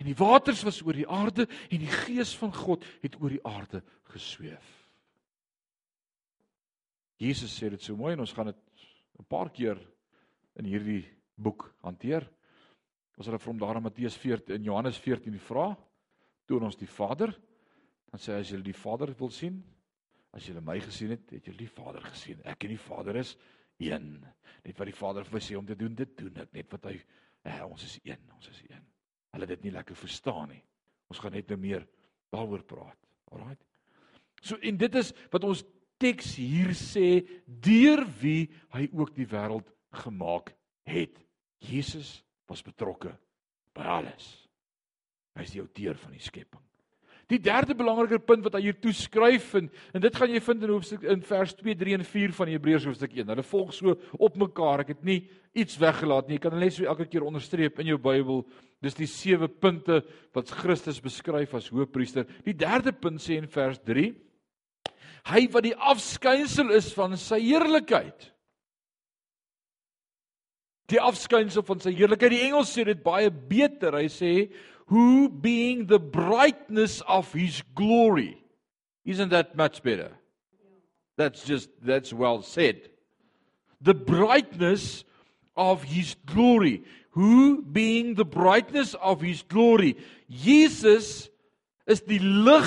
en 0.00 0.08
die 0.08 0.16
waters 0.16 0.64
was 0.64 0.80
oor 0.82 0.96
die 0.96 1.08
aarde 1.08 1.46
en 1.68 1.82
die 1.82 1.94
gees 2.06 2.32
van 2.40 2.52
God 2.56 2.86
het 3.02 3.18
oor 3.20 3.34
die 3.34 3.44
aarde 3.46 3.82
gesweef. 4.14 4.76
Jesus 7.20 7.52
sê 7.52 7.68
dit 7.68 7.82
so 7.84 7.98
mooi 8.00 8.14
en 8.14 8.24
ons 8.24 8.32
gaan 8.32 8.48
dit 8.48 8.60
'n 9.20 9.28
paar 9.28 9.50
keer 9.52 9.76
in 10.56 10.64
hierdie 10.64 11.04
boek 11.36 11.74
hanteer. 11.84 12.24
As 13.18 13.26
hulle 13.26 13.38
vir 13.38 13.52
hom 13.52 13.60
daar 13.60 13.76
in 13.76 13.82
Matteus 13.82 14.16
14 14.16 14.54
in 14.54 14.64
Johannes 14.64 14.98
14 14.98 15.38
vra, 15.38 15.76
toon 16.46 16.62
ons 16.62 16.76
die 16.76 16.88
Vader, 16.88 17.34
dan 18.10 18.20
sê 18.20 18.32
hy 18.32 18.40
as 18.40 18.50
julle 18.50 18.64
die 18.64 18.72
Vader 18.72 19.12
wil 19.18 19.30
sien, 19.30 19.62
as 20.32 20.46
julle 20.46 20.62
my 20.64 20.78
gesien 20.80 21.10
het, 21.10 21.30
het 21.30 21.44
julle 21.44 21.58
die 21.58 21.74
Vader 21.74 22.00
gesien. 22.00 22.40
Ek 22.44 22.64
en 22.64 22.74
die 22.74 22.84
Vader 22.88 23.16
is 23.16 23.36
een. 23.78 24.24
Net 24.64 24.78
wat 24.78 24.86
die 24.86 24.96
Vader 24.96 25.24
vir 25.24 25.34
my 25.34 25.40
sê 25.40 25.58
om 25.58 25.66
te 25.66 25.76
doen, 25.76 25.94
dit 25.94 26.16
doen 26.16 26.42
ek. 26.42 26.52
Net 26.54 26.72
wat 26.72 26.88
hy 26.90 26.96
eh, 27.44 27.62
ons 27.66 27.84
is 27.84 27.98
een, 28.04 28.24
ons 28.36 28.48
is 28.48 28.62
een. 28.70 28.89
Hulle 29.34 29.48
dit 29.50 29.66
nie 29.66 29.74
lekker 29.74 29.98
verstaan 29.98 30.50
nie. 30.50 30.62
Ons 31.10 31.20
gaan 31.22 31.34
net 31.34 31.50
nou 31.50 31.58
meer 31.60 31.86
daaroor 32.34 32.62
praat. 32.66 32.98
Alraai. 33.30 33.56
So 34.42 34.56
en 34.64 34.78
dit 34.80 34.96
is 34.98 35.12
wat 35.32 35.44
ons 35.46 35.64
teks 36.00 36.32
hier 36.40 36.72
sê 36.78 37.20
deur 37.44 38.06
wie 38.22 38.48
hy 38.74 38.86
ook 38.96 39.12
die 39.16 39.28
wêreld 39.28 39.68
gemaak 40.02 40.54
het. 40.88 41.18
Jesus 41.60 42.20
was 42.48 42.64
betrokke 42.64 43.12
by 43.76 43.84
alles. 44.00 44.30
Hy 45.36 45.44
is 45.44 45.54
die 45.54 45.62
outeur 45.62 45.98
van 46.00 46.16
die 46.16 46.24
skepping. 46.24 46.62
Die 47.30 47.38
derde 47.38 47.76
belangrike 47.78 48.18
punt 48.18 48.42
wat 48.42 48.56
hy 48.58 48.64
hier 48.64 48.78
toeskryf 48.82 49.52
en 49.60 49.68
en 49.94 50.02
dit 50.02 50.16
gaan 50.16 50.32
jy 50.32 50.40
vind 50.42 50.64
in 50.66 50.72
hoofstuk 50.74 51.04
in 51.06 51.22
vers 51.26 51.52
2, 51.60 51.76
3 51.78 51.98
en 52.00 52.06
4 52.06 52.34
van 52.34 52.50
Hebreërs 52.50 52.88
hoofstuk 52.88 53.14
1. 53.14 53.30
Hulle 53.30 53.44
volg 53.46 53.70
so 53.76 53.94
op 54.18 54.40
mekaar. 54.40 54.82
Ek 54.82 54.96
het 54.96 55.04
nie 55.06 55.20
iets 55.54 55.78
weggelaat 55.78 56.26
nie. 56.26 56.38
Jy 56.38 56.42
kan 56.46 56.56
hulle 56.56 56.66
net 56.66 56.76
so 56.76 56.88
elke 56.90 57.06
keer 57.10 57.26
onderstreep 57.26 57.78
in 57.82 57.92
jou 57.92 58.00
Bybel. 58.02 58.42
Dis 58.82 58.98
die 58.98 59.08
sewe 59.10 59.46
punte 59.46 60.00
wat 60.34 60.50
Christus 60.62 60.98
beskryf 61.04 61.54
as 61.54 61.70
hoëpriester. 61.70 62.26
Die 62.46 62.56
derde 62.56 62.94
punt 62.96 63.22
sê 63.22 63.38
in 63.38 63.48
vers 63.50 63.78
hy 65.28 65.46
wat 65.52 65.66
die 65.66 65.76
afskynsel 65.76 66.72
is 66.72 66.90
van 66.96 67.16
sy 67.20 67.40
heerlikheid. 67.42 68.30
Die 70.90 71.00
afskynsel 71.00 71.62
van 71.66 71.82
sy 71.82 71.92
heerlikheid. 71.94 72.32
Die 72.34 72.46
Engels 72.48 72.72
sê 72.74 72.86
dit 72.88 73.02
baie 73.04 73.30
beter. 73.30 73.98
Hy 74.00 74.08
sê 74.10 74.32
who 74.90 75.28
being 75.28 75.86
the 75.86 76.00
brightness 76.00 77.00
of 77.06 77.32
his 77.32 77.62
glory. 77.76 78.42
Isn't 79.04 79.28
that 79.28 79.56
much 79.56 79.84
better? 79.84 80.10
That's 81.16 81.44
just 81.44 81.70
that's 81.80 82.12
well 82.12 82.42
said. 82.42 82.90
The 83.80 83.94
brightness 83.94 85.04
of 85.56 85.84
his 85.84 86.16
glory. 86.26 86.82
Who 87.10 87.62
being 87.62 88.14
the 88.14 88.24
brightness 88.24 88.94
of 88.94 89.20
his 89.20 89.42
glory. 89.42 89.96
Jesus 90.28 91.30
is 91.86 92.02
die 92.02 92.18
lig 92.18 92.66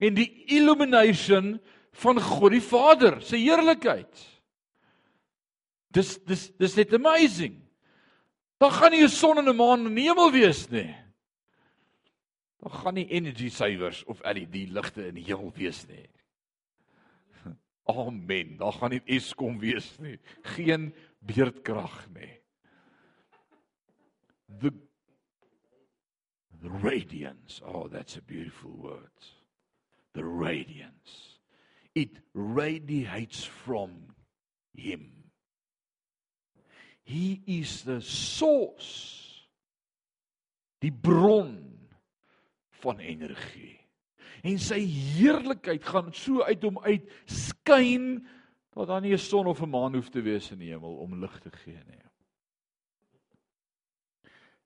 en 0.00 0.16
die 0.16 0.30
illumination 0.56 1.58
van 2.00 2.22
God 2.24 2.56
die 2.56 2.62
Vader, 2.64 3.20
sy 3.20 3.42
heerlikheid. 3.44 4.08
Dis 5.92 6.16
dis 6.24 6.48
dis 6.56 6.78
net 6.80 6.96
amazing. 6.96 7.60
Daar 8.60 8.72
gaan 8.72 8.92
nie 8.92 9.04
'n 9.04 9.08
son 9.08 9.38
en 9.38 9.48
'n 9.48 9.56
maan 9.56 9.86
in 9.86 9.94
die 9.94 10.08
hemel 10.08 10.32
wees 10.32 10.70
nie. 10.70 10.96
Daar 12.60 12.76
gaan 12.82 12.94
nie 12.94 13.08
energy 13.08 13.48
savers 13.48 14.04
of 14.04 14.20
LED 14.22 14.68
ligte 14.68 15.06
in 15.06 15.16
die 15.16 15.24
hemel 15.24 15.52
wees 15.56 15.86
nie. 15.88 16.06
Amen. 17.88 18.56
Daar 18.60 18.76
gaan 18.76 18.94
nie 18.94 19.02
Eskom 19.04 19.58
wees 19.58 19.88
nie. 19.98 20.18
Geen 20.56 20.90
beerdkrag 21.18 22.04
nie. 22.14 22.36
The 24.60 24.72
the 26.60 26.68
radiance. 26.82 27.62
Oh, 27.64 27.88
that's 27.88 28.16
a 28.16 28.22
beautiful 28.22 28.76
word. 28.76 29.28
The 30.12 30.24
radiance 30.24 31.40
it 31.94 32.10
radiates 32.34 33.44
from 33.44 33.90
him. 34.74 35.10
He 37.02 37.42
is 37.46 37.82
the 37.82 38.00
source. 38.00 39.26
Die 40.80 40.90
bron 40.90 41.69
van 42.80 42.98
energie. 42.98 43.78
En 44.42 44.58
sy 44.58 44.80
heerlikheid 44.86 45.84
gaan 45.84 46.12
so 46.16 46.42
uit 46.42 46.62
hom 46.64 46.78
uit 46.86 47.08
skyn 47.28 48.26
dat 48.74 48.88
daar 48.88 49.00
nie 49.00 49.12
'n 49.12 49.18
son 49.18 49.46
of 49.46 49.62
'n 49.62 49.68
maan 49.68 49.94
hoef 49.94 50.08
te 50.08 50.22
wees 50.22 50.50
in 50.50 50.58
die 50.58 50.70
hemel 50.70 50.96
om 50.96 51.20
lig 51.20 51.38
te 51.38 51.50
gee 51.50 51.82
nie. 51.86 52.04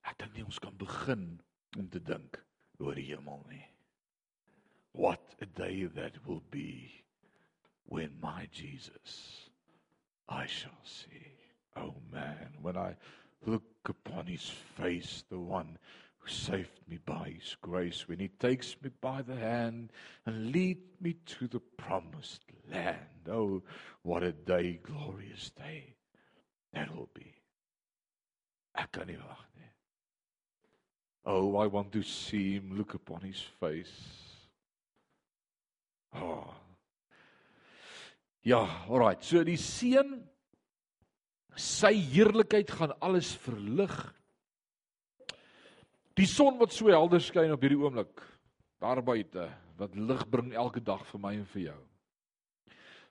Ek 0.04 0.18
dink 0.18 0.34
nie 0.34 0.44
ons 0.44 0.58
kan 0.58 0.76
begin 0.76 1.40
om 1.78 1.88
te 1.88 2.02
dink 2.02 2.44
oor 2.78 2.94
die 2.94 3.08
hemel 3.08 3.44
nie. 3.48 3.66
What 4.92 5.34
a 5.42 5.46
day 5.46 5.88
that 5.88 6.26
will 6.26 6.42
be 6.50 7.04
when 7.84 8.20
my 8.20 8.48
Jesus 8.52 9.50
I 10.28 10.46
shall 10.46 10.82
see. 10.84 11.36
Oh 11.76 11.94
man, 12.12 12.54
when 12.62 12.76
I 12.76 12.96
look 13.44 13.64
upon 13.88 14.26
his 14.26 14.48
face, 14.48 15.24
the 15.28 15.38
one 15.38 15.78
who 16.24 16.30
saved 16.30 16.80
me 16.88 16.98
by 17.04 17.36
his 17.38 17.56
grace, 17.60 18.08
when 18.08 18.18
he 18.18 18.28
takes 18.28 18.76
me 18.82 18.90
by 19.00 19.22
the 19.22 19.36
hand 19.36 19.92
and 20.24 20.52
lead 20.52 20.78
me 21.00 21.16
to 21.26 21.46
the 21.46 21.60
promised 21.60 22.42
land. 22.72 23.28
Oh, 23.30 23.62
what 24.02 24.22
a 24.22 24.32
day, 24.32 24.80
glorious 24.82 25.50
day 25.50 25.94
that 26.72 26.94
will 26.94 27.10
be. 27.14 27.34
Ek 28.76 28.90
kan 28.90 29.06
nie 29.06 29.20
wag 29.20 29.44
nie. 29.54 29.70
Oh, 31.26 31.56
I 31.56 31.66
want 31.66 31.92
to 31.92 32.02
see 32.02 32.54
him 32.54 32.76
look 32.76 32.94
upon 32.94 33.20
his 33.20 33.40
face. 33.60 33.94
Oh, 36.14 36.54
Ja, 38.44 38.60
alraai. 38.92 39.16
So 39.24 39.40
die 39.40 39.56
seun 39.56 40.18
sy 41.56 41.94
heerlikheid 42.12 42.68
gaan 42.76 42.92
alles 43.00 43.32
verlig. 43.40 43.94
Die 46.14 46.28
son 46.30 46.58
wat 46.60 46.74
so 46.74 46.92
helder 46.92 47.22
skyn 47.22 47.54
op 47.54 47.64
hierdie 47.64 47.80
oomblik 47.80 48.22
daar 48.82 49.02
buite 49.02 49.48
wat 49.78 49.96
lig 49.98 50.22
bring 50.30 50.52
elke 50.54 50.82
dag 50.84 51.02
vir 51.08 51.22
my 51.22 51.32
en 51.38 51.46
vir 51.54 51.62
jou. 51.64 51.80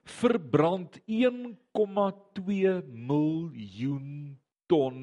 Verbrand 0.04 1.00
1,2 1.08 2.74
miljoen 3.10 4.08
ton 4.68 5.00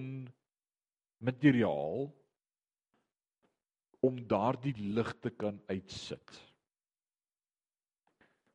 materiaal 1.22 2.08
om 4.02 4.24
daardie 4.26 4.78
lig 4.78 5.12
te 5.22 5.30
kan 5.30 5.60
uitsit 5.70 6.42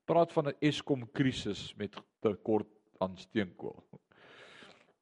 praat 0.06 0.32
van 0.32 0.48
'n 0.48 0.56
Eskom 0.60 1.10
krisis 1.12 1.74
met 1.74 2.02
tekort 2.20 2.68
aan 2.98 3.16
steenkool. 3.16 3.84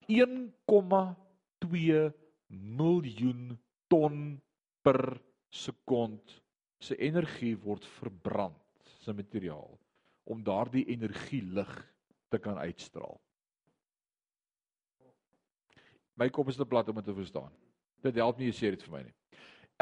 1,2 0.09 2.13
miljoen 2.47 3.59
ton 3.95 4.35
per 4.83 4.99
sekond 5.55 6.35
se 6.83 6.97
energie 6.99 7.55
word 7.63 7.87
verbrand, 8.01 8.59
se 8.99 9.15
materiaal 9.15 9.79
om 10.25 10.43
daardie 10.43 10.87
energie 10.91 11.45
lig 11.55 11.73
te 12.33 12.41
kan 12.43 12.59
uitstraal. 12.59 13.21
My 16.19 16.27
kop 16.31 16.51
is 16.51 16.59
te 16.59 16.67
plat 16.67 16.89
om 16.91 16.99
dit 16.99 17.07
te 17.07 17.15
verstaan. 17.15 17.53
Dit 18.03 18.19
help 18.19 18.39
nie 18.39 18.51
jy 18.51 18.57
sê 18.57 18.73
dit 18.75 18.83
vir 18.87 18.95
my 18.97 19.03
nie. 19.05 19.15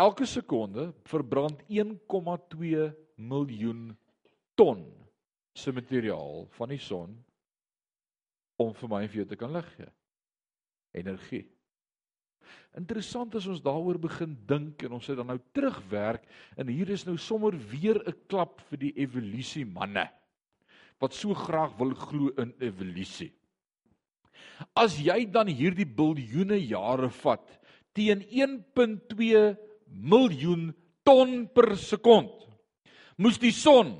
Elke 0.02 0.26
sekonde 0.28 0.90
verbrand 1.08 1.60
1,2 1.68 2.86
miljoen 3.20 3.90
ton 4.58 4.84
se 5.56 5.72
materiaal 5.72 6.46
van 6.56 6.72
die 6.72 6.80
son 6.80 7.16
om 8.60 8.72
vir 8.76 8.92
my 8.92 9.02
en 9.04 9.10
vir 9.12 9.22
jou 9.22 9.28
te 9.32 9.40
kan 9.40 9.52
lig 9.52 9.68
gee. 9.76 9.90
Energie. 11.02 11.44
Interessant 12.78 13.34
as 13.36 13.46
ons 13.46 13.60
daaroor 13.60 13.98
begin 14.00 14.32
dink 14.48 14.82
en 14.86 14.96
ons 14.96 15.04
sit 15.04 15.18
dan 15.18 15.28
nou 15.28 15.38
terugwerk 15.52 16.24
en 16.56 16.70
hier 16.72 16.88
is 16.94 17.04
nou 17.04 17.18
sommer 17.20 17.52
weer 17.52 18.00
'n 18.00 18.14
klap 18.28 18.60
vir 18.70 18.78
die 18.78 18.94
evolusie 18.96 19.64
manne 19.64 20.08
wat 21.00 21.12
so 21.12 21.34
graag 21.34 21.76
wil 21.78 21.94
glo 21.94 22.30
in 22.38 22.54
evolusie. 22.60 23.32
As 24.74 24.96
jy 24.98 25.26
dan 25.26 25.48
hierdie 25.50 25.86
biljoene 25.86 26.56
jare 26.56 27.10
vat 27.10 27.44
teen 27.92 28.22
1.2 28.22 29.56
miljoen 29.90 30.72
ton 31.04 31.48
per 31.52 31.76
sekond 31.76 32.30
moes 33.18 33.38
die 33.38 33.52
son 33.52 33.98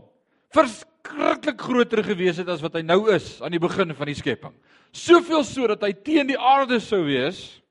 verskriklik 0.55 1.61
groter 1.61 2.03
gewees 2.07 2.39
het 2.41 2.49
as 2.49 2.63
wat 2.63 2.79
hy 2.79 2.83
nou 2.87 3.11
is 3.13 3.41
aan 3.43 3.53
die 3.53 3.63
begin 3.63 3.93
van 3.95 4.09
die 4.09 4.17
skepping. 4.17 4.55
Soveel 4.93 5.45
so 5.45 5.67
dat 5.67 5.83
hy 5.83 5.93
teen 5.93 6.31
die 6.31 6.39
aarde 6.39 6.81
sou 6.81 7.03
wees 7.05 7.62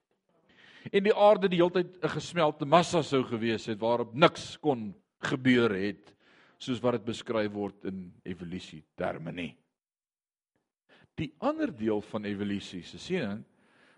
en 0.89 1.03
die 1.05 1.13
aarde 1.13 1.49
die 1.51 1.59
hele 1.61 1.71
tyd 1.71 1.97
'n 2.01 2.15
gesmelte 2.15 2.65
massa 2.65 3.03
sou 3.03 3.23
gewees 3.23 3.65
het 3.65 3.79
waarop 3.79 4.13
niks 4.13 4.57
kon 4.57 4.93
gebeur 5.21 5.69
het 5.69 6.15
soos 6.57 6.81
wat 6.81 6.93
dit 6.93 7.05
beskryf 7.05 7.51
word 7.51 7.85
in 7.85 8.11
evolusie 8.23 8.83
terme 8.95 9.31
nie. 9.31 9.57
Die 11.17 11.33
ander 11.39 11.71
deel 11.75 12.01
van 12.01 12.25
evolusie 12.25 12.83
se 12.83 12.97
siening 12.97 13.43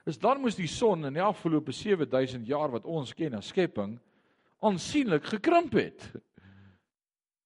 is 0.05 0.19
dan 0.19 0.41
moes 0.41 0.55
die 0.55 0.67
son 0.67 1.05
in 1.05 1.13
die 1.13 1.23
afgelope 1.23 1.71
7000 1.71 2.47
jaar 2.47 2.71
wat 2.71 2.85
ons 2.85 3.13
ken 3.13 3.35
as 3.35 3.47
skepping 3.47 3.99
aansienlik 4.63 5.25
gekrimp 5.35 5.73
het. 5.73 6.07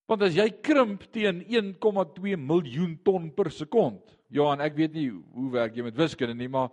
Want 0.07 0.23
as 0.23 0.37
jy 0.37 0.47
krimp 0.63 1.03
teen 1.11 1.41
1,2 1.43 2.37
miljoen 2.39 2.95
ton 3.03 3.29
per 3.35 3.51
sekond. 3.51 3.99
Johan, 4.31 4.61
ek 4.63 4.77
weet 4.77 4.93
nie 4.95 5.09
hoe 5.11 5.49
werk 5.51 5.75
jy 5.75 5.83
met 5.83 5.97
wiskunde 5.97 6.35
nie, 6.37 6.49
maar 6.51 6.71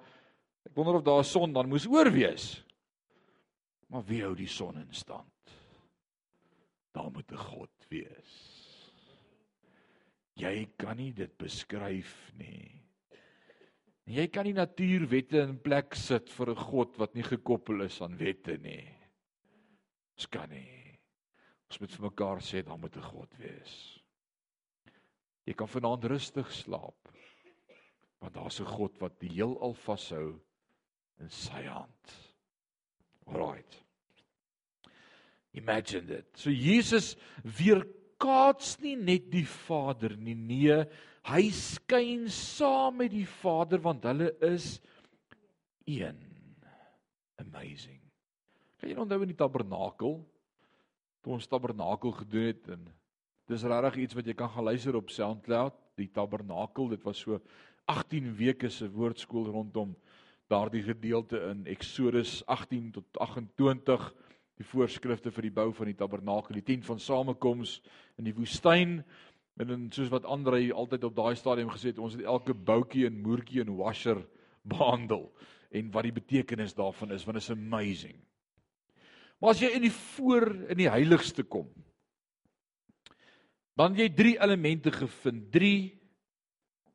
ek 0.65 0.75
wonder 0.77 0.99
of 0.99 1.05
daar 1.07 1.25
son 1.25 1.53
dan 1.53 1.69
moes 1.69 1.87
oor 1.87 2.11
wees. 2.13 2.65
Maar 3.89 4.05
wie 4.09 4.23
hou 4.25 4.35
die 4.35 4.51
son 4.51 4.81
in 4.81 4.93
stand? 4.93 5.31
Daar 6.95 7.11
moet 7.11 7.31
'n 7.33 7.37
God 7.37 7.87
wees. 7.89 8.33
Jy 10.35 10.69
kan 10.77 10.97
nie 10.97 11.13
dit 11.13 11.37
beskryf 11.39 12.33
nie. 12.39 12.83
Jy 14.05 14.27
kan 14.29 14.45
nie 14.45 14.53
natuurwette 14.53 15.41
in 15.41 15.59
plek 15.63 15.95
sit 15.95 16.29
vir 16.29 16.51
'n 16.51 16.65
God 16.69 16.99
wat 16.99 17.15
nie 17.15 17.23
gekoppel 17.23 17.83
is 17.83 18.01
aan 18.03 18.19
wette 18.19 18.59
nie. 18.59 18.89
Dis 20.17 20.27
kan 20.27 20.51
nie. 20.51 20.99
Ons 21.71 21.81
moet 21.81 21.91
vir 21.91 22.11
mekaar 22.11 22.41
sê 22.41 22.63
dan 22.63 22.81
moet 22.81 22.97
'n 22.97 23.03
God 23.03 23.39
wees. 23.39 24.01
Jy 25.47 25.55
kan 25.55 25.69
vanaand 25.69 26.05
rustig 26.05 26.53
slaap. 26.53 27.09
Want 28.21 28.35
daar's 28.35 28.61
'n 28.61 28.67
God 28.67 29.01
wat 29.01 29.19
die 29.21 29.31
heelal 29.31 29.75
vashou 29.75 30.41
in 31.23 31.31
sy 31.33 31.63
hand. 31.67 32.15
Alraight. 33.31 33.81
Imagine 35.55 36.07
dit. 36.09 36.29
So 36.37 36.51
Jesus 36.51 37.15
weerkaats 37.43 38.79
nie 38.83 38.97
net 38.99 39.31
die 39.33 39.47
Vader 39.47 40.17
nie, 40.19 40.35
nee, 40.35 40.81
hy 41.31 41.45
skyn 41.55 42.27
saam 42.33 42.99
met 43.01 43.15
die 43.15 43.27
Vader 43.29 43.83
want 43.85 44.05
hulle 44.09 44.33
is 44.45 44.79
een. 45.87 46.19
Amazing. 47.41 48.01
Kan 48.81 48.91
jy 48.91 48.99
onthou 49.01 49.23
in 49.25 49.31
die 49.33 49.39
tabernakel? 49.39 50.19
toe 51.25 51.39
ons 51.39 51.49
tabernakel 51.49 52.13
gedoen 52.21 52.51
het 52.51 52.67
en 52.75 52.83
dis 53.49 53.65
regtig 53.65 54.03
iets 54.05 54.17
wat 54.19 54.27
jy 54.29 54.35
kan 54.37 54.51
gaan 54.53 54.69
luister 54.69 54.97
op 54.99 55.13
SoundCloud, 55.13 55.77
die 56.01 56.11
tabernakel, 56.13 56.91
dit 56.93 57.05
was 57.05 57.23
so 57.25 57.41
18 57.89 58.29
weke 58.37 58.69
se 58.73 58.89
woordskool 58.93 59.49
rondom 59.53 59.95
daardie 60.53 60.83
gedeelte 60.85 61.41
in 61.51 61.65
Eksodus 61.67 62.43
18 62.47 62.91
tot 62.93 63.19
28 63.19 64.11
die 64.61 64.67
voorskrifte 64.67 65.33
vir 65.35 65.49
die 65.49 65.55
bou 65.55 65.71
van 65.75 65.91
die 65.91 65.97
tabernakel, 65.99 66.59
die 66.59 66.67
tent 66.67 66.85
van 66.87 67.01
samekoms 67.03 67.81
in 68.21 68.29
die 68.29 68.35
woestyn 68.37 69.01
en 69.59 69.71
en 69.71 69.89
soos 69.95 70.11
wat 70.11 70.27
Andre 70.27 70.61
altyd 70.75 71.05
op 71.07 71.17
daai 71.17 71.35
stadium 71.39 71.71
gesê 71.71 71.93
het, 71.93 71.99
ons 71.99 72.15
het 72.17 72.27
elke 72.27 72.55
boutjie 72.55 73.07
en 73.07 73.23
moertjie 73.23 73.63
en 73.63 73.75
washer 73.79 74.21
behandel 74.75 75.29
en 75.75 75.91
wat 75.91 76.07
die 76.07 76.15
betekenis 76.15 76.75
daarvan 76.75 77.11
is, 77.15 77.25
want 77.27 77.41
is 77.41 77.51
amazing. 77.51 78.15
Maar 79.41 79.57
as 79.57 79.63
jy 79.63 79.73
in 79.75 79.83
die 79.83 79.93
voor 79.93 80.47
in 80.71 80.79
die 80.79 80.91
heiligste 80.91 81.43
kom, 81.43 81.67
dan 83.75 83.97
jy 83.99 84.07
drie 84.15 84.37
elemente 84.39 84.93
gevind, 84.95 85.49
drie 85.51 86.04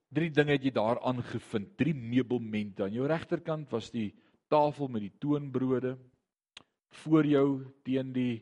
drie 0.10 0.30
dinge 0.34 0.56
het 0.58 0.66
jy 0.66 0.74
daar 0.74 1.00
aangevind, 1.06 1.76
drie 1.78 1.94
meubelmente. 1.94 2.84
Aan 2.86 2.96
jou 2.98 3.08
regterkant 3.10 3.70
was 3.74 3.92
die 3.94 4.10
tafel 4.50 4.90
met 4.90 5.06
die 5.06 5.16
toonbrode. 5.22 5.96
Voor 7.04 7.26
jou 7.26 7.48
teen 7.86 8.14
die 8.14 8.42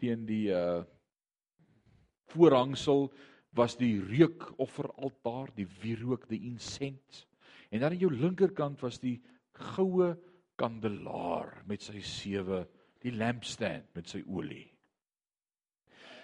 teen 0.00 0.26
die 0.26 0.48
uh 0.52 0.82
voorhangsel 2.34 3.12
was 3.54 3.76
die 3.78 4.00
reukofferaltaar, 4.02 5.52
die 5.54 5.68
wierook, 5.82 6.24
die 6.26 6.40
insens. 6.48 7.20
En 7.70 7.84
dan 7.84 7.92
aan 7.92 8.00
jou 8.00 8.10
linkerkant 8.10 8.80
was 8.82 8.98
die 8.98 9.20
goue 9.74 10.14
kandelaar 10.58 11.60
met 11.68 11.84
sy 11.84 12.00
sewe 12.02 12.64
die 13.04 13.12
lampstand 13.14 13.86
met 13.94 14.10
sy 14.10 14.24
olie. 14.26 14.66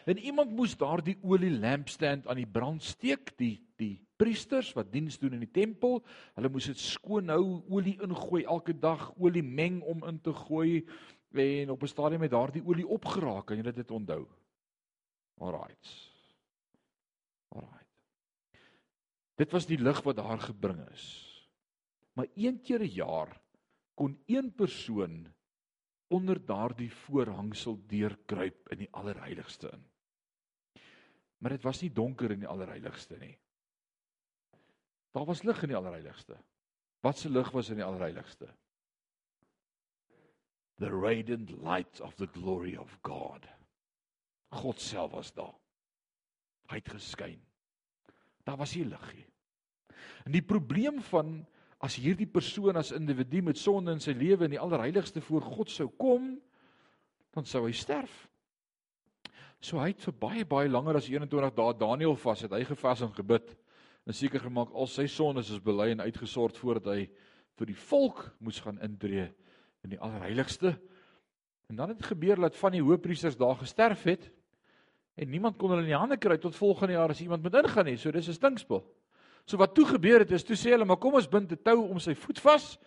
En 0.09 0.18
iemand 0.18 0.57
moes 0.57 0.74
daardie 0.80 1.18
olie 1.22 1.53
lampstand 1.53 2.26
aan 2.26 2.41
die 2.41 2.49
brand 2.49 2.82
steek, 2.82 3.36
die 3.38 3.61
die 3.78 4.01
priesters 4.21 4.75
wat 4.77 4.93
diens 4.93 5.16
doen 5.18 5.39
in 5.39 5.45
die 5.47 5.55
tempel, 5.55 6.03
hulle 6.37 6.51
moes 6.53 6.68
dit 6.71 6.83
skoon 6.83 7.33
hou, 7.33 7.62
olie 7.73 7.97
ingooi 8.05 8.45
elke 8.45 8.75
dag, 8.77 9.09
olie 9.16 9.45
meng 9.45 9.81
om 9.89 10.05
in 10.09 10.21
te 10.21 10.35
gooi 10.45 10.85
en 11.33 11.71
op 11.71 11.83
'n 11.83 11.95
stadium 11.95 12.23
het 12.23 12.35
daardie 12.35 12.64
olie 12.66 12.87
opgeraak, 12.87 13.47
kan 13.47 13.57
jy 13.57 13.73
dit 13.73 13.91
onthou? 13.91 14.27
Alraight. 15.41 15.89
Alraight. 17.49 17.87
Dit 19.37 19.53
was 19.53 19.66
die 19.66 19.79
lig 19.79 20.03
wat 20.03 20.16
daar 20.16 20.39
gebring 20.39 20.81
is. 20.91 21.07
Maar 22.12 22.27
een 22.35 22.61
keer 22.61 22.81
'n 22.81 22.95
jaar 22.95 23.41
kon 23.95 24.18
een 24.27 24.53
persoon 24.53 25.33
onder 26.09 26.45
daardie 26.45 26.93
voorhangsel 26.93 27.79
deurkruip 27.87 28.68
in 28.68 28.79
die 28.79 28.91
allerheiligste 28.91 29.71
in. 29.73 29.85
Maar 31.39 31.51
dit 31.51 31.62
was 31.62 31.81
nie 31.81 31.93
donker 31.93 32.31
in 32.31 32.39
die 32.39 32.49
allerheiligste 32.49 33.16
nie. 33.16 33.39
Daar 35.17 35.27
was 35.27 35.43
lig 35.43 35.63
in 35.63 35.73
die 35.73 35.77
allerheiligste. 35.77 36.37
Wat 37.01 37.19
se 37.19 37.31
lig 37.31 37.51
was 37.51 37.71
in 37.71 37.81
die 37.81 37.87
allerheiligste? 37.87 38.49
The 40.81 40.91
radiant 40.91 41.51
light 41.51 42.01
of 42.01 42.15
the 42.15 42.29
glory 42.33 42.77
of 42.77 42.99
God. 43.03 43.47
God 44.49 44.81
self 44.81 45.13
was 45.13 45.33
daar. 45.35 45.55
Hy 46.71 46.79
het 46.81 46.89
geskyn. 46.89 47.41
Daar 48.47 48.57
was 48.61 48.75
nie 48.75 48.87
lig 48.89 49.09
nie. 49.15 49.27
En 50.25 50.33
die 50.33 50.45
probleem 50.45 51.01
van 51.11 51.41
as 51.81 51.97
hierdie 51.97 52.29
persoon 52.29 52.77
as 52.77 52.93
individu 52.93 53.41
met 53.45 53.59
sonde 53.59 53.95
in 53.97 54.03
sy 54.05 54.13
lewe 54.17 54.47
in 54.47 54.55
die 54.55 54.61
allerheiligste 54.61 55.23
voor 55.25 55.45
God 55.45 55.73
sou 55.73 55.89
kom, 56.01 56.35
dan 57.35 57.47
sou 57.49 57.65
hy 57.67 57.73
sterf. 57.77 58.27
So 59.61 59.81
hy 59.81 59.91
het 59.93 60.05
vir 60.05 60.17
baie 60.21 60.45
baie 60.49 60.69
langer 60.69 61.01
as 61.01 61.09
21 61.09 61.55
dae 61.57 61.77
Daniël 61.81 62.17
vas 62.21 62.45
het 62.45 62.53
hy 62.57 62.63
gevas 62.69 63.05
en 63.05 63.13
gebid 63.17 63.53
en 64.11 64.17
seker 64.19 64.43
gemaak 64.43 64.73
al 64.75 64.89
sy 64.91 65.05
sondes 65.07 65.53
is 65.55 65.63
bely 65.63 65.93
en 65.93 66.03
uitgesort 66.03 66.57
voordat 66.59 66.89
hy 66.91 67.03
vir 67.61 67.69
die 67.69 67.79
volk 67.79 68.25
moes 68.43 68.59
gaan 68.65 68.81
intree 68.83 69.29
in 69.87 69.93
die 69.93 70.01
allerheiligste. 70.03 70.73
En 71.71 71.79
dan 71.79 71.93
het 71.93 72.03
gebeur 72.09 72.41
dat 72.43 72.59
van 72.59 72.75
die 72.75 72.83
hoëpriesters 72.83 73.39
daar 73.39 73.55
gesterf 73.61 74.03
het 74.11 74.27
en 75.15 75.31
niemand 75.31 75.61
kon 75.61 75.71
hulle 75.71 75.85
in 75.85 75.93
die 75.93 75.99
hande 75.99 76.19
kry 76.19 76.41
tot 76.43 76.59
volgende 76.59 76.97
jaar 76.97 77.15
as 77.15 77.21
iemand 77.23 77.45
moet 77.47 77.61
ingaan 77.61 77.87
nie. 77.87 77.97
So 77.97 78.11
dis 78.11 78.29
'n 78.29 78.35
stinkspel. 78.35 78.83
So 79.47 79.57
wat 79.57 79.75
toe 79.75 79.87
gebeur 79.87 80.19
het 80.19 80.33
is 80.33 80.45
toe 80.45 80.57
sê 80.57 80.75
hulle 80.75 80.85
maar 80.85 80.99
kom 80.99 81.15
ons 81.15 81.29
bind 81.29 81.53
'n 81.53 81.63
tou 81.63 81.87
om 81.87 82.01
sy 82.01 82.15
voet 82.15 82.41
vas 82.41 82.79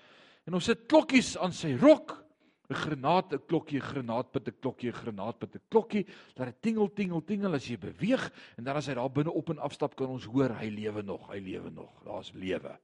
en 0.46 0.54
ons 0.54 0.66
sit 0.66 0.88
klokkies 0.88 1.38
aan 1.38 1.54
sy 1.54 1.78
rok. 1.80 2.23
'n 2.70 2.76
Granaat, 2.76 3.34
'n 3.34 3.46
klokkie, 3.46 3.80
'n 3.80 3.88
granaatpit, 3.92 4.48
'n 4.48 4.60
klokkie, 4.60 4.90
'n 4.90 5.00
granaatpit, 5.02 5.56
'n 5.56 5.62
klokkie, 5.70 6.06
dat 6.36 6.46
dit 6.46 6.62
tingel 6.62 6.94
tingel 6.94 7.24
tingel 7.24 7.54
as 7.54 7.68
jy 7.68 7.78
beweeg 7.78 8.32
en 8.58 8.64
dan 8.64 8.76
as 8.76 8.88
hy 8.88 8.94
daar 8.94 9.12
binne 9.12 9.32
op 9.32 9.50
en 9.50 9.60
afstap 9.60 9.96
kan 9.96 10.08
ons 10.08 10.26
hoor 10.26 10.56
hy 10.60 10.70
lewe 10.70 11.04
nog, 11.04 11.28
hy 11.32 11.40
lewe 11.40 11.70
nog. 11.70 12.04
Daar's 12.04 12.32
lewe. 12.34 12.80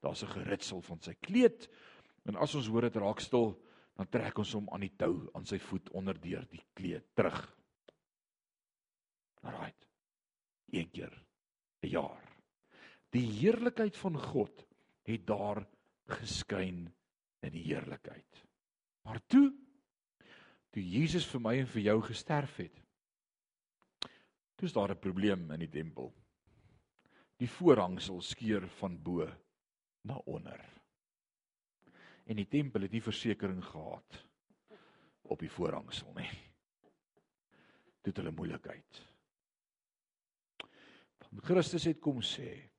Daar's 0.00 0.22
'n 0.22 0.34
geritsel 0.34 0.80
van 0.82 1.00
sy 1.00 1.14
kleed. 1.20 1.68
En 2.24 2.36
as 2.36 2.54
ons 2.54 2.66
hoor 2.66 2.82
dit 2.82 2.96
raak 2.96 3.20
stil, 3.20 3.56
dan 3.96 4.08
trek 4.08 4.38
ons 4.38 4.52
hom 4.52 4.68
aan 4.72 4.80
die 4.80 4.96
tou 4.96 5.30
aan 5.34 5.46
sy 5.46 5.58
voet 5.58 5.90
onderdeur 5.90 6.46
die 6.50 6.64
kleed 6.74 7.04
terug. 7.14 7.56
Alraight. 9.42 9.86
Een 10.72 10.90
keer 10.90 11.12
'n 11.82 11.88
jaar. 11.88 12.24
Die 13.10 13.26
heerlikheid 13.26 13.96
van 13.96 14.16
God 14.18 14.66
het 15.02 15.26
daar 15.26 15.66
geskyn 16.06 16.92
in 17.42 17.52
die 17.52 17.64
heerlikheid. 17.64 18.29
Maar 19.10 19.26
toe 19.26 19.48
toe 20.70 20.82
Jesus 20.86 21.24
vir 21.26 21.40
my 21.42 21.52
en 21.58 21.66
vir 21.66 21.82
jou 21.82 21.96
gesterf 22.06 22.52
het, 22.62 22.76
toe 24.54 24.68
is 24.68 24.74
daar 24.76 24.92
'n 24.94 25.02
probleem 25.02 25.50
in 25.50 25.58
die 25.58 25.68
tempel. 25.68 26.12
Die 27.42 27.48
voorhangsel 27.50 28.20
skeur 28.22 28.68
van 28.78 29.02
bo 29.02 29.26
na 30.06 30.14
onder. 30.14 30.60
En 32.26 32.36
die 32.36 32.46
tempel 32.46 32.82
het 32.82 32.92
nie 32.92 33.02
versekerings 33.02 33.66
gehad 33.66 34.26
op 35.22 35.38
die 35.38 35.50
voorhangsel 35.50 36.12
nie. 36.14 36.30
Dit 38.02 38.16
hulle 38.16 38.30
moeilikheid. 38.30 39.02
Want 41.18 41.44
Christus 41.44 41.84
het 41.84 41.98
kom 41.98 42.22
sê 42.22 42.70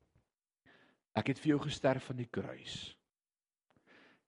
ek 1.12 1.28
het 1.28 1.40
vir 1.40 1.48
jou 1.48 1.60
gesterf 1.60 2.10
aan 2.10 2.24
die 2.24 2.32
kruis. 2.32 3.01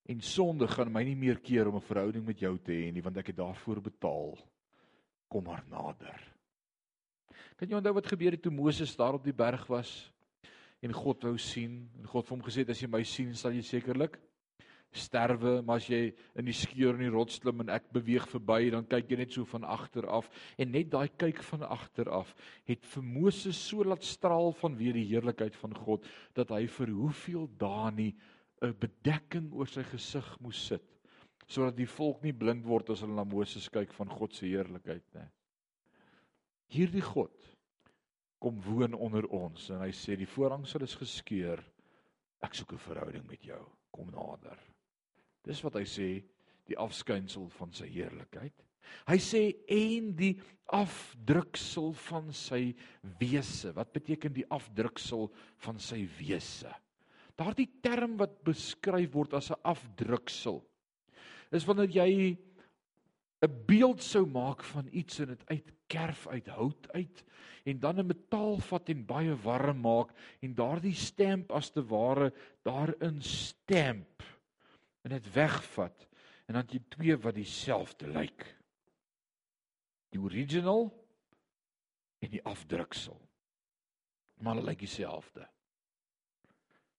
En 0.06 0.22
sonde 0.22 0.68
gaan 0.68 0.92
my 0.92 1.04
nie 1.08 1.16
meer 1.16 1.40
keer 1.40 1.68
om 1.68 1.76
'n 1.76 1.88
verhouding 1.88 2.26
met 2.26 2.40
jou 2.40 2.58
te 2.58 2.72
hê 2.72 2.92
nie 2.92 3.02
want 3.02 3.18
ek 3.18 3.28
het 3.28 3.38
daarvoor 3.38 3.82
betaal. 3.82 4.38
Kom 5.28 5.44
maar 5.44 5.64
nader. 5.70 6.22
Kan 7.56 7.70
jy 7.70 7.76
onthou 7.76 7.94
wat 7.94 8.08
gebeur 8.08 8.32
het 8.32 8.42
toe 8.42 8.52
Moses 8.52 8.96
daar 8.96 9.14
op 9.14 9.24
die 9.24 9.34
berg 9.34 9.68
was 9.68 10.12
en 10.82 10.94
God 10.94 11.24
wou 11.24 11.38
sien 11.38 11.90
en 12.00 12.06
God 12.08 12.28
vir 12.28 12.38
hom 12.38 12.46
gesê 12.46 12.58
het 12.58 12.70
as 12.70 12.82
jy 12.82 12.88
my 12.88 13.04
sien 13.04 13.36
sal 13.36 13.52
jy 13.52 13.62
sekerlik 13.62 14.20
sterwe, 14.94 15.62
maar 15.66 15.82
as 15.82 15.88
jy 15.90 16.12
in 16.38 16.48
die 16.48 16.56
skeur 16.56 16.94
in 16.94 17.06
die 17.08 17.14
rots 17.14 17.40
klim 17.42 17.64
en 17.64 17.72
ek 17.74 17.90
beweeg 17.96 18.28
verby, 18.30 18.70
dan 18.74 18.86
kyk 18.90 19.10
jy 19.12 19.20
net 19.24 19.34
so 19.34 19.48
van 19.50 19.66
agter 19.66 20.06
af 20.12 20.30
en 20.62 20.72
net 20.74 20.92
daai 20.94 21.10
kyk 21.18 21.42
van 21.50 21.66
agter 21.66 22.10
af 22.14 22.34
het 22.70 22.86
vir 22.94 23.06
Moses 23.06 23.58
so 23.58 23.86
laat 23.88 24.06
straal 24.06 24.54
van 24.62 24.78
weer 24.78 24.96
die 24.98 25.08
heerlikheid 25.10 25.58
van 25.60 25.74
God 25.78 26.06
dat 26.38 26.54
hy 26.54 26.66
vir 26.78 26.94
hoeveel 26.94 27.50
dae 27.60 27.92
nie 27.96 28.12
'n 28.64 28.80
bedekking 28.80 29.52
oor 29.54 29.68
sy 29.68 29.84
gesig 29.84 30.28
moes 30.40 30.60
sit 30.72 30.90
sodat 31.48 31.76
die 31.78 31.90
volk 31.90 32.24
nie 32.24 32.34
blind 32.34 32.66
word 32.66 32.90
as 32.94 33.02
hulle 33.04 33.16
na 33.18 33.26
Moses 33.28 33.68
kyk 33.70 33.92
van 33.94 34.10
God 34.10 34.34
se 34.34 34.48
heerlikheid 34.48 35.04
nê. 35.14 35.26
Hierdie 36.74 37.04
God 37.04 37.36
kom 38.42 38.60
woon 38.66 38.96
onder 38.96 39.28
ons 39.32 39.70
en 39.72 39.84
hy 39.84 39.92
sê 39.96 40.18
die 40.20 40.30
voorhangsel 40.30 40.88
is 40.88 40.96
geskeur. 41.00 41.62
Ek 42.44 42.56
soek 42.56 42.74
'n 42.74 42.86
verhouding 42.88 43.28
met 43.28 43.44
jou. 43.44 43.62
Kom 43.92 44.10
nader. 44.12 44.60
Dis 45.44 45.62
wat 45.64 45.76
hy 45.76 45.84
sê, 45.84 46.24
die 46.66 46.78
afskynsel 46.78 47.50
van 47.50 47.72
sy 47.72 47.88
heerlikheid. 47.88 48.56
Hy 49.08 49.18
sê 49.18 49.42
en 49.68 50.16
die 50.16 50.40
afdruksel 50.68 51.94
van 51.94 52.32
sy 52.32 52.74
wese. 53.20 53.74
Wat 53.76 53.94
beteken 53.94 54.34
die 54.34 54.48
afdruksel 54.50 55.32
van 55.58 55.80
sy 55.80 56.08
wese? 56.20 56.72
Daardie 57.36 57.70
term 57.82 58.18
wat 58.18 58.44
beskryf 58.46 59.14
word 59.14 59.34
as 59.34 59.52
'n 59.52 59.62
afdruksel 59.64 60.64
is 61.52 61.66
wanneer 61.66 61.90
jy 61.90 62.38
'n 63.44 63.66
beeld 63.68 64.02
sou 64.02 64.26
maak 64.26 64.64
van 64.64 64.88
iets 64.92 65.20
en 65.20 65.28
dit 65.28 65.44
uitkerf 65.50 66.28
uit 66.28 66.48
hout 66.48 66.92
uit 66.92 67.24
en 67.66 67.80
dan 67.80 68.00
'n 68.00 68.08
metaal 68.08 68.58
vat 68.58 68.90
en 68.90 69.06
baie 69.06 69.36
warm 69.36 69.82
maak 69.82 70.14
en 70.42 70.56
daardie 70.56 70.96
stamp 70.96 71.52
as 71.52 71.70
te 71.70 71.84
ware 71.84 72.34
daarin 72.64 73.22
stamp 73.22 74.24
en 75.04 75.10
dit 75.10 75.34
wegvat 75.34 76.08
en 76.48 76.54
dan 76.54 76.68
jy 76.70 76.82
twee 76.90 77.16
wat 77.18 77.36
dieselfde 77.36 78.08
lyk. 78.08 78.46
Die 80.14 80.22
original 80.22 80.92
en 82.20 82.30
die 82.30 82.44
afdruksel. 82.44 83.18
Maar 84.44 84.56
hulle 84.56 84.70
lyk 84.72 84.84
dieselfde. 84.84 85.48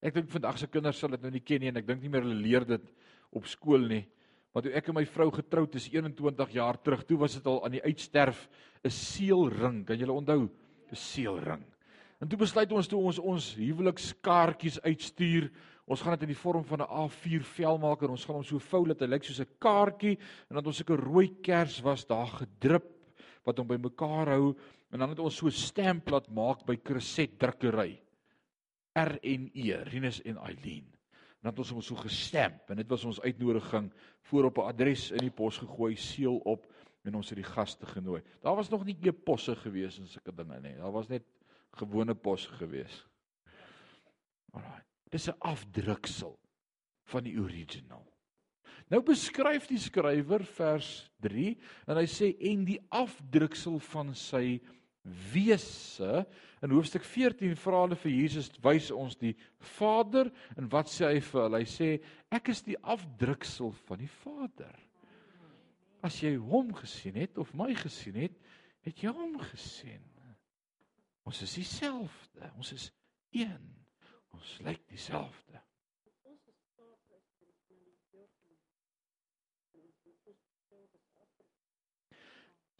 Ek 0.05 0.15
dink 0.15 0.29
vandag 0.33 0.59
se 0.61 0.69
kinders 0.69 0.99
sal 1.01 1.15
dit 1.17 1.23
nou 1.25 1.33
nie 1.33 1.41
ken 1.41 1.63
nie 1.65 1.71
en 1.73 1.81
ek 1.81 1.87
dink 1.89 2.03
nie 2.05 2.13
meer 2.13 2.27
hulle 2.27 2.37
leer 2.37 2.67
dit 2.69 2.91
op 3.33 3.47
skool 3.49 3.89
nie. 3.89 4.05
Maar 4.53 4.67
toe 4.67 4.75
ek 4.79 4.89
en 4.89 4.99
my 4.99 5.05
vrou 5.09 5.31
getroud 5.35 5.75
is 5.81 5.89
21 5.91 6.53
jaar 6.55 6.77
terug, 6.79 7.07
toe 7.09 7.17
was 7.19 7.39
dit 7.39 7.47
al 7.51 7.63
aan 7.65 7.75
die 7.75 7.83
uitsterf 7.83 8.49
'n 8.85 8.91
seelring. 8.91 9.85
Kan 9.87 9.99
julle 9.99 10.13
onthou? 10.13 10.51
'n 10.93 10.95
Seelring. 10.95 11.65
En 12.21 12.29
toe 12.29 12.39
besluit 12.39 12.73
ons 12.73 12.87
toe 12.87 13.01
ons 13.01 13.19
ons 13.19 13.55
huwelikskaartjies 13.55 14.81
uitstuur 14.85 15.51
Ons 15.85 16.01
gaan 16.01 16.15
dit 16.17 16.23
in 16.25 16.33
die 16.33 16.41
vorm 16.41 16.65
van 16.65 16.81
'n 16.81 16.89
A4 16.89 17.43
vel 17.45 17.79
maak 17.79 18.03
en 18.03 18.15
ons 18.17 18.25
gaan 18.25 18.37
hom 18.37 18.45
so 18.45 18.59
vou 18.59 18.87
dat 18.89 19.01
hy 19.01 19.07
lyk 19.07 19.25
soos 19.25 19.41
'n 19.41 19.57
kaartjie 19.61 20.17
en 20.49 20.57
dan 20.57 20.67
ons 20.67 20.77
sulke 20.77 20.97
rooi 20.97 21.29
kers 21.43 21.83
was 21.83 22.07
daar 22.07 22.27
gedrup 22.27 22.89
wat 23.45 23.59
hom 23.59 23.67
bymekaar 23.67 24.29
hou 24.29 24.57
en 24.93 24.99
dan 24.99 25.11
het 25.11 25.19
ons 25.19 25.37
so 25.37 25.47
'n 25.47 25.51
stamp 25.51 26.09
laat 26.09 26.29
maak 26.31 26.65
by 26.65 26.77
Cresset 26.77 27.39
drukkery. 27.39 28.01
RNE, 28.95 29.83
Rinus 29.91 30.23
en 30.23 30.37
Eileen. 30.37 30.87
En 31.45 31.51
dan 31.51 31.53
het 31.53 31.59
ons 31.59 31.71
hom 31.71 31.83
so 31.83 31.99
gestamp 32.01 32.71
en 32.71 32.79
dit 32.81 32.89
was 32.89 33.05
ons 33.05 33.21
uitnodiging 33.21 33.93
voor 34.31 34.45
op 34.45 34.59
'n 34.59 34.71
adres 34.71 35.11
in 35.11 35.27
die 35.27 35.35
pos 35.35 35.59
gegooi, 35.59 35.97
seël 35.97 36.37
op 36.37 36.67
en 37.05 37.15
ons 37.15 37.29
het 37.29 37.37
die 37.37 37.53
gaste 37.53 37.87
genooi. 37.87 38.23
Daar 38.41 38.57
was 38.57 38.69
nog 38.69 38.85
nie 38.85 38.97
e-posse 39.03 39.57
gewees 39.57 39.99
en 39.99 40.09
sulke 40.09 40.35
dinge 40.35 40.61
nie. 40.61 40.77
Daar 40.77 40.93
was 40.93 41.09
net 41.09 41.25
gewone 41.71 42.15
pos 42.15 42.47
gewees. 42.47 43.07
Alraai. 44.53 44.83
Dis 45.11 45.29
'n 45.29 45.39
afdruksel 45.39 46.39
van 47.05 47.23
die 47.23 47.39
original. 47.39 48.07
Nou 48.89 49.03
beskryf 49.03 49.67
die 49.67 49.79
skrywer 49.79 50.45
vers 50.45 51.11
3 51.25 51.59
en 51.87 51.97
hy 51.97 52.07
sê 52.07 52.35
en 52.51 52.65
die 52.65 52.81
afdruksel 52.89 53.79
van 53.79 54.15
sy 54.15 54.61
wese. 55.05 56.25
In 56.65 56.73
hoofstuk 56.73 57.05
14 57.05 57.57
vra 57.61 57.83
hulle 57.85 57.99
vir 58.01 58.15
Jesus 58.15 58.49
wys 58.65 58.89
ons 58.95 59.19
die 59.21 59.35
Vader 59.77 60.31
en 60.57 60.71
wat 60.73 60.89
sê 60.93 61.11
hy 61.13 61.21
vir 61.25 61.43
hulle? 61.43 61.61
Hy 61.61 61.69
sê 61.69 61.91
ek 62.33 62.51
is 62.55 62.65
die 62.65 62.79
afdruksel 62.81 63.75
van 63.85 64.01
die 64.01 64.11
Vader. 64.23 64.75
As 66.05 66.21
jy 66.21 66.35
hom 66.41 66.73
gesien 66.77 67.17
het 67.21 67.39
of 67.41 67.53
my 67.57 67.73
gesien 67.77 68.17
het 68.25 68.37
het 68.85 69.01
jy 69.01 69.13
hom 69.17 69.39
gesien. 69.41 70.05
Ons 71.25 71.41
is 71.47 71.55
dieselfde. 71.57 72.51
Ons 72.61 72.75
is 72.77 72.91
een. 73.33 73.71
Ons 74.37 74.59
lyk 74.65 74.83
dieselfde. 74.93 75.64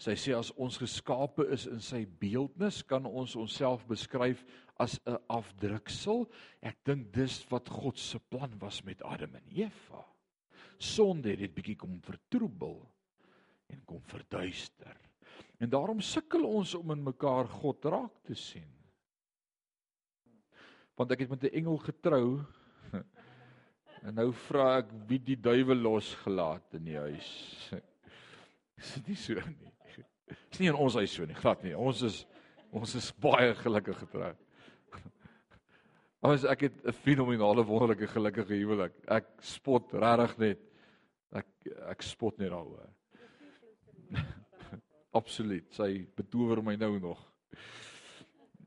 Sy 0.05 0.13
sê 0.21 0.35
as 0.37 0.51
ons 0.61 0.77
geskape 0.77 1.47
is 1.55 1.65
in 1.71 1.81
sy 1.81 2.03
beeldnis, 2.21 2.83
kan 2.85 3.07
ons 3.09 3.37
onsself 3.41 3.87
beskryf 3.89 4.43
as 4.77 4.99
'n 5.07 5.17
afdruksel. 5.33 6.27
Ek 6.61 6.77
dink 6.85 7.13
dis 7.13 7.47
wat 7.51 7.69
God 7.69 7.99
se 7.99 8.19
plan 8.19 8.53
was 8.61 8.83
met 8.85 9.03
Adam 9.03 9.35
en 9.35 9.49
Eva. 9.49 10.05
Sonde 10.79 11.31
het 11.31 11.39
dit 11.39 11.55
bietjie 11.55 11.77
kom 11.77 12.01
vertroebel 12.03 12.85
en 13.71 13.81
kom 13.87 14.03
verduister. 14.03 14.97
En 15.61 15.71
daarom 15.71 16.01
sukkel 16.01 16.45
ons 16.45 16.75
om 16.75 16.91
in 16.91 17.03
mekaar 17.03 17.49
God 17.49 17.85
raak 17.85 18.23
te 18.25 18.35
sien 18.35 18.75
want 20.97 21.11
ek 21.11 21.25
het 21.25 21.31
met 21.31 21.43
'n 21.43 21.57
engel 21.59 21.79
getrou. 21.79 22.41
En 24.05 24.15
nou 24.15 24.33
vra 24.33 24.79
ek 24.79 24.91
wie 25.09 25.19
die 25.19 25.41
duiwel 25.41 25.77
losgelaat 25.77 26.75
in 26.75 26.85
die 26.85 26.97
huis. 26.97 27.73
Is 28.79 28.95
dit 28.95 29.07
nie 29.09 29.17
so 29.17 29.33
nie? 29.35 29.74
Is 30.31 30.61
nie 30.61 30.71
in 30.71 30.79
ons 30.79 30.97
huis 30.97 31.13
so 31.13 31.27
nie, 31.29 31.37
glad 31.37 31.63
nie. 31.67 31.75
Ons 31.77 32.03
is 32.07 32.23
ons 32.75 32.95
is 32.99 33.11
baie 33.23 33.53
gelukkig 33.55 33.99
getroud. 34.03 34.39
Ons 36.27 36.47
ek 36.51 36.65
het 36.67 36.79
'n 36.83 36.93
fenominale 37.05 37.63
wonderlike 37.63 38.09
gelukkige 38.11 38.57
huwelik. 38.57 38.97
Ek 39.07 39.29
spot 39.41 39.93
regtig 39.93 40.39
net. 40.39 40.65
Ek 41.33 41.47
ek 41.91 42.03
spot 42.03 42.39
net 42.39 42.51
daaroor. 42.51 42.91
Absoluut. 45.21 45.71
Sy 45.71 46.07
betower 46.17 46.63
my 46.63 46.75
nou 46.77 46.99
nog. 46.99 47.21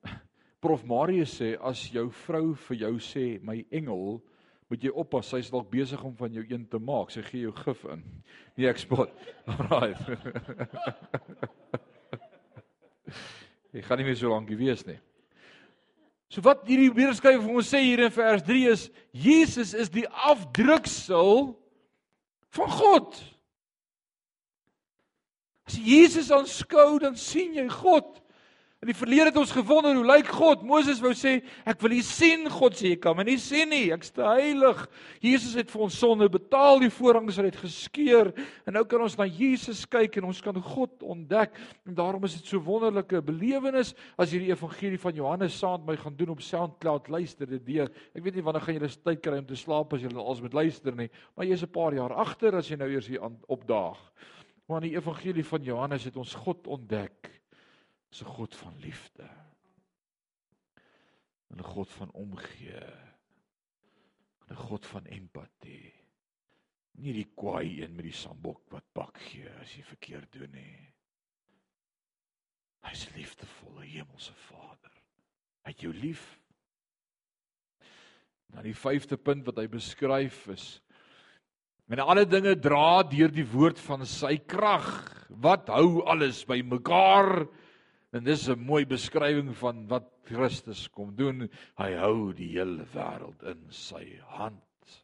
Prof 0.64 0.86
Marius 0.86 1.42
sê 1.42 1.58
as 1.60 1.90
jou 1.92 2.08
vrou 2.24 2.54
vir 2.70 2.78
jou 2.86 2.96
sê 3.00 3.40
my 3.44 3.66
engel, 3.72 4.22
moet 4.68 4.84
jy 4.84 4.92
oppas, 4.92 5.30
sy's 5.32 5.52
dalk 5.52 5.70
besig 5.72 6.02
om 6.04 6.16
van 6.20 6.34
jou 6.34 6.44
een 6.44 6.66
te 6.68 6.80
maak. 6.80 7.12
Sy 7.14 7.22
gee 7.24 7.46
jou 7.46 7.54
gif 7.56 7.84
in. 7.88 8.04
Nee, 8.58 8.68
ek 8.68 8.82
spot. 8.84 9.14
Alraai. 9.54 9.94
Ek 13.78 13.86
gaan 13.86 14.00
nie 14.02 14.08
meer 14.08 14.18
so 14.18 14.32
lank 14.32 14.50
wees 14.58 14.82
nie. 14.88 14.98
So 16.34 16.44
wat 16.44 16.66
hierdie 16.68 16.90
Hebreërskrywer 16.90 17.44
vir 17.44 17.58
ons 17.62 17.70
sê 17.72 17.80
hier 17.86 18.02
in 18.04 18.12
vers 18.12 18.44
3 18.44 18.64
is 18.74 18.88
Jesus 19.16 19.74
is 19.78 19.92
die 19.94 20.08
afdruksel 20.28 21.54
van 22.58 22.74
God. 22.74 23.20
As 25.68 25.78
jy 25.78 26.02
Jesus 26.02 26.32
aanskou, 26.32 26.98
dan 27.04 27.16
sien 27.20 27.56
jy 27.56 27.68
God. 27.72 28.17
In 28.88 28.94
die 28.94 29.02
verlede 29.02 29.26
het 29.28 29.38
ons 29.42 29.52
gewonder 29.52 29.98
hoe 29.98 30.06
lyk 30.08 30.30
God? 30.32 30.62
Moses 30.64 31.02
wou 31.04 31.10
sê, 31.12 31.42
ek 31.68 31.82
wil 31.84 31.98
U 31.98 32.04
sien. 32.08 32.46
God 32.48 32.78
sê, 32.80 32.94
jy 32.94 33.00
kan 33.04 33.18
my 33.18 33.26
nie 33.28 33.36
sien 33.36 33.68
nie. 33.68 33.90
Ek's 33.92 34.14
te 34.16 34.24
heilig. 34.24 34.86
Jesus 35.20 35.58
het 35.60 35.74
vir 35.74 35.82
ons 35.84 35.98
sonde 36.00 36.30
betaal. 36.32 36.80
Die 36.80 36.94
voorhangs 36.96 37.36
het 37.44 37.58
geskeur. 37.60 38.30
En 38.64 38.78
nou 38.78 38.86
kan 38.88 39.04
ons 39.04 39.18
na 39.20 39.28
Jesus 39.28 39.82
kyk 39.92 40.16
en 40.22 40.30
ons 40.30 40.40
kan 40.46 40.56
God 40.70 41.04
ontdek. 41.04 41.60
En 41.84 41.98
daarom 42.00 42.24
is 42.30 42.38
dit 42.38 42.48
so 42.48 42.64
wonderlike 42.64 43.20
belewenis 43.28 43.92
as 44.16 44.32
jy 44.32 44.46
die 44.46 44.54
evangelie 44.54 45.04
van 45.04 45.20
Johannes 45.20 45.60
met 45.68 45.90
my 45.90 46.00
gaan 46.06 46.16
doen 46.16 46.32
op 46.38 46.48
SoundCloud. 46.48 47.12
Luister 47.12 47.52
dit 47.58 47.68
deur. 47.68 47.92
Ek 48.16 48.24
weet 48.24 48.40
nie 48.40 48.48
wanneer 48.48 48.70
gaan 48.70 48.80
julle 48.80 48.94
tyd 49.04 49.20
kry 49.20 49.42
om 49.44 49.50
te 49.52 49.60
slaap 49.60 49.98
as 49.98 50.06
julle 50.08 50.24
alles 50.24 50.46
met 50.46 50.56
luister 50.56 50.96
nie, 50.96 51.10
maar 51.36 51.44
jy's 51.44 51.68
'n 51.68 51.76
paar 51.76 51.92
jaar 51.92 52.16
agter 52.24 52.56
as 52.56 52.72
jy 52.72 52.80
nou 52.80 52.88
eers 52.88 53.12
hier 53.12 53.20
opdaag. 53.52 54.00
Maar 54.70 54.80
in 54.80 54.92
die 54.94 54.96
evangelie 54.96 55.44
van 55.44 55.62
Johannes 55.62 56.06
het 56.06 56.16
ons 56.16 56.34
God 56.36 56.68
ontdek 56.68 57.36
is 58.12 58.22
'n 58.22 58.26
God 58.26 58.56
van 58.56 58.80
liefde. 58.80 59.30
'n 61.50 61.64
God 61.64 61.92
van 61.92 62.12
omgee. 62.12 62.86
'n 64.50 64.56
God 64.56 64.86
van 64.86 65.06
empatie. 65.06 65.94
Nie 66.92 67.14
die 67.14 67.32
kwaai 67.36 67.84
een 67.84 67.96
met 67.96 68.06
die 68.06 68.16
sambok 68.16 68.70
wat 68.70 68.84
pak 68.94 69.18
gee 69.18 69.50
as 69.62 69.76
jy 69.76 69.84
verkeerd 69.84 70.32
doen 70.32 70.52
nie. 70.52 70.94
Hy's 72.88 73.10
liefdevolle 73.16 73.86
hemelse 73.86 74.34
Vader. 74.34 74.92
Hy 75.64 75.72
het 75.72 75.82
jou 75.82 75.94
lief. 75.94 76.40
Dan 78.48 78.64
die 78.64 78.76
vyfde 78.76 79.18
punt 79.18 79.46
wat 79.46 79.58
hy 79.58 79.68
beskryf 79.68 80.48
is 80.48 80.82
en 81.88 82.02
alle 82.04 82.26
dinge 82.28 82.56
dra 82.60 83.04
deur 83.08 83.32
die 83.32 83.46
woord 83.48 83.80
van 83.80 84.04
sy 84.08 84.34
krag 84.44 84.88
wat 85.44 85.70
hou 85.72 86.04
alles 86.04 86.42
bymekaar 86.48 87.46
en 88.18 88.26
dis 88.26 88.48
'n 88.50 88.60
mooi 88.60 88.86
beskrywing 88.86 89.54
van 89.62 89.86
wat 89.88 90.08
Christus 90.30 90.88
kom 90.90 91.16
doen 91.16 91.48
hy 91.82 91.92
hou 92.02 92.34
die 92.34 92.50
hele 92.56 92.86
wêreld 92.94 93.44
in 93.54 93.66
sy 93.72 94.06
hand 94.38 94.96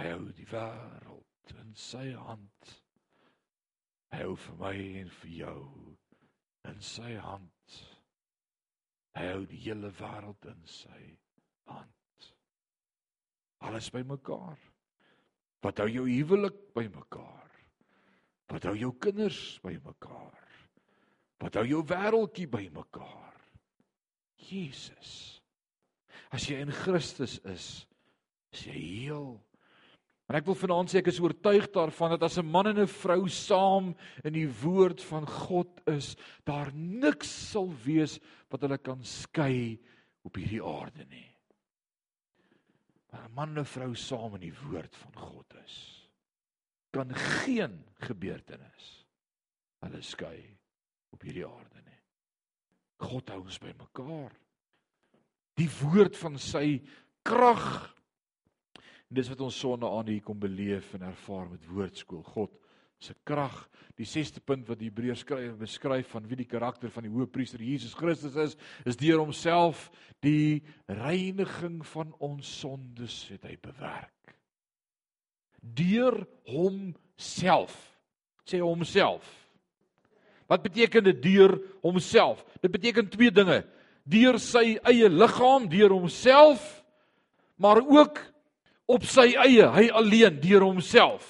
hy 0.00 0.10
hou 0.10 0.32
die 0.40 0.48
wêreld 0.52 1.54
in 1.60 1.74
sy 1.74 2.10
hand 2.26 2.74
hy 4.12 4.24
hou 4.24 4.36
vir 4.48 4.60
my 4.64 4.76
en 5.04 5.14
vir 5.22 5.32
jou 5.44 5.62
in 6.72 6.80
sy 6.80 7.14
hand 7.28 7.80
hy 9.18 9.32
hou 9.32 9.46
die 9.46 9.64
hele 9.68 9.90
wêreld 10.02 10.52
in 10.54 10.66
sy 10.66 11.00
hand 11.72 12.00
alles 13.60 13.90
bymekaar. 13.92 14.58
Wat 15.60 15.82
hou 15.82 15.88
jou 15.92 16.06
huwelik 16.08 16.56
bymekaar? 16.76 17.48
Wat 18.50 18.66
hou 18.66 18.76
jou 18.78 18.92
kinders 18.98 19.60
bymekaar? 19.64 20.39
Wat 21.40 21.56
hou 21.56 21.66
jou 21.68 21.82
wêreldjie 21.88 22.48
bymekaar? 22.50 23.36
Jesus. 24.50 25.40
As 26.30 26.46
jy 26.48 26.60
in 26.62 26.72
Christus 26.74 27.38
is, 27.48 27.68
is 28.54 28.66
jy 28.68 28.76
heel. 28.76 29.32
En 30.30 30.38
ek 30.38 30.46
wil 30.46 30.58
vanaand 30.58 30.92
sê 30.92 31.00
ek 31.00 31.10
is 31.10 31.18
oortuig 31.22 31.66
daarvan 31.74 32.14
dat 32.14 32.28
as 32.28 32.38
'n 32.38 32.46
man 32.46 32.68
en 32.70 32.78
'n 32.78 32.86
vrou 32.86 33.26
saam 33.28 33.96
in 34.24 34.32
die 34.32 34.46
woord 34.46 35.02
van 35.02 35.26
God 35.26 35.80
is, 35.88 36.14
daar 36.44 36.70
niks 36.72 37.28
sal 37.50 37.72
wees 37.84 38.20
wat 38.48 38.62
hulle 38.62 38.78
kan 38.78 39.02
skei 39.02 39.80
op 40.22 40.36
hierdie 40.36 40.62
aarde 40.62 41.04
nie 41.10 41.30
waar 43.10 43.28
'n 43.28 43.34
man 43.34 43.48
en 43.48 43.58
'n 43.58 43.64
vrou 43.64 43.94
saam 43.94 44.34
in 44.34 44.40
die 44.40 44.58
woord 44.62 44.96
van 44.96 45.14
God 45.14 45.54
is, 45.64 46.08
kan 46.90 47.14
geen 47.14 47.84
gebeurtenis 48.06 49.06
hulle 49.80 50.02
skei 50.02 50.58
op 51.14 51.22
hierdie 51.26 51.46
aarde 51.46 51.82
nie. 51.84 51.98
God 53.00 53.32
hou 53.32 53.40
ons 53.44 53.60
bymekaar. 53.62 54.34
Die 55.60 55.68
woord 55.80 56.16
van 56.20 56.38
sy 56.40 56.80
krag. 57.26 57.90
Dis 59.10 59.30
wat 59.32 59.42
ons 59.42 59.58
sonne 59.58 59.88
aan 59.88 60.10
hier 60.10 60.22
kom 60.24 60.38
beleef 60.40 60.94
en 60.94 61.08
ervaar 61.08 61.48
met 61.50 61.66
woordskool. 61.68 62.22
God 62.22 62.54
se 63.00 63.16
krag. 63.24 63.56
Die 63.98 64.06
6ste 64.08 64.42
punt 64.44 64.68
wat 64.68 64.78
die 64.80 64.88
Hebreërs 64.90 65.24
skryf 65.24 65.56
beskryf 65.60 66.12
van 66.14 66.28
wie 66.28 66.38
die 66.40 66.48
karakter 66.48 66.92
van 66.92 67.04
die 67.04 67.12
Hoëpriester 67.12 67.62
Jesus 67.64 67.96
Christus 67.96 68.36
is, 68.40 68.56
is 68.88 69.00
deur 69.00 69.20
homself 69.20 69.88
die 70.24 70.62
reiniging 70.88 71.80
van 71.92 72.14
ons 72.20 72.48
sondes 72.60 73.22
het 73.32 73.44
hy 73.48 73.56
bewerk. 73.60 74.36
Deur 75.60 76.22
homself. 76.48 77.76
Sê 78.48 78.60
homself. 78.64 79.39
Wat 80.50 80.64
beteken 80.66 81.04
dit 81.06 81.22
deur 81.22 81.54
homself? 81.80 82.42
Dit 82.58 82.72
beteken 82.74 83.08
twee 83.08 83.30
dinge. 83.30 83.62
Deur 84.02 84.40
sy 84.42 84.80
eie 84.90 85.06
liggaam, 85.06 85.68
deur 85.70 85.92
homself, 85.94 86.64
maar 87.60 87.78
ook 87.84 88.18
op 88.90 89.04
sy 89.06 89.28
eie, 89.38 89.68
hy 89.70 89.90
alleen 89.94 90.40
deur 90.42 90.64
homself. 90.66 91.28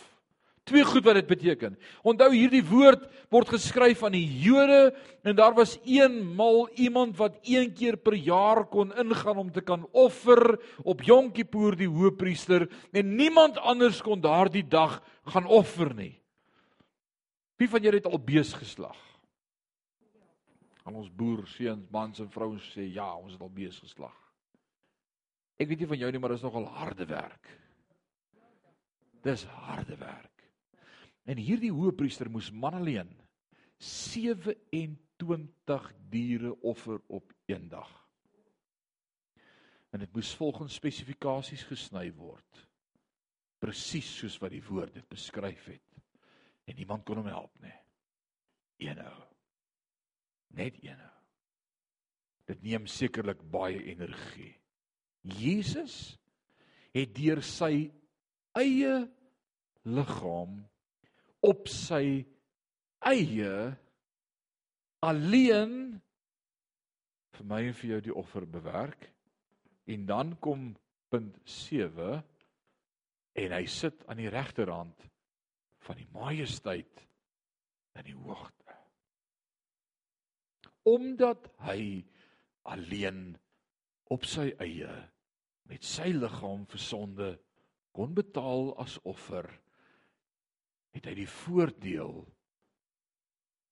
Twee 0.65 0.87
goed 0.87 1.05
wat 1.05 1.19
dit 1.19 1.29
beteken. 1.29 1.75
Onthou 2.07 2.31
hierdie 2.33 2.63
woord 2.65 3.03
word 3.31 3.51
geskryf 3.53 4.05
aan 4.07 4.15
die 4.15 4.25
Jode 4.45 4.95
en 5.27 5.37
daar 5.37 5.53
was 5.59 5.77
eenmal 5.85 6.69
iemand 6.81 7.19
wat 7.19 7.37
een 7.43 7.75
keer 7.77 7.99
per 8.01 8.17
jaar 8.17 8.65
kon 8.71 8.95
ingaan 8.95 9.43
om 9.45 9.53
te 9.53 9.65
kan 9.67 9.85
offer 9.93 10.57
op 10.83 11.05
Yom 11.07 11.29
Kippur 11.35 11.77
die 11.79 11.91
hoëpriester 11.91 12.69
en 12.93 13.15
niemand 13.19 13.59
anders 13.59 14.01
kon 14.03 14.23
daardie 14.23 14.65
dag 14.67 15.01
gaan 15.35 15.47
offer 15.47 15.93
nie. 15.95 16.15
Wie 17.61 17.69
van 17.69 17.85
julle 17.85 18.01
het 18.01 18.09
al 18.09 18.23
bees 18.25 18.55
geslag? 18.57 19.10
Al 20.91 21.05
ons 21.05 21.11
boer 21.15 21.45
seuns, 21.47 21.87
mans 21.95 22.19
en 22.19 22.31
vrouens 22.35 22.65
sê 22.75 22.89
ja, 22.91 23.13
ons 23.15 23.37
het 23.37 23.43
al 23.47 23.53
bees 23.55 23.77
geslag. 23.79 24.17
Ek 25.61 25.69
weet 25.71 25.85
nie 25.85 25.91
van 25.93 26.01
jou 26.01 26.09
nie, 26.11 26.19
maar 26.19 26.35
dit 26.35 26.41
is 26.41 26.47
nogal 26.49 26.67
harde 26.75 27.07
werk. 27.07 27.51
Dis 29.23 29.45
harde 29.69 29.95
werk. 30.01 30.43
En 31.31 31.39
hierdie 31.39 31.71
hoëpriester 31.71 32.27
moes 32.33 32.51
man 32.51 32.81
alleen 32.81 33.13
27 33.79 35.87
diere 36.11 36.57
offer 36.67 36.99
op 37.07 37.31
een 37.47 37.71
dag. 37.71 37.93
En 39.95 40.03
dit 40.03 40.11
moes 40.17 40.35
volgens 40.35 40.75
spesifikasies 40.75 41.69
gesny 41.71 42.09
word. 42.19 42.67
Presies 43.63 44.11
soos 44.19 44.43
wat 44.43 44.57
die 44.57 44.67
woord 44.67 44.99
dit 44.99 45.07
beskryf 45.13 45.71
het. 45.71 46.07
En 46.67 46.83
niemand 46.83 47.07
kon 47.07 47.23
hom 47.23 47.31
help 47.31 47.55
nie. 47.63 47.79
Eenou. 48.89 49.30
Net 50.59 50.79
eenou. 50.83 51.13
Dit 52.51 52.63
neem 52.67 52.89
sekerlik 52.91 53.43
baie 53.53 53.79
energie. 53.93 54.55
Jesus 55.23 56.17
het 56.95 57.13
deur 57.15 57.43
sy 57.47 57.91
eie 58.59 58.95
liggaam 59.87 60.59
op 61.47 61.69
sy 61.71 62.25
eie 63.07 63.53
alleen 65.07 65.77
vir 67.37 67.47
my 67.49 67.63
en 67.69 67.77
vir 67.79 67.93
jou 67.95 68.01
die 68.09 68.17
offer 68.23 68.45
bewerk 68.49 69.07
en 69.91 70.05
dan 70.09 70.35
kom 70.43 70.73
punt 71.11 71.39
7 71.49 72.19
en 73.41 73.55
hy 73.57 73.65
sit 73.71 74.05
aan 74.11 74.21
die 74.21 74.33
regterhand 74.33 75.07
van 75.87 75.97
die 75.97 76.11
majesteit 76.13 77.07
in 77.97 78.11
die 78.11 78.19
hoogte 78.19 78.60
omdat 80.91 81.47
hy 81.67 82.03
alleen 82.71 83.37
op 84.11 84.27
sy 84.27 84.51
eie 84.63 84.91
met 85.71 85.87
sy 85.87 86.11
liggaam 86.17 86.67
vir 86.71 86.83
sonde 86.83 87.31
kon 87.95 88.15
betaal 88.17 88.73
as 88.83 88.99
offer 89.07 89.47
het 90.95 91.07
hy 91.07 91.15
die 91.23 91.31
voordeel 91.31 92.25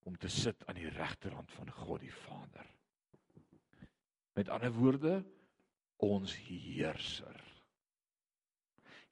om 0.08 0.16
te 0.16 0.30
sit 0.32 0.62
aan 0.66 0.78
die 0.78 0.90
regterhand 0.94 1.50
van 1.52 1.70
God 1.82 2.00
die 2.00 2.14
Vader. 2.14 2.64
Met 4.38 4.48
ander 4.54 4.72
woorde, 4.72 5.18
ons 6.00 6.32
heerser. 6.46 7.42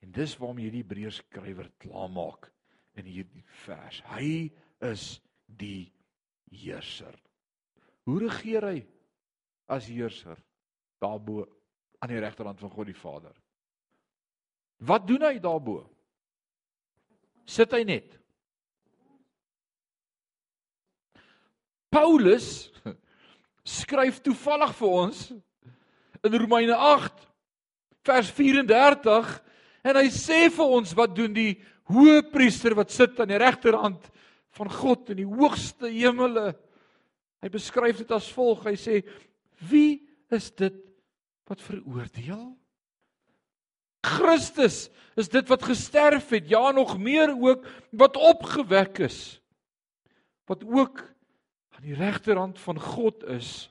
En 0.00 0.14
dis 0.14 0.36
waarom 0.38 0.60
hierdie 0.62 0.84
Hebreërs 0.84 1.20
skrywer 1.24 1.68
klaarmaak 1.82 2.48
in 2.96 3.08
hierdie 3.10 3.44
vers. 3.66 4.00
Hy 4.14 4.48
is 4.86 5.16
die 5.58 5.90
heerser. 6.52 7.16
Hoe 8.06 8.20
regeer 8.22 8.64
hy 8.70 8.78
as 9.66 9.88
heerser 9.90 10.38
daarbo 11.02 11.42
aan 11.98 12.12
die 12.12 12.22
regterhand 12.22 12.60
van 12.62 12.70
God 12.70 12.86
die 12.86 12.98
Vader? 12.98 13.34
Wat 14.86 15.06
doen 15.08 15.24
hy 15.26 15.38
daarbo? 15.42 15.82
sit 17.46 17.72
hy 17.72 17.82
net. 17.86 18.10
Paulus 21.94 22.68
skryf 23.66 24.18
toevallig 24.24 24.74
vir 24.76 24.96
ons 25.06 25.22
in 26.26 26.34
Romeine 26.42 26.74
8 26.74 27.22
vers 28.06 28.28
34 28.34 29.32
en 29.86 29.98
hy 30.02 30.06
sê 30.14 30.46
vir 30.52 30.76
ons 30.78 30.92
wat 30.98 31.14
doen 31.16 31.32
die 31.34 31.54
hoëpriester 31.86 32.74
wat 32.78 32.92
sit 32.94 33.18
aan 33.22 33.30
die 33.30 33.40
regterhand 33.40 34.10
van 34.58 34.70
God 34.72 35.14
in 35.14 35.22
die 35.22 35.28
hoogste 35.28 35.88
hemele. 35.92 36.50
Hy 37.44 37.50
beskryf 37.52 38.00
dit 38.02 38.12
as 38.14 38.28
volg. 38.32 38.64
Hy 38.66 38.76
sê: 38.80 39.02
"Wie 39.70 40.06
is 40.30 40.50
dit 40.54 40.76
wat 41.46 41.62
veroordeel?" 41.62 42.56
Christus 44.06 44.86
is 45.18 45.28
dit 45.28 45.48
wat 45.48 45.64
gesterf 45.66 46.30
het, 46.30 46.48
ja 46.48 46.70
nog 46.70 46.98
meer 46.98 47.32
ook 47.34 47.66
wat 47.90 48.16
opgewek 48.16 48.98
is. 48.98 49.40
Wat 50.46 50.62
ook 50.64 51.02
aan 51.74 51.82
die 51.82 51.94
regterhand 51.94 52.60
van 52.60 52.80
God 52.80 53.24
is 53.24 53.70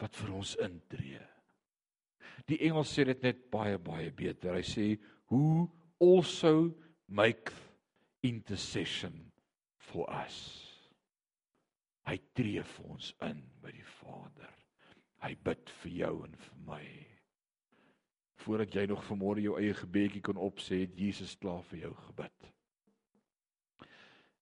wat 0.00 0.16
vir 0.16 0.32
ons 0.32 0.54
intree. 0.56 1.20
Die 2.48 2.58
Engels 2.64 2.94
sê 2.96 3.04
dit 3.04 3.20
net 3.22 3.42
baie 3.52 3.76
baie 3.78 4.08
beter. 4.16 4.56
Hy 4.56 4.64
sê 4.64 4.86
who 5.28 5.68
also 6.00 6.72
make 7.06 7.52
intercession 8.24 9.28
for 9.76 10.08
us. 10.24 10.69
Hy 12.10 12.16
tree 12.34 12.62
vir 12.66 12.86
ons 12.90 13.12
in 13.22 13.44
by 13.62 13.70
die 13.70 13.86
Vader. 14.00 14.54
Hy 15.22 15.36
bid 15.46 15.70
vir 15.82 15.92
jou 16.00 16.14
en 16.26 16.34
vir 16.34 16.60
my 16.66 16.84
voordat 18.40 18.72
jy 18.74 18.86
nog 18.88 19.02
vanmôre 19.04 19.42
jou 19.44 19.58
eie 19.60 19.74
gebedjie 19.76 20.22
kon 20.24 20.38
opsê, 20.40 20.80
het 20.86 20.94
Jesus 20.96 21.34
klaar 21.38 21.60
vir 21.68 21.82
jou 21.84 21.90
gebid. 22.06 22.46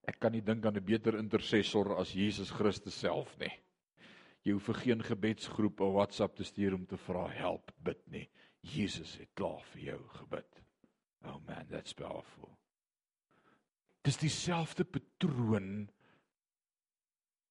Ek 0.07 0.17
kan 0.23 0.31
nie 0.33 0.41
dink 0.41 0.65
aan 0.65 0.77
'n 0.79 0.85
beter 0.85 1.17
intercessor 1.19 1.97
as 1.99 2.15
Jesus 2.15 2.49
Christus 2.49 2.95
self 2.95 3.37
nie. 3.39 3.51
Jy 4.43 4.53
hoef 4.55 4.69
vir 4.71 4.79
geen 4.85 5.03
gebedsgroep 5.03 5.81
of 5.81 5.93
WhatsApp 5.93 6.35
te 6.35 6.43
stuur 6.43 6.73
om 6.73 6.85
te 6.85 6.97
vra 6.97 7.27
help 7.27 7.71
bid 7.83 8.07
nie. 8.07 8.29
Jesus 8.63 9.17
het 9.19 9.29
klaar 9.35 9.61
vir 9.73 9.81
jou 9.81 9.99
gebid. 10.07 10.63
Oh 11.25 11.39
man, 11.45 11.67
that's 11.69 11.93
powerful. 11.93 12.57
Dis 14.03 14.17
dieselfde 14.17 14.85
patroon 14.85 15.89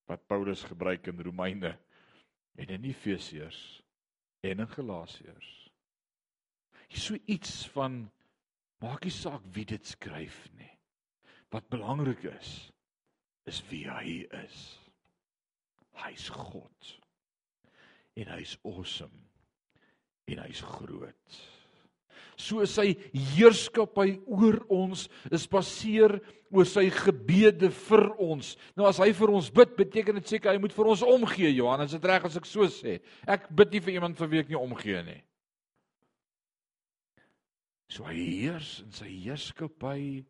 wat 0.08 0.26
Paulus 0.26 0.64
gebruik 0.64 1.06
in 1.06 1.20
Romeine 1.22 1.74
en 2.58 2.72
in 2.74 2.84
Efesiërs 2.88 3.60
en 4.40 4.64
in 4.64 4.68
Galasiërs. 4.68 5.50
Hier 6.88 7.02
so 7.02 7.18
iets 7.24 7.66
van 7.74 8.06
maak 8.80 9.04
nie 9.04 9.12
saak 9.12 9.44
wie 9.52 9.66
dit 9.68 9.86
skryf 9.86 10.46
nie. 10.56 10.70
Wat 11.52 11.68
belangrik 11.72 12.24
is 12.32 12.70
is 13.48 13.62
wie 13.70 13.84
hy 13.88 14.24
is. 14.44 14.56
Hy's 15.98 16.28
God. 16.32 16.90
En 18.20 18.28
hy's 18.36 18.58
awesome. 18.68 19.24
En 20.28 20.42
hy's 20.44 20.60
groot 20.60 21.38
so 22.36 22.64
sy 22.68 22.92
heerskappy 23.12 24.18
oor 24.26 24.60
ons 24.72 25.06
is 25.30 25.46
baseer 25.50 26.18
oor 26.50 26.66
sy 26.68 26.86
gebede 26.92 27.70
vir 27.88 28.06
ons. 28.22 28.54
Nou 28.76 28.88
as 28.88 29.00
hy 29.02 29.10
vir 29.16 29.32
ons 29.36 29.50
bid, 29.52 29.74
beteken 29.76 30.20
dit 30.20 30.34
seker 30.34 30.54
hy 30.54 30.62
moet 30.62 30.74
vir 30.74 30.90
ons 30.94 31.04
omgee, 31.04 31.50
Johannes, 31.52 31.92
dit 31.96 32.08
reg 32.08 32.24
as 32.24 32.38
ek 32.40 32.48
so 32.48 32.68
sê. 32.72 32.98
Ek 33.28 33.50
bid 33.52 33.74
nie 33.74 33.82
vir 33.84 33.98
iemand 33.98 34.18
vir 34.20 34.32
wie 34.32 34.42
ek 34.44 34.52
nie 34.52 34.60
omgee 34.60 35.02
nie. 35.06 35.20
So 37.88 38.04
hy 38.04 38.16
heers 38.16 38.78
in 38.84 38.92
sy 38.92 39.08
heerskappy 39.08 40.24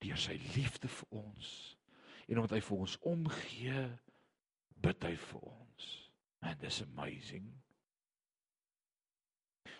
deur 0.00 0.20
sy 0.20 0.36
liefde 0.54 0.90
vir 0.90 1.18
ons. 1.22 1.48
En 2.30 2.38
omdat 2.38 2.58
hy 2.58 2.62
vir 2.68 2.84
ons 2.86 2.94
omgee, 3.10 3.88
bid 4.80 5.08
hy 5.08 5.16
vir 5.18 5.42
ons. 5.42 5.88
And 6.40 6.60
this 6.62 6.80
amazing. 6.80 7.50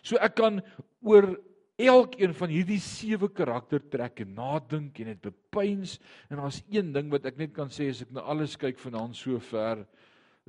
So 0.03 0.19
ek 0.21 0.37
kan 0.41 0.61
oor 1.05 1.35
elkeen 1.81 2.35
van 2.37 2.53
hierdie 2.53 2.81
sewe 2.83 3.31
karaktertrekke 3.33 4.27
nadink 4.29 5.01
en 5.01 5.13
dit 5.15 5.23
bepeins 5.25 5.97
en 6.29 6.41
daar's 6.41 6.61
een 6.69 6.93
ding 6.93 7.09
wat 7.13 7.29
ek 7.31 7.41
net 7.41 7.55
kan 7.57 7.73
sê 7.73 7.89
as 7.93 8.03
ek 8.05 8.13
na 8.13 8.25
alles 8.29 8.59
kyk 8.61 8.81
vanaand 8.83 9.17
so 9.17 9.41
ver 9.51 9.87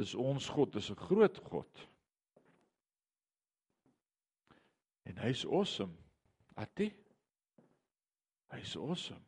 is 0.02 0.16
ons 0.16 0.50
God 0.50 0.76
is 0.76 0.90
'n 0.92 0.96
groot 0.96 1.38
God. 1.48 1.88
En 5.06 5.18
hy's 5.18 5.46
awesome. 5.46 5.96
Atie. 6.56 6.94
Hy's 8.52 8.76
awesome. 8.76 9.22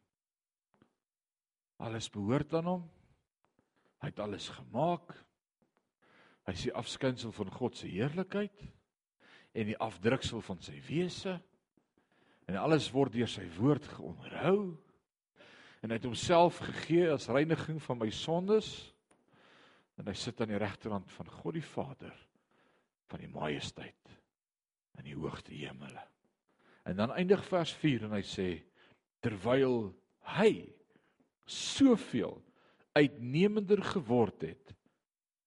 Alles 1.80 2.10
behoort 2.10 2.54
aan 2.54 2.66
hom. 2.66 2.84
Hy 4.02 4.08
het 4.12 4.20
alles 4.20 4.50
gemaak. 4.50 5.16
Hy 6.46 6.52
is 6.52 6.64
die 6.68 6.74
afskynsel 6.74 7.32
van 7.32 7.52
God 7.52 7.78
se 7.78 7.88
heerlikheid 7.88 8.64
en 9.54 9.70
die 9.70 9.78
afdruksel 9.78 10.42
van 10.46 10.62
sy 10.66 10.80
wese 10.88 11.38
en 12.50 12.60
alles 12.60 12.90
word 12.94 13.14
deur 13.14 13.30
sy 13.30 13.46
woord 13.58 13.86
geonderhou 13.96 14.74
en 15.84 15.92
hy 15.92 16.00
het 16.00 16.08
homself 16.08 16.62
gegee 16.64 17.10
as 17.14 17.30
reiniging 17.32 17.80
van 17.84 18.00
my 18.02 18.10
sondes 18.14 18.72
en 20.00 20.10
hy 20.10 20.16
sit 20.18 20.40
aan 20.42 20.54
die 20.54 20.62
regterhand 20.62 21.12
van 21.14 21.30
God 21.42 21.58
die 21.60 21.66
Vader 21.66 22.14
van 23.12 23.22
die 23.22 23.32
majesteit 23.32 24.14
in 24.98 25.06
die 25.10 25.18
hoogte 25.18 25.54
hemele. 25.54 26.02
En 26.90 26.98
dan 26.98 27.14
eindig 27.14 27.44
vers 27.46 27.74
4 27.82 28.08
en 28.08 28.16
hy 28.18 28.24
sê 28.26 28.48
terwyl 29.24 29.92
hy 30.38 30.52
soveel 31.50 32.40
uitnemender 32.98 33.82
geword 33.94 34.46
het 34.48 34.74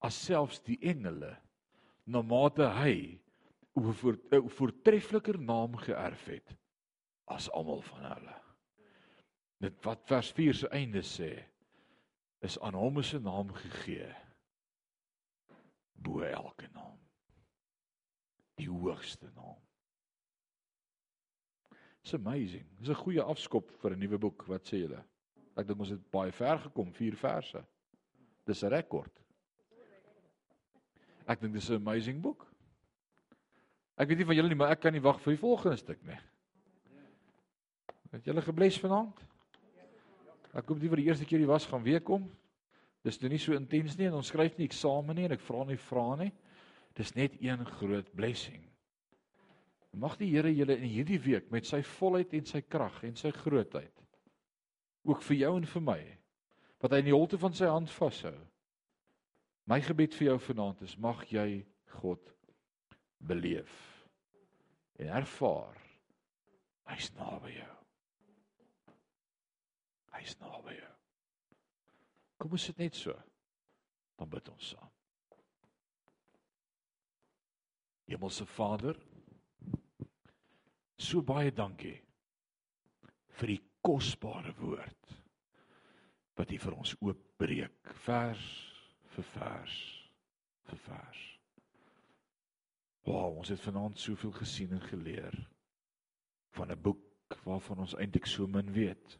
as 0.04 0.18
selfs 0.28 0.62
die 0.66 0.78
engele 0.84 1.32
na 2.06 2.22
mate 2.22 2.68
hy 2.78 2.96
'n 3.76 3.92
voor, 3.92 4.18
voortreffeliker 4.30 5.40
naam 5.40 5.76
geërf 5.76 6.24
het 6.24 6.56
as 7.24 7.50
almal 7.50 7.82
van 7.82 8.04
hulle. 8.04 8.36
Dit 9.58 9.84
wat 9.84 10.06
vers 10.06 10.32
4 10.32 10.54
se 10.54 10.68
einde 10.68 11.02
sê 11.02 11.32
is 12.40 12.58
aan 12.60 12.74
hom 12.74 12.98
is 12.98 13.12
'n 13.14 13.22
naam 13.22 13.52
gegee 13.52 14.14
bo 15.94 16.20
elke 16.20 16.68
naam. 16.72 16.98
Die 18.54 18.68
hoogste 18.70 19.30
naam. 19.34 19.60
It's 22.00 22.14
amazing. 22.14 22.66
Dis 22.78 22.88
'n 22.88 22.94
goeie 22.94 23.22
afskop 23.22 23.70
vir 23.80 23.90
'n 23.92 23.98
nuwe 23.98 24.18
boek, 24.18 24.46
wat 24.46 24.66
sê 24.66 24.78
julle? 24.78 25.04
Ek 25.56 25.66
dink 25.66 25.80
ons 25.80 25.90
het 25.90 26.10
baie 26.10 26.32
ver 26.32 26.58
gekom, 26.58 26.92
4 26.92 27.16
verse. 27.16 27.64
Dis 28.44 28.62
'n 28.62 28.68
rekord. 28.68 29.22
Ek 31.26 31.40
dink 31.40 31.54
dis 31.54 31.70
'n 31.70 31.74
amazing 31.74 32.22
boek. 32.22 32.46
Ek 33.96 34.10
weet 34.10 34.20
nie 34.20 34.28
van 34.28 34.36
julle 34.36 34.52
nie, 34.52 34.58
maar 34.60 34.74
ek 34.74 34.82
kan 34.84 34.92
nie 34.92 35.04
wag 35.04 35.20
vir 35.24 35.32
die 35.32 35.40
volgende 35.40 35.80
stuk 35.80 36.02
nie. 36.04 36.18
Het 38.12 38.28
julle 38.28 38.44
gebless 38.44 38.80
vanaand? 38.80 39.22
Ek 40.56 40.68
hoop 40.68 40.80
die 40.80 40.90
vir 40.92 41.00
die 41.00 41.08
eerste 41.08 41.26
keer 41.28 41.42
hier 41.42 41.50
was 41.50 41.66
gaan 41.68 41.84
weer 41.84 42.02
kom. 42.04 42.28
Dis 43.04 43.20
nou 43.22 43.30
nie 43.32 43.40
so 43.40 43.56
intens 43.56 43.96
nie 43.98 44.08
en 44.08 44.18
ons 44.18 44.30
skryf 44.32 44.56
nie 44.58 44.68
eksamen 44.68 45.16
nie 45.16 45.26
en 45.28 45.36
ek 45.36 45.44
vra 45.44 45.64
nie 45.68 45.78
vra 45.80 46.06
nie. 46.20 46.30
Dis 46.96 47.12
net 47.16 47.36
een 47.44 47.64
groot 47.76 48.08
blessing. 48.16 48.62
Mag 49.96 50.18
die 50.20 50.28
Here 50.28 50.52
julle 50.52 50.76
in 50.76 50.90
hierdie 50.92 51.20
week 51.24 51.48
met 51.52 51.64
sy 51.64 51.80
volheid 51.96 52.34
en 52.36 52.44
sy 52.48 52.60
krag 52.68 52.98
en 53.08 53.16
sy 53.16 53.32
grootheid 53.32 53.92
ook 55.06 55.22
vir 55.22 55.38
jou 55.38 55.52
en 55.56 55.68
vir 55.70 55.84
my 55.86 56.00
wat 56.82 56.92
hy 56.92 56.98
in 57.00 57.08
die 57.08 57.14
holte 57.14 57.38
van 57.40 57.54
sy 57.56 57.68
hand 57.70 57.88
vashou. 57.94 58.34
My 59.70 59.78
gebed 59.80 60.14
vir 60.18 60.32
jou 60.32 60.38
vanaand 60.50 60.82
is 60.84 60.96
mag 61.00 61.22
jy 61.32 61.62
God 62.02 62.35
beleef 63.18 63.74
en 64.98 65.12
ervaar 65.20 65.76
hy's 66.90 67.10
naby 67.16 67.56
jou. 67.56 67.72
Hy's 70.16 70.36
naby 70.40 70.76
jou. 70.78 70.92
Kom 72.40 72.54
ons 72.56 72.68
sit 72.68 72.78
net 72.80 72.96
so. 72.96 73.14
Dan 74.16 74.30
bid 74.32 74.48
ons 74.48 74.70
saam. 74.72 74.92
Hemelse 78.06 78.46
Vader, 78.46 78.96
so 80.96 81.20
baie 81.26 81.50
dankie 81.52 81.96
vir 83.36 83.50
die 83.50 83.60
kosbare 83.84 84.54
woord 84.60 85.16
wat 86.38 86.52
U 86.52 86.58
vir 86.62 86.76
ons 86.76 86.94
oopbreek 87.02 87.96
vers 88.06 88.46
vir 89.16 89.32
vers 89.34 89.80
vir 90.70 90.84
vers. 90.86 91.35
Wow, 93.06 93.36
ons 93.36 93.48
het 93.48 93.60
vanaand 93.60 93.98
soveel 93.98 94.32
gesien 94.34 94.72
en 94.74 94.82
geleer 94.82 95.34
van 96.58 96.72
'n 96.72 96.80
boek 96.80 97.38
waarvan 97.44 97.78
ons 97.78 97.94
eintlik 97.94 98.26
so 98.26 98.46
min 98.46 98.72
weet. 98.72 99.18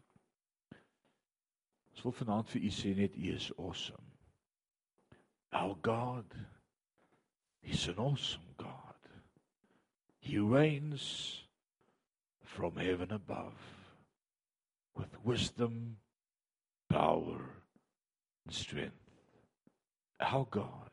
Ons 1.91 2.03
wil 2.03 2.13
vanaand 2.13 2.51
vir 2.51 2.63
u 2.63 2.71
sê 2.71 2.95
net 2.97 3.17
u 3.17 3.31
is 3.35 3.53
awesome. 3.57 4.11
Our 5.53 5.77
God 5.83 6.35
is 7.61 7.89
an 7.89 7.99
awesome 7.99 8.55
God. 8.57 9.01
He 10.19 10.39
reigns 10.39 11.47
from 12.43 12.77
heaven 12.77 13.13
above 13.13 13.63
with 14.95 15.25
wisdom, 15.25 16.01
power 16.89 17.41
and 18.45 18.55
strength. 18.55 19.11
Our 20.21 20.47
God 20.51 20.91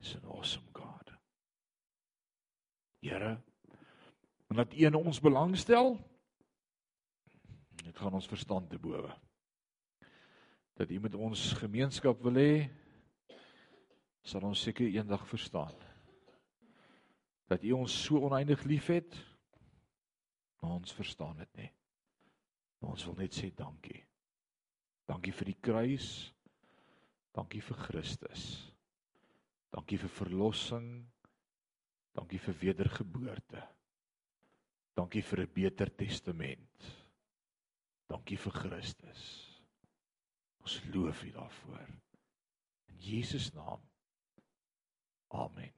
is 0.00 0.14
an 0.14 0.24
awesome 0.28 0.68
God. 0.72 0.97
Here, 2.98 3.36
omdat 4.48 4.74
U 4.74 4.84
in 4.86 4.94
ons 4.98 5.20
belangstel, 5.20 5.94
dit 7.84 7.96
gaan 7.96 8.16
ons 8.18 8.28
verstand 8.28 8.70
te 8.70 8.78
bowe. 8.78 9.12
Dat 10.78 10.90
U 10.90 11.00
met 11.00 11.14
ons 11.14 11.52
gemeenskap 11.60 12.20
wil 12.26 12.40
hê, 12.40 12.52
sal 14.26 14.44
ons 14.48 14.62
seker 14.66 14.88
eendag 14.90 15.26
verstaan. 15.28 15.74
Dat 17.48 17.62
U 17.64 17.72
ons 17.78 17.94
so 18.04 18.20
oneindig 18.26 18.64
liefhet, 18.68 19.14
maar 20.60 20.78
ons 20.80 20.92
verstaan 20.92 21.36
dit 21.44 21.62
nie. 21.62 21.70
Maar 22.78 22.90
ons 22.94 23.04
wil 23.08 23.16
net 23.22 23.34
sê 23.34 23.50
dankie. 23.54 24.02
Dankie 25.08 25.32
vir 25.32 25.52
die 25.52 25.60
kruis. 25.60 26.08
Dankie 27.34 27.62
vir 27.62 27.78
Christus. 27.86 28.44
Dankie 29.74 29.98
vir 30.00 30.12
verlossing. 30.12 30.90
Dankie 32.18 32.40
vir 32.42 32.56
wedergeboorte. 32.62 33.62
Dankie 34.98 35.22
vir 35.22 35.44
'n 35.44 35.52
beter 35.54 35.90
testament. 35.94 36.88
Dankie 38.10 38.36
vir 38.36 38.52
Christus. 38.52 39.22
Ons 40.60 40.80
loof 40.94 41.22
U 41.22 41.30
daarvoor. 41.30 41.88
In 42.88 42.98
Jesus 42.98 43.52
naam. 43.54 43.80
Amen. 45.28 45.77